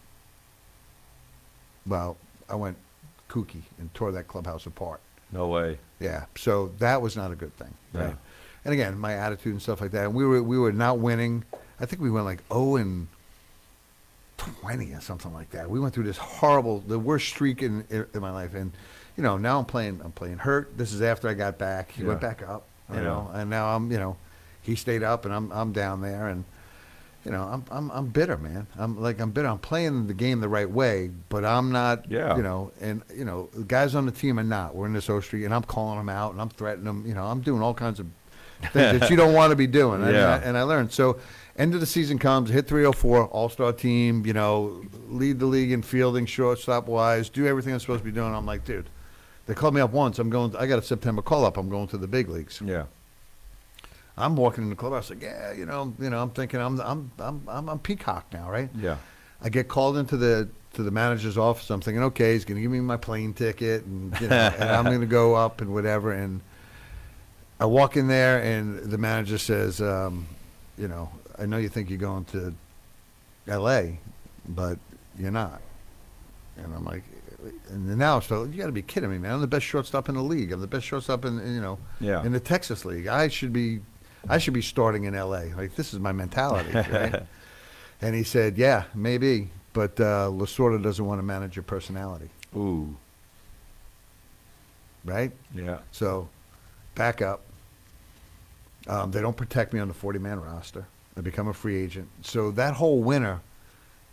[1.86, 2.18] Well,
[2.50, 2.78] I went
[3.30, 5.02] kooky and tore that clubhouse apart.
[5.32, 5.78] No way.
[6.00, 6.26] Yeah.
[6.36, 7.74] So that was not a good thing.
[7.94, 8.02] Yeah.
[8.06, 8.16] Right.
[8.66, 10.06] And again, my attitude and stuff like that.
[10.06, 11.44] And we were we were not winning.
[11.80, 13.08] I think we went like 0 and
[14.38, 15.70] 20 or something like that.
[15.70, 18.54] We went through this horrible, the worst streak in in, in my life.
[18.54, 18.72] And
[19.18, 20.78] you know, now I'm playing I'm playing hurt.
[20.78, 21.92] This is after I got back.
[21.92, 22.68] He went back up.
[22.90, 23.32] You know, know.
[23.34, 24.16] and now I'm you know,
[24.62, 26.46] he stayed up and I'm I'm down there and.
[27.26, 28.68] You know, I'm I'm I'm bitter, man.
[28.78, 29.50] I'm like I'm bitter.
[29.50, 32.10] I'm playing the game the right way, but I'm not.
[32.10, 32.38] Yeah.
[32.38, 34.76] You know, and you know, the guys on the team are not.
[34.76, 37.06] We're in this O Street, and I'm calling them out, and I'm threatening them.
[37.06, 38.08] You know, I'm doing all kinds of
[38.72, 40.04] things that you don't want to be doing.
[40.04, 40.36] And, Yeah.
[40.36, 40.94] I, and I learned.
[40.94, 41.20] So,
[41.58, 44.26] end of the season comes, hit 304, All Star team.
[44.26, 48.12] You know, lead the league in fielding, shortstop wise, do everything I'm supposed to be
[48.12, 48.34] doing.
[48.34, 48.88] I'm like, dude,
[49.48, 50.20] they called me up once.
[50.20, 50.56] I'm going.
[50.56, 51.58] I got a September call up.
[51.58, 52.62] I'm going to the big leagues.
[52.64, 52.86] Yeah.
[54.18, 56.80] I'm walking in the club clubhouse like, yeah, you know, you know, I'm thinking I'm
[56.82, 58.70] I'm I'm I'm, I'm Peacock now, right?
[58.80, 58.98] Yeah.
[59.42, 61.70] I get called into the to the manager's office.
[61.70, 64.70] I'm thinking, okay, he's going to give me my plane ticket, and you know, and
[64.70, 66.12] I'm going to go up and whatever.
[66.12, 66.42] And
[67.60, 70.28] I walk in there, and the manager says, um,
[70.78, 72.54] you know, I know you think you're going to
[73.48, 74.00] L.A.,
[74.50, 74.78] but
[75.18, 75.62] you're not.
[76.58, 77.04] And I'm like,
[77.70, 79.34] and now, so you got to be kidding me, man!
[79.34, 80.52] I'm the best shortstop in the league.
[80.52, 82.24] I'm the best shortstop in, you know, Yeah.
[82.24, 83.08] in the Texas League.
[83.08, 83.82] I should be,
[84.30, 85.54] I should be starting in L.A.
[85.56, 87.24] Like this is my mentality, right?
[88.02, 92.96] And he said, "Yeah, maybe, but uh, Lasorda doesn't want to manage your personality, Ooh.
[95.06, 95.32] right?
[95.54, 95.80] Yeah.
[95.92, 96.30] So,
[96.96, 97.42] back up.
[98.88, 100.86] Um, they don't protect me on the 40-man roster.
[101.18, 102.08] I become a free agent.
[102.22, 103.42] So that whole winter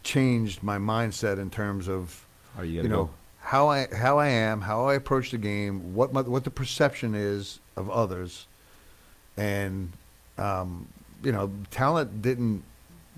[0.03, 2.25] changed my mindset in terms of,
[2.59, 3.11] Are you you know, go?
[3.45, 7.15] How I how I am, how I approach the game, what my, what the perception
[7.15, 8.47] is of others,
[9.37, 9.93] and
[10.39, 10.89] um,
[11.23, 12.63] you know, talent didn't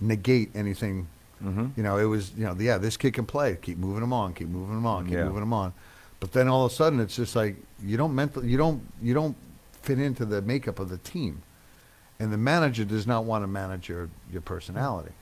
[0.00, 1.08] negate anything
[1.44, 1.66] Mm-hmm.
[1.76, 3.58] You know, it was, you know, yeah, this kid can play.
[3.60, 4.32] Keep moving him on.
[4.32, 5.04] Keep moving him on.
[5.04, 5.24] Keep Yeah.
[5.26, 5.74] moving him on.
[6.18, 9.12] But then all of a sudden, it's just like you don't mental, you don't, you
[9.12, 9.36] don't
[9.82, 11.42] fit into the makeup of the team,
[12.18, 15.12] and the manager does not want to manage your your personality.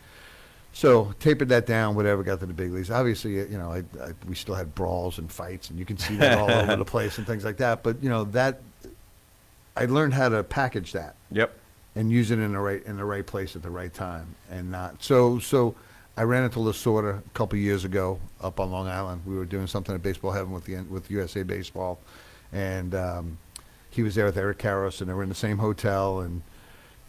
[0.75, 2.91] So tapered that down, whatever, got to the big leagues.
[2.91, 6.17] Obviously, you know, I, I, we still had brawls and fights, and you can see
[6.17, 7.85] that all over the place and things like that.
[7.85, 8.61] But you know that
[9.77, 11.57] I learned how to package that Yep.
[11.95, 14.71] and use it in the right in the right place at the right time and
[14.71, 15.75] not so so
[16.17, 19.23] I ran into Lasorda a couple years ago up on Long Island.
[19.27, 21.99] We were doing something at Baseball Heaven with the with USA Baseball,
[22.53, 23.39] and um,
[23.91, 26.21] he was there with Eric Karros, and they were in the same hotel.
[26.21, 26.43] And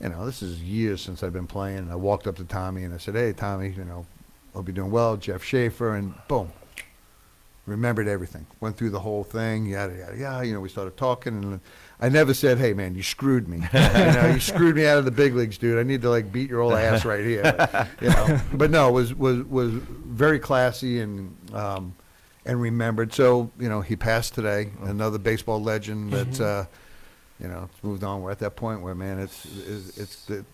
[0.02, 1.80] you know, this is years since I've been playing.
[1.80, 4.06] And I walked up to Tommy and I said, "Hey, Tommy, you know,
[4.54, 6.52] hope you're doing well." Jeff Schaefer, and boom,
[7.66, 8.46] remembered everything.
[8.60, 10.48] Went through the whole thing, yada yada yada.
[10.48, 11.60] You know, we started talking, and
[12.00, 15.06] I never said, "Hey, man, you screwed me." you know, you screwed me out of
[15.06, 15.80] the big leagues, dude.
[15.80, 17.44] I need to like beat your old ass right here.
[17.44, 21.96] But, you know, but no, it was was was very classy, and um,
[22.46, 23.14] and remembered.
[23.14, 24.72] So you know, he passed today.
[24.84, 26.66] Another baseball legend that's uh,
[27.40, 28.22] you know it's moved on.
[28.22, 30.46] We're at that point where man, it's it's, it's the,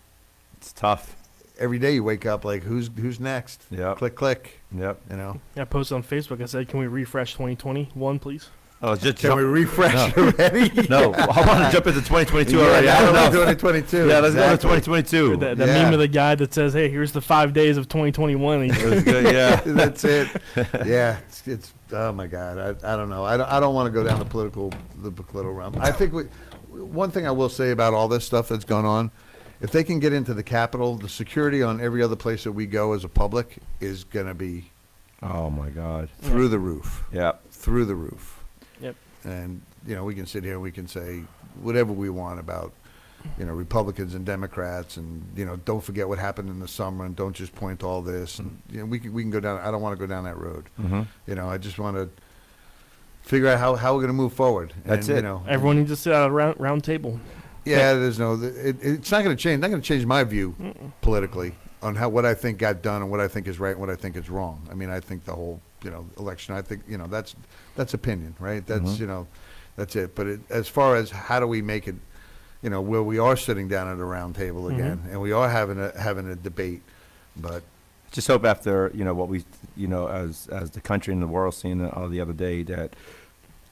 [0.58, 1.16] It's tough.
[1.58, 3.64] every day you wake up like who's who's next?
[3.70, 3.98] Yep.
[3.98, 4.60] Click click.
[4.76, 5.00] Yep.
[5.10, 5.40] You know.
[5.56, 6.42] I posted on Facebook.
[6.42, 8.48] I said, "Can we refresh 2021, please?"
[8.84, 10.68] Oh, just Can jump- we refresh already?
[10.90, 12.88] No, I want to jump into 2022 Yeah, already.
[12.88, 13.30] I don't know.
[13.30, 14.08] 2022.
[14.08, 14.70] Yeah, let's exactly.
[14.70, 15.36] go to 2022.
[15.36, 15.84] That, that Yeah.
[15.84, 18.82] meme of the guy that says, "Hey, here's the five days of 2021." and he-
[18.82, 19.60] It was good, yeah.
[19.64, 20.28] That's it.
[20.84, 22.58] Yeah, it's, it's oh my God.
[22.82, 23.24] I, I don't know.
[23.24, 25.76] I don't, I don't want to go down the political the political realm.
[25.78, 26.24] I think we,
[26.72, 29.10] one thing I will say about all this stuff that's gone on,
[29.60, 32.66] if they can get into the Capitol, the security on every other place that we
[32.66, 34.70] go as a public is going to be
[35.22, 36.08] Oh my God.
[36.20, 37.32] through the roof, Yeah.
[37.50, 38.42] through the roof.
[38.80, 38.96] Yep.
[39.24, 41.22] And you know, we can sit here and we can say
[41.60, 42.72] whatever we want about.
[43.38, 47.04] You know, Republicans and Democrats, and you know, don't forget what happened in the summer,
[47.04, 48.40] and don't just point to all this.
[48.40, 49.60] And you know, we can we can go down.
[49.60, 50.64] I don't want to go down that road.
[50.80, 51.02] Mm-hmm.
[51.28, 52.08] You know, I just want to
[53.22, 54.72] figure out how, how we're going to move forward.
[54.84, 55.20] That's and, it.
[55.20, 57.18] You know, Everyone needs to sit at a round, round table.
[57.64, 58.34] yeah, there's no.
[58.34, 59.60] It, it's not going to change.
[59.60, 60.54] Not going to change my view
[61.00, 63.80] politically on how what I think got done and what I think is right and
[63.80, 64.66] what I think is wrong.
[64.70, 66.54] I mean, I think the whole you know election.
[66.54, 67.34] I think you know that's
[67.76, 68.64] that's opinion, right?
[68.66, 69.00] That's Mhm.
[69.00, 69.26] you know,
[69.76, 70.14] that's it.
[70.14, 71.96] But it, as far as how do we make it,
[72.62, 75.48] you know, where we are sitting down at a round table again and we are
[75.48, 76.82] having a having a debate,
[77.36, 77.62] but
[78.12, 79.44] Just hope after you know what we
[79.76, 82.32] you know as as the country and the world seen it all uh, the other
[82.34, 82.94] day that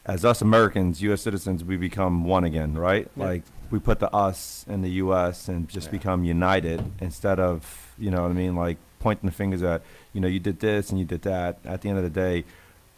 [0.07, 1.21] as us Americans, U.S.
[1.21, 3.09] citizens, we become one again, right?
[3.17, 3.25] Yeah.
[3.25, 5.47] Like we put the us in the U.S.
[5.47, 5.93] and just Yeah.
[5.93, 9.83] become united instead of you know what I mean, like pointing the fingers at
[10.15, 11.59] you know you did this and you did that.
[11.65, 12.45] At the end of the day,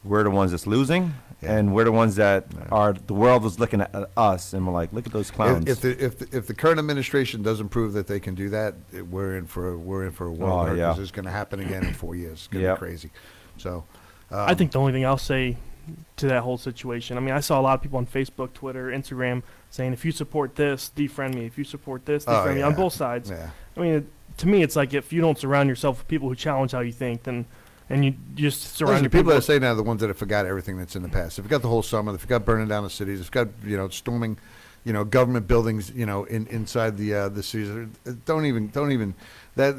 [0.04, 1.56] we're the ones that's losing, Yeah.
[1.58, 2.64] and we're the ones that Yeah.
[2.72, 5.68] are the world was looking at us and we're like, look at those clowns.
[5.68, 8.48] If, if the if the, if the current administration doesn't prove that they can do
[8.50, 10.88] that, it- we're in for a, we're in for a world Oh, yeah.
[10.88, 12.32] because it's going to happen again in four years.
[12.32, 12.76] It's going to Yep.
[12.76, 13.10] be crazy.
[13.58, 13.84] So,
[14.30, 15.56] I um, think the only thing I'll say
[16.16, 17.16] to that whole situation.
[17.16, 20.12] I mean, I saw a lot of people on Facebook, Twitter, Instagram saying, "If you
[20.12, 21.44] support this, defriend me.
[21.44, 23.30] If you support this, Oh, defriend me." On both sides.
[23.30, 23.50] Yeah.
[23.76, 24.06] I mean, it,
[24.38, 26.92] to me, it's like if you don't surround yourself with people who challenge how you
[26.92, 27.46] think, then
[27.90, 29.34] and you just surround Listen, your people people.
[29.34, 31.36] that say now are the ones that have forgot everything that's in the past.
[31.36, 32.12] They've got the whole summer.
[32.12, 33.18] They've got burning down the cities.
[33.20, 34.38] They've got you know storming,
[34.84, 35.90] you know, government buildings.
[35.94, 37.88] You know, in inside the uh, the cities.
[38.24, 39.14] Don't even don't even
[39.56, 39.74] that.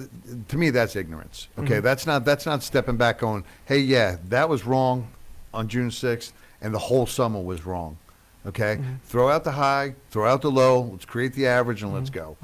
[0.49, 1.47] To me, that's ignorance.
[1.57, 1.83] Okay, Mhm.
[1.83, 3.19] that's not that's not stepping back.
[3.19, 5.07] Going, hey, yeah, that was wrong
[5.53, 7.97] on June sixth, and the whole summer was wrong.
[8.45, 8.99] Okay, Mhm.
[9.05, 10.81] throw out the high, throw out the low.
[10.91, 12.13] Let's create the average, and let's Mhm.
[12.13, 12.37] go,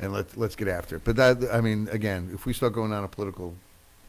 [0.00, 1.02] and let's let's get after it.
[1.04, 3.54] But that I mean, again, if we start going down a political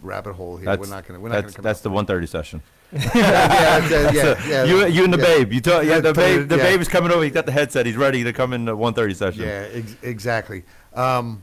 [0.01, 2.27] rabbit hole here, that's we're not gonna we're not that's gonna come that's the 130
[2.27, 2.61] session.
[2.93, 4.63] yeah, yeah, yeah, yeah.
[4.63, 5.23] you, you and the yeah.
[5.25, 5.53] babe.
[5.53, 6.47] You talk, yeah, Yeah, the put babe.
[6.49, 6.63] The yeah.
[6.63, 7.23] babe is coming over.
[7.23, 7.85] He's got the headset.
[7.85, 9.41] He's ready to come in the 130 session.
[9.43, 10.63] Yeah, ex- exactly.
[10.93, 11.41] Um,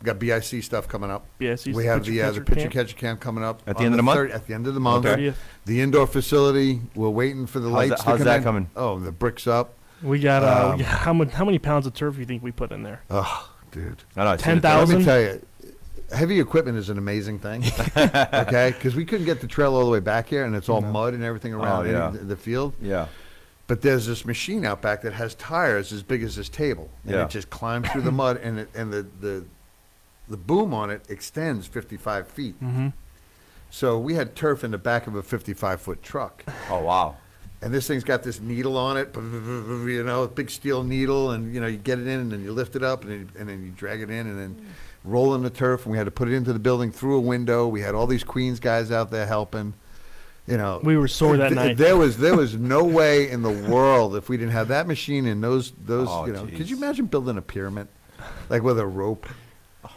[0.00, 1.26] we got BIC stuff coming up.
[1.40, 2.72] BSC 's we have pitcher the uh, the catcher pitcher camp.
[2.72, 4.16] catcher camp coming up At the on end of the month?
[4.16, 5.06] third- at the end of the month.
[5.06, 5.28] Okay.
[5.28, 5.34] 30th.
[5.66, 6.80] The indoor facility.
[6.94, 8.42] We're waiting for the How's lights that- to how's come that in.
[8.42, 8.70] coming?
[8.76, 9.74] Oh, the bricks up.
[10.02, 12.26] We got, uh, Um, we got- how many how many pounds of turf do you
[12.26, 13.02] think we put in there?
[13.10, 14.02] Oh, dude.
[14.16, 14.88] I know, I 10,000?
[14.94, 15.46] Let me tell you,
[16.14, 17.64] heavy equipment is an amazing thing.
[17.96, 20.80] okay, because we couldn't get the trail all the way back here, and it's all
[20.80, 20.90] No.
[20.92, 22.10] mud and everything around Oh, yeah.
[22.10, 22.74] the, the field.
[22.80, 23.06] Yeah.
[23.66, 27.14] But there's this machine out back that has tires as big as this table, and
[27.14, 27.24] Yeah.
[27.24, 29.44] it just climbs through the mud, and it, and the, the
[30.28, 32.54] the boom on it extends 55 feet.
[32.62, 32.88] Mm-hmm.
[33.70, 37.16] So we had turf in the back of a 55 foot truck, Oh wow.
[37.60, 41.54] and this thing's got this needle on it, you know, a big steel needle, and
[41.54, 43.48] you know you get it in, and then you lift it up, and then, and
[43.48, 44.66] then you drag it in, and then
[45.04, 47.20] roll in the turf, and we had to put it into the building through a
[47.20, 47.68] window.
[47.68, 49.74] We had all these Queens guys out there helping.
[50.46, 51.76] You know, We were sore that th- night.
[51.78, 55.26] There was there was no way in the world if we didn't have that machine
[55.26, 56.44] and those those Oh, you know.
[56.46, 57.88] Could you imagine building a pyramid,
[58.50, 59.26] like with a rope,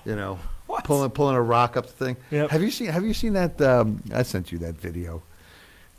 [0.05, 0.85] you know, What?
[0.85, 2.17] pulling pulling a rock up the thing?
[2.31, 2.49] Yep.
[2.51, 3.59] Have you seen Have you seen that?
[3.61, 5.21] Um, I sent you that video.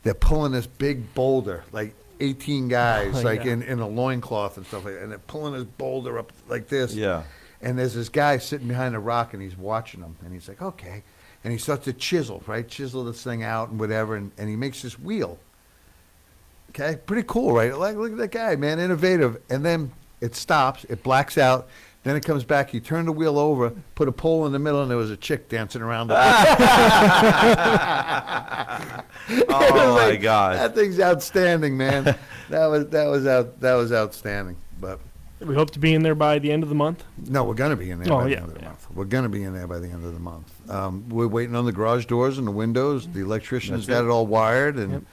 [0.01, 3.51] They're pulling this big boulder, like 18 guys, Oh, like yeah.
[3.53, 6.67] in, in a loincloth and stuff like that, and they're pulling this boulder up like
[6.69, 6.95] this.
[6.95, 7.21] Yeah.
[7.61, 10.61] And there's this guy sitting behind a rock, and he's watching them, and he's like,
[10.61, 11.03] okay.
[11.43, 12.67] And he starts to chisel, right?
[12.67, 15.37] Chisel this thing out and whatever, and, and he makes this wheel.
[16.69, 17.75] Okay, pretty cool, right?
[17.75, 19.41] Like, look at that guy, man, innovative.
[19.49, 19.91] And then
[20.21, 21.67] it stops, it blacks out,
[22.03, 22.73] then it comes back.
[22.73, 25.17] You turn the wheel over, put a pole in the middle, and there was a
[25.17, 26.07] chick dancing around.
[26.07, 26.15] The
[29.49, 30.57] Oh my God.
[30.57, 32.03] That thing's outstanding, man.
[32.49, 34.55] that was that was out that was outstanding.
[34.79, 34.99] But
[35.39, 37.03] We hope to be in there by the end of the month.
[37.27, 38.67] no, we're gonna be in there Oh, by the yeah, end of the yeah.
[38.67, 38.87] month.
[38.93, 40.69] We're gonna be in there by the end of the month.
[40.69, 43.07] Um, we're waiting on the garage doors and the windows.
[43.07, 44.07] The electrician's That's got it.
[44.07, 45.03] it all wired, and Yep.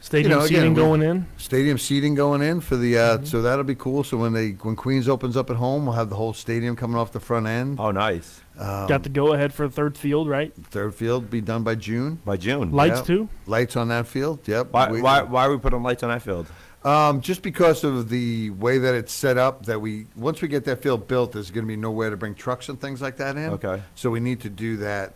[0.00, 1.26] Stadium you know, again, seating we- going in.
[1.38, 3.24] stadium seating going in for the uh, Mm-hmm.
[3.24, 4.04] so that'll be cool.
[4.04, 6.96] So when they when Queens opens up at home, we'll have the whole stadium coming
[6.98, 7.78] off the front end.
[7.80, 8.42] Oh, nice.
[8.58, 10.52] Um, Got the go ahead for third field, right?
[10.70, 12.18] third field be done by June.
[12.24, 12.70] By June.
[12.72, 13.06] Lights Yep.
[13.06, 13.28] too.
[13.46, 14.40] Lights on that field.
[14.46, 14.72] Yep.
[14.72, 16.48] Why, We- why, why are we putting lights on that field?
[16.84, 20.64] Um, just because of the way that it's set up, that we once we get
[20.66, 23.36] that field built, there's going to be nowhere to bring trucks and things like that
[23.36, 23.50] in.
[23.54, 23.82] Okay.
[23.94, 25.14] So we need to do that.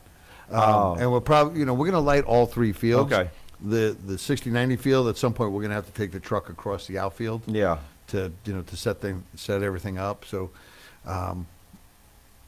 [0.51, 0.97] Um, Oh.
[0.99, 3.13] And we're probably, you know, we're going to light all three fields.
[3.13, 3.29] Okay.
[3.61, 5.09] The the 60-90 field.
[5.09, 7.79] At some point, we're going to have to take the truck across the outfield Yeah.
[8.09, 10.25] to you know to set thing set everything up.
[10.25, 10.51] So
[11.05, 11.47] um,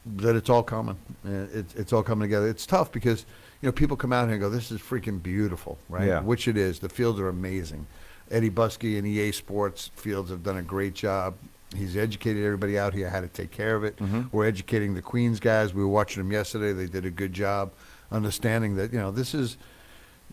[0.05, 0.97] that it's all coming.
[1.23, 2.47] Uh, It's it's all coming together.
[2.47, 3.25] It's tough because
[3.61, 6.07] you know people come out here and go, "This is freaking beautiful," right?
[6.07, 6.21] Yeah.
[6.21, 6.79] Which it is.
[6.79, 7.85] The fields are amazing.
[8.31, 11.35] Eddie Buskey and EA Sports Fields have done a great job.
[11.75, 13.95] He's educated everybody out here how to take care of it.
[13.97, 14.29] Mhm.
[14.31, 15.73] We're educating the Queens guys.
[15.73, 16.73] We were watching them yesterday.
[16.73, 17.71] They did a good job
[18.11, 19.57] understanding that you know this is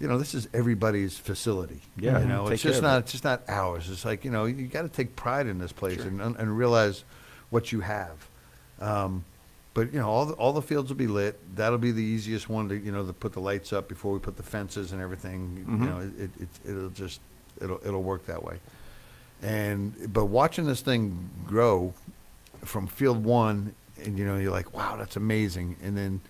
[0.00, 1.80] you know this is everybody's facility.
[1.96, 3.00] Yeah, you know it's just not it.
[3.00, 3.88] it's just not ours.
[3.90, 7.04] It's like you know you got to take pride in this place and and realize
[7.50, 8.28] what you have.
[8.80, 9.24] Um,
[9.74, 11.38] but you know all the, all the fields will be lit.
[11.54, 14.18] That'll be the easiest one to you know to put the lights up before we
[14.18, 15.64] put the fences and everything.
[15.68, 15.80] Mhm.
[15.80, 17.20] You know it, it it'll just
[17.60, 18.58] it'll it'll work that way.
[19.42, 21.94] And but watching this thing grow
[22.64, 25.76] from field one, and you know you're like, wow, that's amazing.
[25.82, 26.20] And then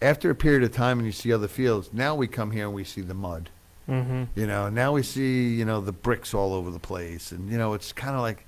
[0.00, 2.74] after a period of time, and you see other fields, now we come here and
[2.74, 3.50] we see the mud.
[3.88, 4.24] Mm-hmm.
[4.34, 7.58] You know, now we see you know the bricks all over the place, and you
[7.58, 8.46] know it's kind of like,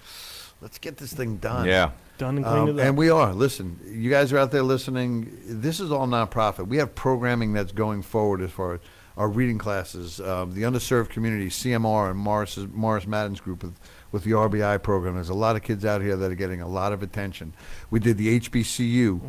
[0.62, 1.66] let's get this thing done.
[1.66, 1.90] Yeah.
[2.16, 2.86] Done and cleaned Um, it up.
[2.88, 3.34] and we are.
[3.34, 5.30] Listen, you guys are out there listening.
[5.46, 6.66] This is all nonprofit.
[6.66, 8.80] We have programming that's going forward as far as
[9.16, 13.74] our reading classes, um, the underserved community, CMR, and Morris Morris Madden's group with,
[14.12, 15.14] with the RBI program.
[15.14, 17.54] There's a lot of kids out here that are getting a lot of attention.
[17.90, 19.20] We did the HBCU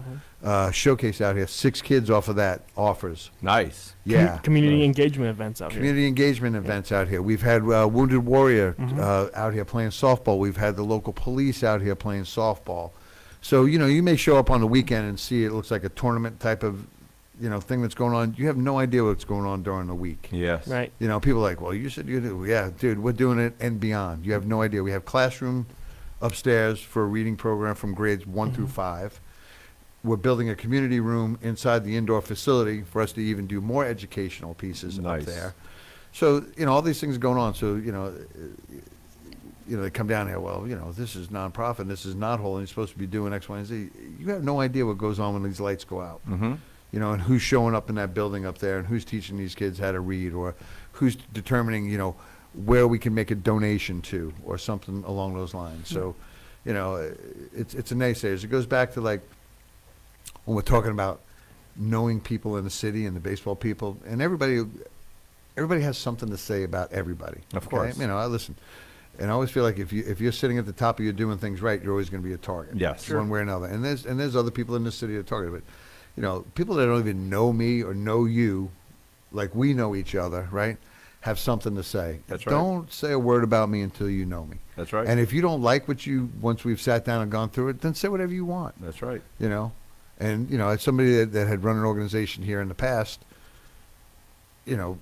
[0.44, 1.48] uh, showcase out here.
[1.48, 3.32] Six kids off of that offers.
[3.42, 3.94] Nice.
[4.06, 4.38] Com- Yeah.
[4.40, 5.80] community engagement events out here.
[5.80, 7.22] Community engagement events out here.
[7.22, 9.00] We've had uh, Wounded Warrior Mhm.
[9.00, 10.38] uh, out here playing softball.
[10.38, 12.92] We've had the local police out here playing softball.
[13.40, 15.86] So you know, you may show up on the weekend and see it looks like
[15.86, 16.86] a tournament type of,
[17.40, 18.34] you know, thing that's going on.
[18.38, 20.30] You have no idea what's going on during the week.
[20.32, 20.68] Yes.
[20.68, 20.92] Right.
[21.00, 22.46] You know, people are like, well, you said you do.
[22.48, 24.26] Yeah, dude, we're doing it and beyond.
[24.26, 24.82] You have no idea.
[24.84, 25.68] We have classroom
[26.22, 29.20] upstairs for a reading program from grades one through five.
[30.04, 33.86] We're building a community room inside the indoor facility for us to even do more
[33.86, 35.22] educational pieces Nice.
[35.22, 35.56] up there.
[36.14, 37.54] So, you know, all these things are going on.
[37.56, 38.14] So, you know,
[39.68, 42.16] you know, they come down here, well, you know, this is nonprofit, and this is
[42.16, 43.90] not whole, and you're supposed to be doing X, Y, and Z.
[44.18, 46.54] You have no idea what goes on when these lights go out Mm-hmm.
[46.92, 49.56] You know, and who's showing up in that building up there, and who's teaching these
[49.56, 50.56] kids how to read, or
[50.94, 52.16] who's determining, you know,
[52.54, 55.90] where we can make a donation to, or something along those lines.
[55.90, 55.96] Hmm.
[55.96, 56.16] So,
[56.66, 57.14] you know,
[57.56, 58.44] it's it's a naysayers.
[58.44, 59.22] It goes back to like
[60.46, 61.22] when we're talking about
[61.76, 64.64] knowing people in the city and the baseball people, and everybody,
[65.56, 67.42] everybody has something to say about everybody.
[67.54, 67.68] Of okay?
[67.68, 67.98] course.
[68.00, 68.56] you know, I listen.
[69.20, 71.14] And I always feel like if you if you're sitting at the top of you're
[71.14, 72.76] doing things right, you're always going to be a target.
[72.78, 73.04] Yes.
[73.04, 73.18] Sure.
[73.18, 73.66] one way or another.
[73.66, 75.74] And there's and there's other people in the city that are targeted, but
[76.18, 78.72] you know, people that don't even know me or know you,
[79.32, 80.78] like we know each other, right?
[81.22, 82.20] Have something to say.
[82.28, 82.52] That's right.
[82.52, 84.58] Don't say a word about me until you know me.
[84.76, 85.08] That's right.
[85.08, 87.82] And if you don't like what you once we've sat down and gone through it,
[87.82, 88.82] then say whatever you want.
[88.82, 89.22] That's right.
[89.40, 89.72] You know,
[90.20, 93.20] and you know, as somebody that, that had run an organization here in the past,
[94.66, 94.98] you know,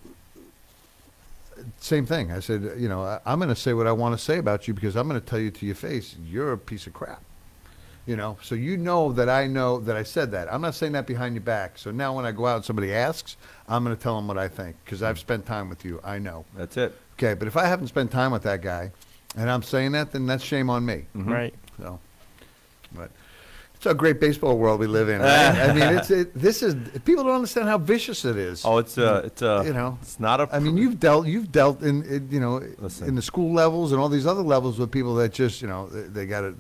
[1.80, 2.32] same thing.
[2.32, 4.68] I said, you know, I, I'm going to say what I want to say about
[4.68, 7.22] you because I'm going to tell you to your face, you're a piece of crap.
[8.06, 10.54] You know, so you know that I know that I said that.
[10.54, 11.78] I'm not saying that behind your back.
[11.80, 13.36] So now when I go out and somebody asks,
[13.68, 16.00] I'm going to tell them what I think because I've spent time with you.
[16.04, 16.46] I know.
[16.56, 16.96] That's it.
[17.18, 18.92] Okay, but if I haven't spent time with that guy,
[19.36, 21.06] and I'm saying that, then that's shame on me.
[21.16, 21.30] Mhm.
[21.30, 21.54] Right.
[21.82, 22.00] So,
[22.94, 23.10] but
[23.74, 25.22] it's a great baseball world we live in.
[25.22, 25.30] Right?
[25.70, 26.76] I mean, it's it, this is
[27.06, 28.64] people don't understand how vicious it is.
[28.66, 30.50] Oh, it's uh, it's uh, You know, it's not a.
[30.52, 33.08] I mean, you've dealt you've dealt in, in you know Listen.
[33.08, 35.88] in the school levels and all these other levels with people that just you know
[35.88, 36.56] they, they got to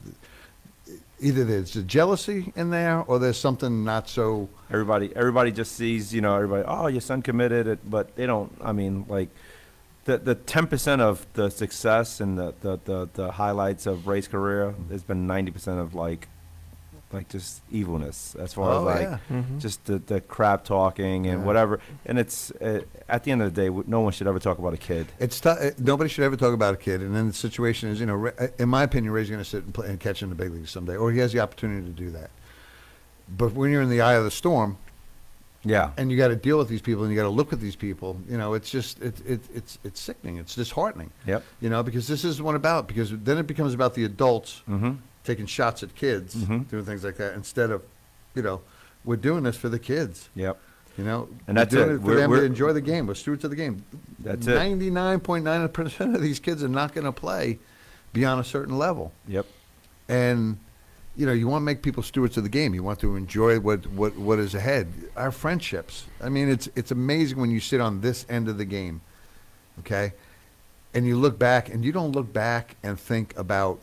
[1.25, 4.47] either there's a jealousy in there or there's something not so.
[4.69, 8.55] everybody everybody just sees you know everybody oh your son committed it but they don't
[8.61, 9.29] i mean like
[10.05, 14.75] the the 10% of the success and the, the, the, the highlights of ray's career
[14.91, 16.27] has been 90% of like
[17.15, 19.17] like just evilness as far as Oh, like yeah.
[19.31, 19.59] Mhm.
[19.59, 21.45] just the, the crap talking and Yeah.
[21.47, 24.57] whatever and it's uh, at the end of the day no one should ever talk
[24.59, 27.27] about a kid It's tou- uh, nobody should ever talk about a kid, and then
[27.27, 29.87] the situation is, you know, uh, in my opinion, Ray's going to sit and, play,
[29.87, 32.29] and catch in the big leagues someday, or he has the opportunity to do that.
[33.37, 34.77] But when you're in the eye of the storm,
[35.63, 37.59] yeah and you got to deal with these people, and you got to look at
[37.59, 41.69] these people, you know, it's just it, it, it's it's sickening, it's disheartening, yep you
[41.69, 44.93] know, because this is what about because then it becomes about the adults mm-hmm
[45.25, 46.69] taking shots at kids, Mhm.
[46.69, 47.81] doing things like that, instead of,
[48.35, 48.61] you know,
[49.03, 50.29] we're doing this for the kids.
[50.35, 50.57] yep
[50.97, 51.95] You know, And that's We're doing it.
[51.95, 53.05] it for We're- them to we're- enjoy the game.
[53.07, 53.83] We're stewards of the game.
[54.19, 54.55] That's it.
[54.55, 57.59] Ninety-nine point nine percent of these kids are not going to play
[58.13, 59.45] beyond a certain level, Yep.
[60.07, 60.57] and
[61.17, 62.73] you know you want to make people stewards of the game.
[62.73, 64.87] You want to enjoy what what what is ahead.
[65.17, 66.05] Our friendships.
[66.21, 69.01] I mean, it's it's amazing when you sit on this end of the game,
[69.79, 70.13] okay,
[70.93, 73.81] and you look back, and you don't look back and think about.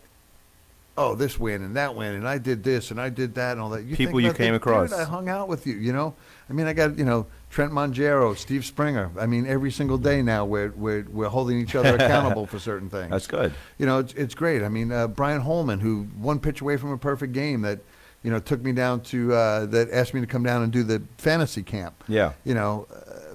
[0.97, 3.61] Oh, this win and that win, and I did this and I did that and
[3.61, 3.85] all that.
[3.85, 4.93] You People think you came across.
[4.93, 5.75] I hung out with you.
[5.75, 6.15] You know,
[6.51, 9.11] I mean, I got you know Trent Mongero, Steve Springer.
[9.19, 12.91] I mean, every single day now we're we're we're holding each other accountable for certain
[12.91, 13.11] things.
[13.11, 13.55] That's good.
[13.79, 14.63] You know, it's it's great.
[14.63, 17.81] I mean, uh, Brian Holman, who one pitch away from a perfect game, that
[18.23, 20.83] you know took me down to uh, that asked me to come down and do
[20.83, 22.05] the fantasy camp.
[22.07, 22.33] Yeah.
[22.45, 23.35] You know, uh,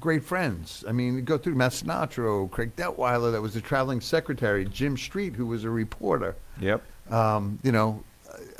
[0.00, 0.84] great friends.
[0.88, 5.34] I mean, go through Matt Sinatra, Craig Detweiler, that was the traveling secretary, Jim Street,
[5.34, 6.34] who was a reporter.
[6.60, 6.82] Yep.
[7.10, 8.02] Um, you know,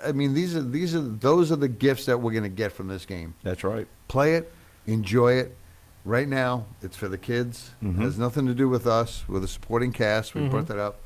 [0.05, 2.73] I mean, these are these are those are the gifts that we're going to get
[2.73, 3.35] from this game.
[3.43, 3.87] That's right.
[4.09, 4.53] Play it,
[4.87, 5.57] enjoy it.
[6.05, 7.71] Right now, it's for the kids.
[7.83, 7.99] Mhm.
[7.99, 9.25] It has nothing to do with us.
[9.27, 10.35] We're the supporting cast.
[10.37, 10.51] We Mhm.
[10.51, 11.01] brought that up.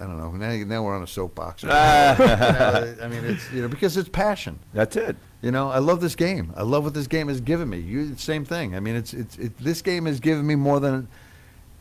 [0.00, 0.30] I don't know.
[0.32, 1.62] Now, now we're on a soapbox.
[1.62, 4.58] You know, I mean, it's you know because it's passion.
[4.72, 5.16] That's it.
[5.42, 6.52] You know, I love this game.
[6.56, 7.78] I love what this game has given me.
[7.80, 8.74] You, same thing.
[8.74, 11.08] I mean, it's it's it, this game has given me more than.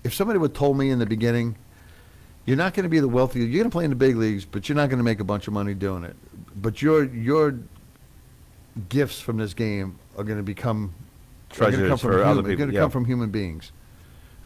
[0.04, 1.56] If somebody would told me in the beginning,
[2.46, 3.40] you're not going to be the wealthy.
[3.40, 5.24] You're going to play in the big leagues, but you're not going to make a
[5.24, 6.16] bunch of money doing it.
[6.56, 7.58] But your your
[8.90, 10.94] gifts from this game are going to become
[11.52, 12.82] are gonna Treasures come from for human, other They're people, going to yeah.
[12.82, 13.72] come from human beings.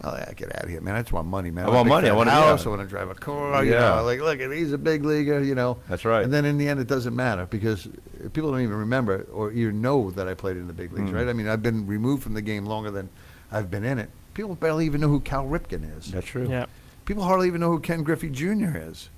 [0.03, 0.93] Oh, yeah, get out of here, man!
[0.95, 1.65] I just want money, man.
[1.65, 2.07] I want money.
[2.07, 2.65] I fat wanna- house.
[2.65, 2.71] yeah.
[2.71, 3.63] I want to drive a car.
[3.63, 3.95] You Yeah.
[3.95, 5.41] know, like look, he's a big leaguer.
[5.41, 6.23] You know, That's right.
[6.23, 7.87] and then in the end, it doesn't matter because
[8.33, 11.15] people don't even remember or even know that I played in the big leagues, Mm.
[11.15, 11.27] right?
[11.29, 13.07] I mean, I've been removed from the game longer than
[13.51, 14.09] I've been in it.
[14.33, 16.11] People barely even know who Cal Ripken is.
[16.11, 16.47] That's true.
[16.49, 16.65] Yeah.
[17.05, 18.75] People hardly even know who Ken Griffey Jr.
[18.77, 19.09] is.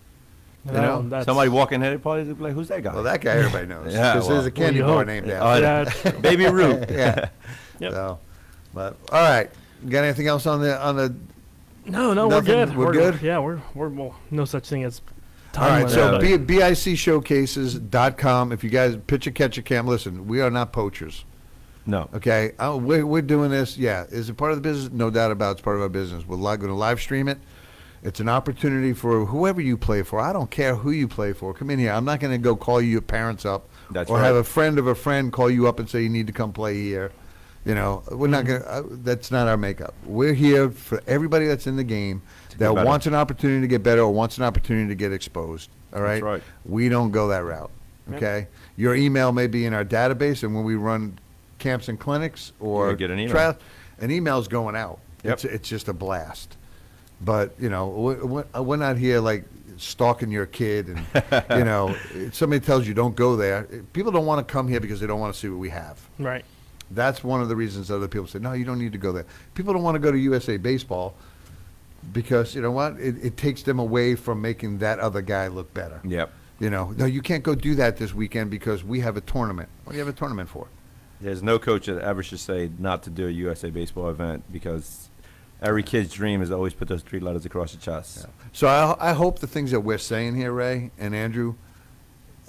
[0.66, 3.22] You No, know, that's- Somebody walking in, probably be like, "Who's that guy?" Well, that
[3.22, 5.08] guy everybody knows Yeah, because well- there's a candy Well, bar hope.
[5.08, 5.34] named Oh,
[5.64, 6.10] after.
[6.10, 6.12] Yeah.
[6.22, 6.92] Baby Ruth.
[6.92, 7.30] yeah.
[7.80, 7.92] Yep.
[7.92, 8.20] So,
[8.74, 9.50] but all right,
[9.84, 11.16] you got anything else on the on the?
[11.86, 12.30] No, no, Nothing?
[12.30, 12.76] we're good.
[12.78, 13.22] We're good?
[13.22, 15.02] Yeah, we're we're well, no such thing as
[15.54, 15.64] time.
[15.64, 18.52] All right, limit, so but- B, BICshowcases.com.
[18.52, 21.24] If you guys pitch a catch a cam, listen, we are not poachers.
[21.86, 22.10] No.
[22.14, 23.78] Okay, uh, we're, we're doing this.
[23.78, 24.92] Yeah, is it part of the business?
[24.92, 26.26] No doubt about it, it's part of our business.
[26.28, 27.38] We're li- going to live stream it.
[28.08, 30.22] It's an opportunity for whoever you play for.
[30.22, 31.54] I don't care who you play for.
[31.54, 31.92] Come in here.
[31.92, 34.88] I'm not going to go call your parents up That's or have a friend of
[34.88, 37.12] a friend call you up and say you need to come play here.
[37.66, 38.62] You know, we're not going.
[38.64, 39.94] uh, That's not our makeup.
[40.06, 42.86] We're here for everybody that's in the game that better.
[42.86, 45.70] wants an opportunity to get better or wants an opportunity to get exposed.
[45.94, 46.14] All right.
[46.14, 46.44] That's right.
[46.64, 47.72] We don't go that route.
[48.10, 48.16] Yep.
[48.16, 48.48] Okay.
[48.78, 51.20] Your email may be in our database, and when we run
[51.60, 53.34] camps and clinics or get an email.
[53.34, 53.56] trials,
[54.00, 55.00] an email's going out.
[55.26, 55.34] Yep.
[55.34, 56.56] It's it's just a blast.
[57.22, 59.46] But you know, we're, we're- we're not here like
[59.78, 61.00] stalking your kid, and
[61.52, 61.96] you know,
[62.32, 63.68] somebody tells you don't go there.
[63.72, 65.70] Eh, people don't want to come here because they don't want to see what we
[65.70, 66.00] have.
[66.20, 66.44] right.
[66.90, 69.26] That's one of the reasons other people say, no, you don't need to go there.
[69.56, 71.16] People don't want to go to USA Baseball
[72.14, 75.74] because, you know what, it, it takes them away from making that other guy look
[75.74, 76.00] better.
[76.06, 76.32] Yep.
[76.60, 79.68] You know, no, you can't go do that this weekend because we have a tournament.
[79.84, 80.68] What do you have a tournament for?
[81.20, 85.10] There's no coach that ever should say not to do a USA baseball event because
[85.62, 88.26] every kid's dream is to always put those three letters across your chest.
[88.54, 91.56] So I, I hope the things that we're saying here, Ray and Andrew,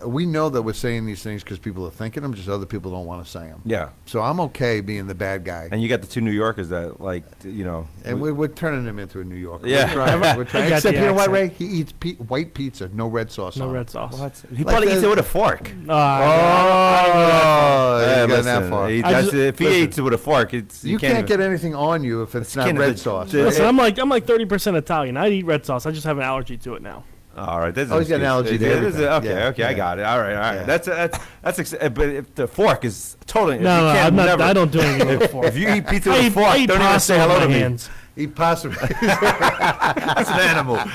[0.07, 2.91] we know that we're saying these things because people are thinking them, just other people
[2.93, 3.61] don't want to say them.
[3.65, 3.89] Yeah.
[4.07, 5.69] So I'm okay being the bad guy.
[5.73, 7.89] And you got the two New Yorkers that like, you know.
[8.05, 9.67] And we're, we're turning him into a New Yorker.
[9.67, 9.87] Yeah.
[9.87, 10.37] We're trying.
[10.37, 10.73] We're trying.
[10.73, 11.31] Except the you know what.
[11.31, 11.49] Ray?
[11.49, 14.13] He eats pe- white pizza, no red sauce No on red sauce.
[14.19, 14.41] what?
[14.51, 15.73] He Like probably eats it with a fork.
[15.89, 18.89] Ah, Oh, Yeah, you got that listen, far.
[18.89, 19.83] he- just- if he listen.
[19.83, 22.55] eats it with a fork, it's You can't even- get anything on you if it's
[22.57, 23.33] not red the- sauce.
[23.33, 23.45] the- right?
[23.47, 25.17] Listen, I'm like I'm like 30% Italian.
[25.17, 25.87] I eat red sauce.
[25.87, 27.05] I just have an allergy to it now.
[27.39, 29.05] All right, that's Oh, he's got an allergy to It is- everything.
[29.09, 30.05] Okay, Yeah, okay, I got it.
[30.05, 30.55] All right, all right.
[30.57, 30.62] Yeah.
[30.64, 31.59] That's that's that's.
[31.59, 33.59] Ex- uh, but if the fork is totally.
[33.59, 34.24] No, you no, can't I'm not.
[34.26, 35.47] never- I don't do anything with fork.
[35.53, 37.49] If you eat pizza with a fork, I don't even pasta say hello my to
[37.49, 37.59] me.
[37.61, 37.89] hands.
[38.16, 38.76] He possibly.
[39.01, 40.78] That's an animal.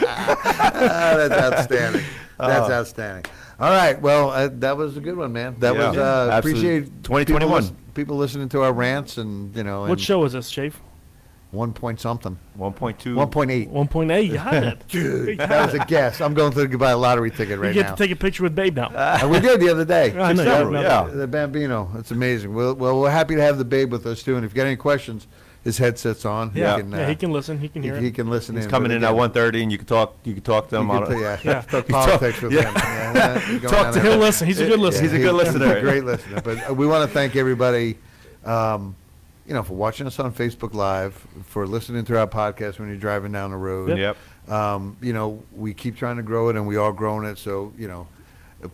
[0.85, 2.03] Ah, that's outstanding.
[2.37, 2.73] That's Oh.
[2.73, 3.25] outstanding.
[3.59, 3.99] All right.
[4.01, 5.55] Well, uh, that was a good one, man.
[5.59, 5.87] That Yeah.
[5.89, 6.61] was uh, Yeah, absolutely.
[6.77, 7.61] appreciate 2021.
[7.63, 9.81] People, people listening to our rants and you know.
[9.81, 10.73] What and show was this, Shafe?
[11.53, 12.37] One point something.
[12.55, 13.13] One point two.
[13.15, 13.71] One point eight.
[13.71, 14.27] 1.8.
[14.27, 14.83] You had it.
[14.87, 16.19] Dude, that was a guess.
[16.19, 17.67] I'm going to buy a lottery ticket right now.
[17.67, 17.95] you get now.
[17.95, 18.89] to take a picture with Babe now.
[18.89, 20.17] And we did the other day.
[20.17, 21.05] I know, several, yeah.
[21.05, 21.13] yeah.
[21.13, 21.91] The Bambino.
[21.99, 22.55] It's amazing.
[22.55, 24.35] Well, well, we're happy to have the babe with us too.
[24.35, 25.27] And if you got any questions,
[25.63, 26.53] his headset's on.
[26.55, 26.75] Yeah.
[26.77, 27.59] He can, uh, yeah, he can listen.
[27.59, 28.15] He can hear he it.
[28.15, 28.71] can listen He's in.
[28.71, 30.15] coming in at again, one thirty, and you can talk.
[30.23, 30.87] You can talk to him.
[30.87, 31.61] can on t- yeah, Yeah.
[31.61, 32.61] talk You talk- politics with yeah.
[32.63, 32.73] him.
[32.75, 34.47] Yeah, yeah, you're going Talk to that He'll listen.
[34.47, 35.03] He's a good listener.
[35.03, 35.77] He's a good he- listener.
[35.77, 36.41] a great listener.
[36.41, 37.97] But uh, we want to thank everybody,
[38.43, 38.95] um,
[39.45, 41.13] you know, for watching us on Facebook Live,
[41.45, 43.97] for listening to our podcast when you're driving down the road.
[43.97, 44.17] Yep.
[44.49, 47.37] Um, you know, we keep trying to grow it, and we are growing it.
[47.37, 48.07] So, you know,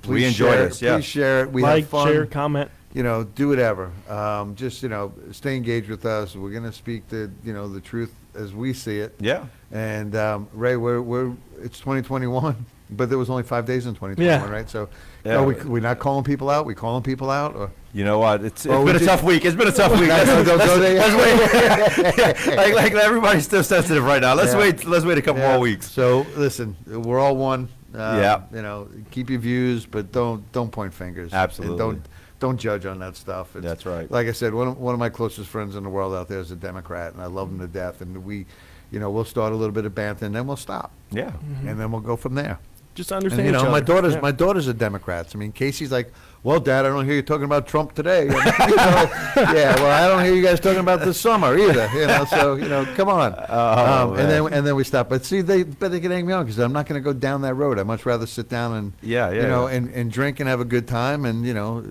[0.02, 0.86] please We enjoy share this, It.
[0.86, 0.96] yeah.
[0.96, 1.52] Please share it.
[1.52, 2.08] We like, have fun.
[2.08, 2.70] share, comment.
[2.94, 3.92] you know, do whatever.
[4.08, 6.36] Um, just you know, stay engaged with us.
[6.36, 9.16] We're gonna speak the you know the truth as we see it.
[9.20, 9.46] Yeah.
[9.72, 14.26] And um, Ray, we're we're it's 2021, but there was only five days in 2021,
[14.26, 14.50] Yeah.
[14.52, 14.70] right?
[14.70, 14.90] So,
[15.24, 15.34] Yeah.
[15.34, 16.66] no, we we're not calling people out.
[16.66, 18.44] We calling people out, or You know what?
[18.44, 19.46] It's, it's Well, we been a just- tough week.
[19.46, 20.10] It's been a tough week.
[20.10, 21.00] Let's, don't go let's- there.
[21.00, 22.58] let's wait.
[22.58, 24.34] like, like everybody's still sensitive right now.
[24.36, 24.60] Let's Yeah.
[24.60, 24.86] wait.
[24.86, 25.52] Let's wait a couple Yeah.
[25.54, 25.90] more weeks.
[25.90, 27.70] So listen, we're all one.
[27.96, 28.42] Um, Yeah.
[28.54, 31.32] You know, keep your views, but don't don't point fingers.
[31.32, 31.78] And Absolutely.
[31.78, 32.02] don't
[32.40, 33.56] don't judge on that stuff.
[33.56, 34.10] It's- That's right.
[34.10, 36.40] Like I said, one of, one of my closest friends in the world out there
[36.40, 38.00] is a Democrat, and I love him to death.
[38.02, 38.46] And we,
[38.92, 41.32] you know, we'll start a little bit of banter, and then we'll stop, Yeah.
[41.66, 42.60] and then we'll go from there.
[42.96, 43.86] Just And understand you each know, my other.
[43.86, 44.20] daughters, Yeah.
[44.22, 45.34] my daughters are Democrats.
[45.34, 46.12] I mean, Casey's like,
[46.44, 48.32] "Well, Dad, I don't hear you talking about Trump today." You
[48.76, 49.10] know,
[49.54, 51.90] yeah, well, I don't hear you guys talking about this summer either.
[51.94, 53.36] You know, so you know, come on.
[53.48, 55.08] Oh, um, and then and then we stop.
[55.08, 57.42] But see, they but they get angry on because I'm not going to go down
[57.44, 57.80] that road.
[57.80, 59.76] I'd much rather sit down and Yeah, yeah, you know, yeah.
[59.76, 61.82] and, and drink and have a good time and you know,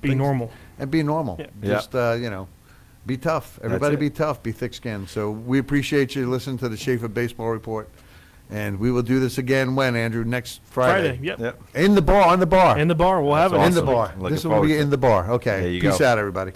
[0.00, 0.50] Be things- normal.
[0.78, 1.36] and be normal.
[1.38, 1.46] Yeah.
[1.62, 1.68] Yeah.
[1.74, 2.48] Just uh, you know,
[3.06, 3.58] be tough.
[3.62, 4.42] Everybody be tough.
[4.42, 5.08] Be thick-skinned.
[5.10, 7.88] So we appreciate you listening to the Schaefer Baseball Report,
[8.52, 11.16] and we will do this again when Andrew next Friday.
[11.16, 11.26] Friday.
[11.26, 11.38] Yep.
[11.40, 11.62] Yep.
[11.74, 12.78] In the bar, on the bar.
[12.78, 13.66] In the bar, we'll have That's it.
[13.66, 13.94] In the awesome.
[13.94, 14.14] bar.
[14.18, 14.82] Looking This will forward be to it.
[14.82, 15.30] in the bar.
[15.32, 15.60] Okay.
[15.62, 16.04] There you Peace go.
[16.06, 16.52] out, everybody.